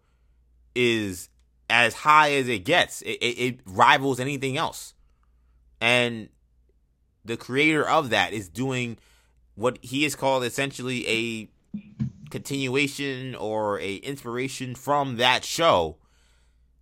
[0.75, 1.29] is
[1.69, 3.01] as high as it gets.
[3.03, 4.93] It, it, it rivals anything else.
[5.79, 6.29] And
[7.25, 8.97] the creator of that is doing
[9.55, 11.79] what he has called essentially a
[12.29, 15.97] continuation or a inspiration from that show.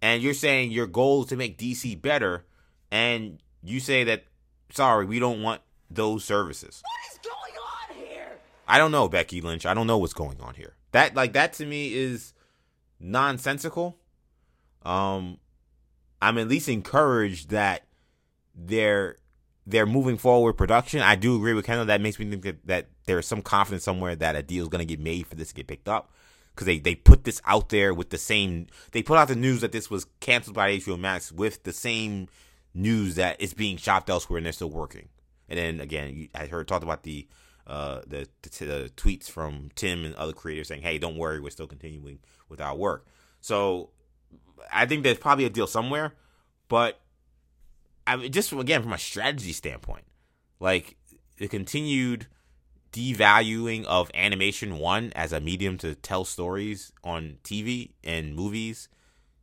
[0.02, 2.46] And you're saying your goal is to make DC better,
[2.92, 4.26] and you say that
[4.72, 6.82] sorry, we don't want those services.
[6.84, 8.40] What is going on here?
[8.68, 9.66] I don't know, Becky Lynch.
[9.66, 10.76] I don't know what's going on here.
[10.92, 12.34] That like that to me is
[13.00, 13.98] nonsensical.
[14.84, 15.38] Um,
[16.22, 17.84] I'm at least encouraged that
[18.56, 19.18] they're
[19.66, 21.02] they're moving forward production.
[21.02, 21.86] I do agree with Kendall.
[21.86, 24.86] That makes me think that, that there's some confidence somewhere that a deal is going
[24.86, 26.12] to get made for this to get picked up
[26.54, 28.68] because they, they put this out there with the same.
[28.92, 32.28] They put out the news that this was canceled by HBO Max with the same
[32.74, 35.10] news that it's being shopped elsewhere and they're still working.
[35.50, 37.28] And then again, I heard talked about the
[37.68, 41.52] uh, the, the, the tweets from Timm and other creators saying, "Hey, don't worry, we're
[41.52, 42.20] still continuing
[42.50, 43.06] with our work."
[43.40, 43.92] So
[44.72, 46.14] I think there's probably a deal somewhere,
[46.68, 47.00] but
[48.08, 50.06] I just again from a strategy standpoint,
[50.60, 50.96] like
[51.38, 52.28] the continued
[52.92, 58.90] devaluing of animation one as a medium to tell stories on TV and movies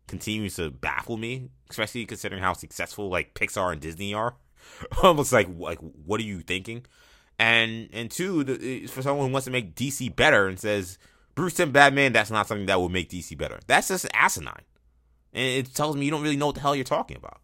[0.09, 4.37] continues to baffle me, especially considering how successful like Pixar and Disney are.
[5.03, 6.85] Almost like like what are you thinking?
[7.39, 10.99] And and two, the, for someone who wants to make DC better and says
[11.35, 13.61] Bruce and Batman, that's not something that will make DC better.
[13.67, 14.63] That's just asinine,
[15.33, 17.41] and it tells me you don't really know what the hell you're talking about.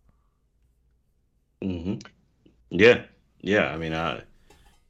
[1.62, 1.94] hmm
[2.70, 3.04] Yeah,
[3.40, 3.66] yeah.
[3.72, 4.22] I mean, I,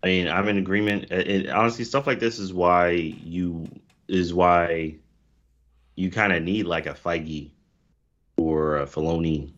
[0.02, 1.12] I mean, I'm in agreement.
[1.12, 3.68] It, it- honestly, stuff like this is why you
[4.08, 4.96] is why
[5.96, 7.52] you kind of need like a Feige
[8.36, 9.52] or a Filoni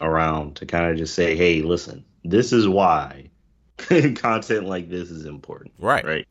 [0.00, 3.30] around to kind of just say, "Hey, listen, this is why
[3.78, 6.04] content like this is important." Right.
[6.04, 6.28] Right.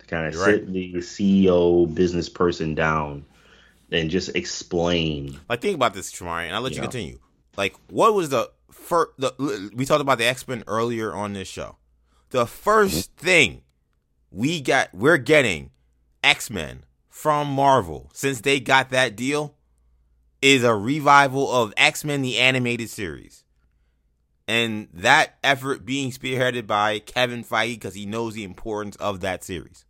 [0.00, 3.24] To kind of You're sit the CEO business person down
[3.90, 5.38] and just explain.
[5.48, 6.82] Like think about this, Shamari, and I'll let you Yeah.
[6.82, 7.18] continue.
[7.56, 9.10] Like, what was the first?
[9.18, 11.76] The we talked about the X Men earlier on this show.
[12.30, 13.26] The first mm-hmm.
[13.26, 13.62] thing
[14.30, 15.70] we got, we're getting
[16.22, 19.56] X Men from Marvel since they got that deal
[20.40, 23.44] is a revival of X Men the animated series,
[24.46, 29.44] and that effort being spearheaded by Kevin Feige because he knows the importance of that
[29.44, 29.84] series.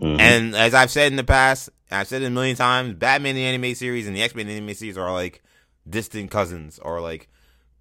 [0.00, 0.18] Mhm.
[0.20, 3.44] And as I've said in the past, I've said it a million times, Batman the
[3.44, 5.42] animated series and the X Men animated series are like
[5.88, 7.28] distant cousins or like,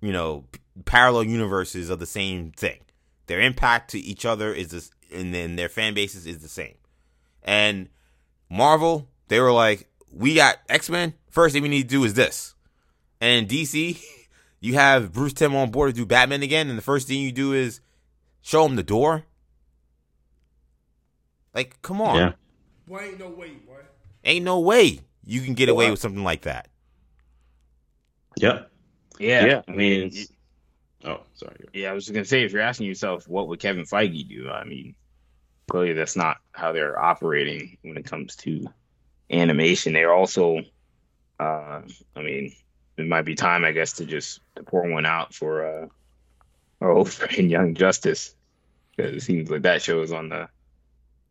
[0.02, 0.46] you know,
[0.86, 2.80] parallel universes of the same thing.
[3.28, 6.76] Their impact to each other is this, and then their fan bases is the same.
[7.42, 7.90] And
[8.50, 11.14] Marvel, they were like, we got X Men.
[11.34, 12.54] First thing we need to do is this.
[13.20, 14.00] And DC,
[14.60, 17.32] you have Bruce Timm on board to do Batman again, and the first thing you
[17.32, 17.82] do is
[18.44, 19.24] show him the door.
[21.56, 22.18] Like, come on.
[22.18, 22.32] Yeah.
[22.88, 23.80] Boy, ain't no way, boy.
[24.24, 26.68] Ain't no way you can get away with something like that.
[28.38, 28.70] Yep.
[29.20, 29.62] Yeah, Yeah.
[29.68, 30.28] I mean, it's-
[31.04, 31.66] oh, sorry.
[31.74, 34.50] Yeah, I was just gonna say, if you're asking yourself, what would Kevin Feige do?
[34.52, 34.94] I mean,
[35.68, 38.66] clearly that's not how they're operating when it comes to
[39.32, 39.94] animation.
[39.94, 40.62] They're also,
[41.44, 41.82] uh,
[42.16, 42.54] I mean,
[42.98, 45.88] it might be time, I guess, to just to pour one out for uh,
[46.82, 48.36] our old friend Young Justice,
[48.96, 50.48] because it seems like that show is on the.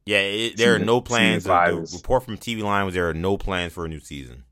[0.05, 1.45] Yeah, it, there are no plans.
[1.45, 4.01] season The, the report from TV Line was there are no plans for a new
[4.01, 4.45] season,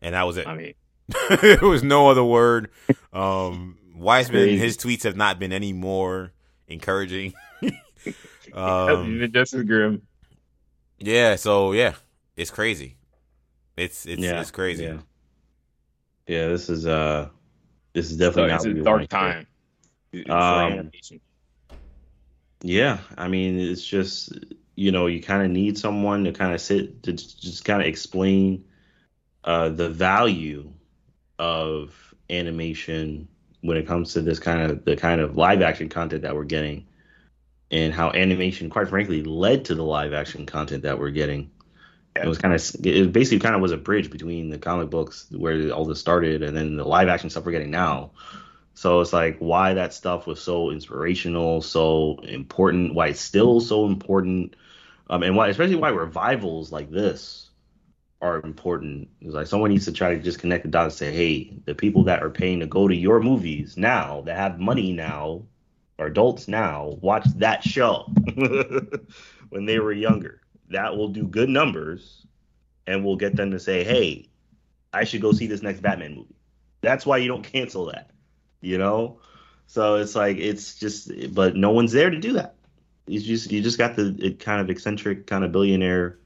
[0.00, 0.46] and that was it.
[0.46, 0.74] I mean,
[1.40, 2.70] there was no other word.
[3.12, 6.32] Um, Weisman, his tweets have not been any more
[6.68, 7.32] encouraging.
[8.52, 10.02] um, Justice Grim.
[10.98, 11.94] yeah, so yeah,
[12.36, 12.95] it's crazy.
[13.76, 14.84] It's it's yeah, it's crazy.
[14.84, 14.98] Yeah.
[16.26, 17.28] yeah, this is uh,
[17.94, 19.46] this is So definitely it's not a what dark time.
[20.48, 21.20] for Um, animation.
[22.62, 24.32] Yeah, I mean, it's just
[24.76, 27.88] you know, you kind of need someone to kind of sit to just kind of
[27.88, 28.64] explain
[29.44, 30.72] uh, the value
[31.38, 33.28] of animation
[33.62, 36.44] when it comes to this kind of the kind of live action content that we're
[36.44, 36.86] getting,
[37.70, 41.50] and how animation, quite frankly, led to the live action content that we're getting.
[42.22, 45.26] It was kind of it basically kind of was a bridge between the comic books
[45.30, 48.12] where all this started and then the live action stuff we're getting now.
[48.74, 53.86] So it's like why that stuff was so inspirational, so important, why it's still so
[53.86, 54.54] important,
[55.08, 57.46] um, and why especially why revivals like this
[58.20, 59.08] are important.
[59.20, 61.74] It's like someone needs to try to just connect the dots and say, hey, the
[61.74, 65.42] people that are paying to go to your movies now, that have money now,
[65.98, 68.10] or adults now, watch that show
[69.50, 70.40] when they were younger.
[70.70, 72.26] That will do good numbers,
[72.86, 74.28] and will get them to say, hey,
[74.92, 76.34] I should go see this next Batman movie.
[76.80, 78.10] That's why you don't cancel that
[78.60, 79.18] you know?
[79.66, 82.54] So it's like it's just but no one's there to do that.
[83.06, 86.18] You just you just got the kind of eccentric kind of billionaire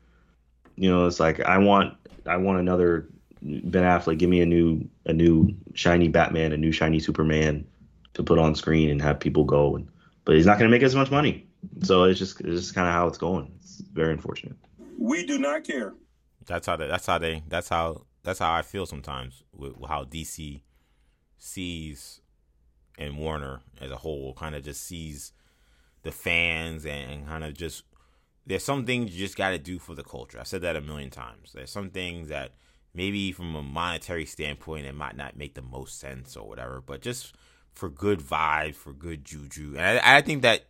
[0.77, 1.95] you know it's like i want
[2.25, 3.07] i want another
[3.43, 7.67] ben affleck give me a new a new shiny batman a new shiny superman
[8.15, 9.89] to put on screen and have people go and
[10.25, 11.47] but he's not going to make as much money
[11.83, 14.57] so it's just it's just kind of how it's going it's very unfortunate
[14.99, 15.95] We do not care.
[16.47, 20.05] That's how they, that's how they that's how that's how I feel sometimes with how
[20.05, 20.63] DC
[21.39, 22.21] sees
[22.99, 25.33] and Warner as a whole kind of just sees
[26.03, 27.85] the fans and kind of just
[28.47, 30.41] there's some things you just got to do for the culture.
[30.41, 31.53] I said that a million times.
[31.55, 32.53] There's some things that
[32.95, 37.01] maybe from a monetary standpoint it might not make the most sense or whatever, but
[37.01, 37.35] just
[37.73, 39.77] for good vibe, for good juju.
[39.79, 40.65] And I, I think that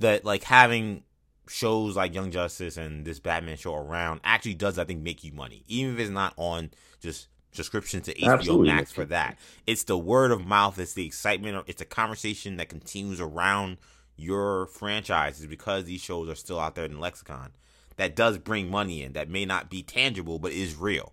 [0.00, 1.02] that like having
[1.48, 5.32] shows like Young Justice and this Batman show around actually does I think make you
[5.32, 6.70] money, even if it's not on
[7.00, 8.68] just subscription to HBO Absolutely.
[8.68, 9.36] Max for that.
[9.66, 10.78] It's the word of mouth.
[10.78, 11.64] It's the excitement.
[11.66, 13.78] It's a conversation that continues around
[14.16, 17.50] your franchises because these shows are still out there in the lexicon.
[17.96, 19.14] That does bring money in.
[19.14, 21.12] That may not be tangible, but is real.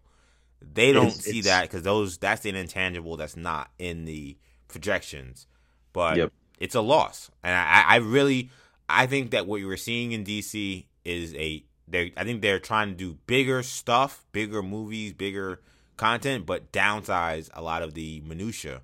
[0.61, 4.37] They don't It's- see it's- that because those that's an intangible that's not in the
[4.67, 5.47] projections.
[5.93, 6.33] But Yep.
[6.59, 8.51] it's a loss, and I, I really
[8.89, 12.59] I think that what you were seeing in DC is a they I think they're
[12.59, 15.61] trying to do bigger stuff, bigger movies, bigger
[15.95, 18.81] content, but downsize a lot of the minutia,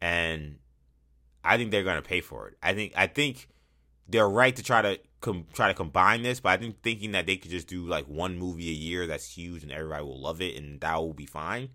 [0.00, 0.58] and
[1.44, 2.56] I think they're going to pay for it.
[2.62, 3.48] I think I think
[4.08, 7.26] they're right to try to com- try to combine this, but I think thinking that
[7.26, 10.40] they could just do like one movie a year that's huge and everybody will love
[10.40, 11.70] it and that will be fine.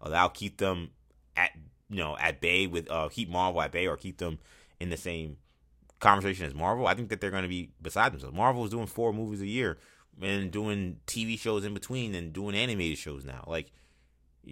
[0.00, 0.90] Or that'll keep them
[1.36, 1.50] at
[1.88, 4.38] you know at bay with uh keep Marvel at bay or keep them
[4.80, 5.38] in the same
[6.00, 6.86] conversation as Marvel.
[6.86, 8.36] I think that they're going to be beside themselves.
[8.36, 9.78] Marvel is doing four movies a year
[10.20, 13.44] and doing TV shows in between and doing animated shows now.
[13.46, 13.70] Like,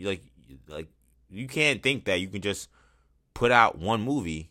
[0.01, 0.23] like,
[0.69, 0.89] like
[1.29, 2.69] you can't think that you can just
[3.35, 4.51] put out one movie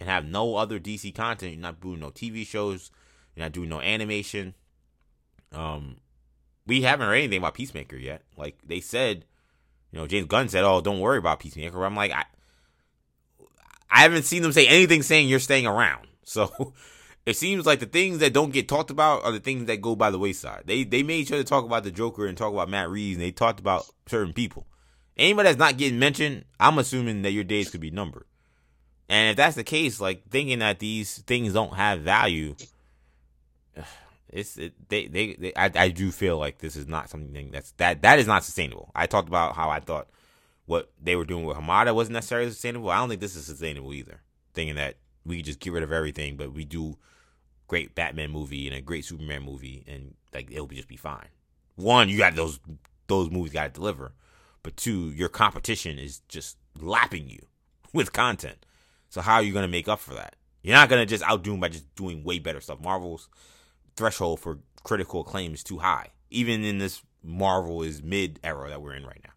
[0.00, 1.52] and have no other DC content.
[1.52, 2.90] You're not doing no TV shows.
[3.34, 4.54] You're not doing no animation.
[5.52, 5.96] Um,
[6.66, 8.22] we haven't heard anything about Peacemaker yet.
[8.36, 9.24] Like they said,
[9.92, 12.24] you know, James Gunn said, "Oh, don't worry about Peacemaker." I'm like, I,
[13.90, 16.05] I haven't seen them say anything saying you're staying around.
[16.26, 16.74] So
[17.26, 19.96] it seems like the things that don't get talked about are the things that go
[19.96, 20.64] by the wayside.
[20.66, 23.24] They they made sure to talk about the Joker and talk about Matt Reeves, and
[23.24, 24.66] they talked about certain people.
[25.16, 28.26] Anybody that's not getting mentioned, I'm assuming that your days could be numbered.
[29.08, 32.54] And if that's the case, like thinking that these things don't have value,
[34.28, 37.70] it's it, they, they they I, I do feel like this is not something that's
[37.72, 38.90] that that is not sustainable.
[38.94, 40.08] I talked about how I thought
[40.66, 42.90] what they were doing with Hamada wasn't necessarily sustainable.
[42.90, 44.20] I don't think this is sustainable either.
[44.52, 44.96] Thinking that
[45.26, 46.96] we just get rid of everything, but we do
[47.66, 51.28] great Batman movie and a great Superman movie, and like it'll just be fine.
[51.74, 52.60] One, you got those
[53.08, 54.12] those movies got to deliver,
[54.62, 57.46] but two, your competition is just lapping you
[57.92, 58.64] with content.
[59.08, 60.36] So how are you gonna make up for that?
[60.62, 62.80] You're not gonna just outdo them by just doing way better stuff.
[62.80, 63.28] Marvel's
[63.96, 68.80] threshold for critical acclaim is too high, even in this Marvel is mid era that
[68.80, 69.32] we're in right now.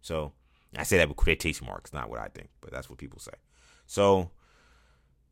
[0.00, 0.32] So
[0.76, 3.32] I say that with quotation marks, not what I think, but that's what people say.
[3.86, 4.30] So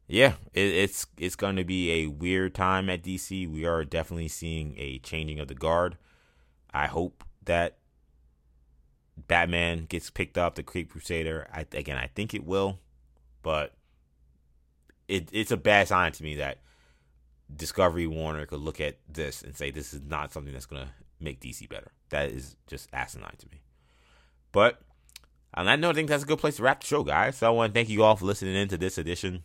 [0.08, 3.50] yeah, it, it's it's going to be a weird time at DC.
[3.50, 5.96] We are definitely seeing a changing of the guard.
[6.72, 7.78] I hope that
[9.16, 11.48] Batman gets picked up, the Caped Crusader.
[11.52, 12.78] I again, I think it will,
[13.42, 13.74] but
[15.08, 16.58] it it's a bad sign to me that
[17.54, 20.90] Discovery Warner could look at this and say this is not something that's going to
[21.18, 21.90] make DC better.
[22.10, 23.62] That is just asinine to me.
[24.52, 24.80] But
[25.54, 27.38] on that note, I think that's a good place to wrap the show, guys.
[27.38, 29.42] So I want to thank you all for listening in to this edition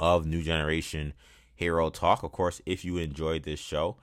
[0.00, 1.12] of New Generation
[1.54, 2.22] Hero Talk.
[2.22, 3.96] Of course, if you enjoyed this show,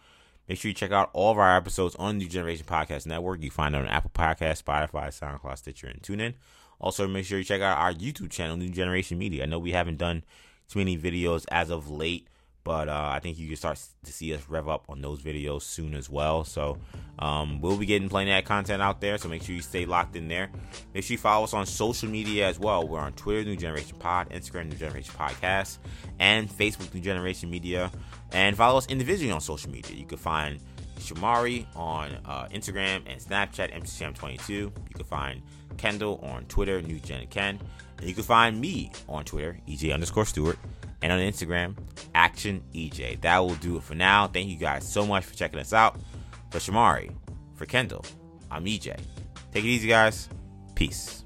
[0.47, 3.41] make sure you check out all of our episodes on New Generation Podcast Network.
[3.41, 6.33] You find it on Apple Podcast, Spotify, SoundCloud, Stitcher, and TuneIn.
[6.79, 9.43] Also, make sure you check out our YouTube channel, New Generation Media.
[9.43, 10.23] I know we haven't done
[10.67, 12.27] too many videos as of late,
[12.65, 15.61] but uh, I think you can start to see us rev up on those videos
[15.61, 16.43] soon as well.
[16.43, 16.79] So
[17.19, 19.19] um, we'll be getting plenty of content out there.
[19.19, 20.49] So make sure you stay locked in there.
[20.93, 22.85] Make sure you follow us on social media as well.
[22.87, 25.77] We're on Twitter, New Generation Pod, Instagram, New Generation Podcast,
[26.19, 27.91] and Facebook, New Generation Media.
[28.31, 29.95] And follow us individually on social media.
[29.95, 30.59] You can find
[30.97, 34.49] Shamari on uh, Instagram and Snapchat, MCM22.
[34.49, 35.43] You can find
[35.77, 37.59] Kendall on Twitter, New Gen Ken.
[37.97, 40.59] And you can find me on Twitter, EJ underscore Stewart,
[41.01, 41.77] and on Instagram,
[42.13, 43.21] Action EJ.
[43.21, 44.27] That will do it for now.
[44.27, 45.97] Thank you guys so much for checking us out.
[46.51, 47.13] For Shamari,
[47.55, 48.05] for Kendall,
[48.49, 48.97] I'm EJ.
[49.51, 50.29] Take it easy, guys.
[50.75, 51.24] Peace.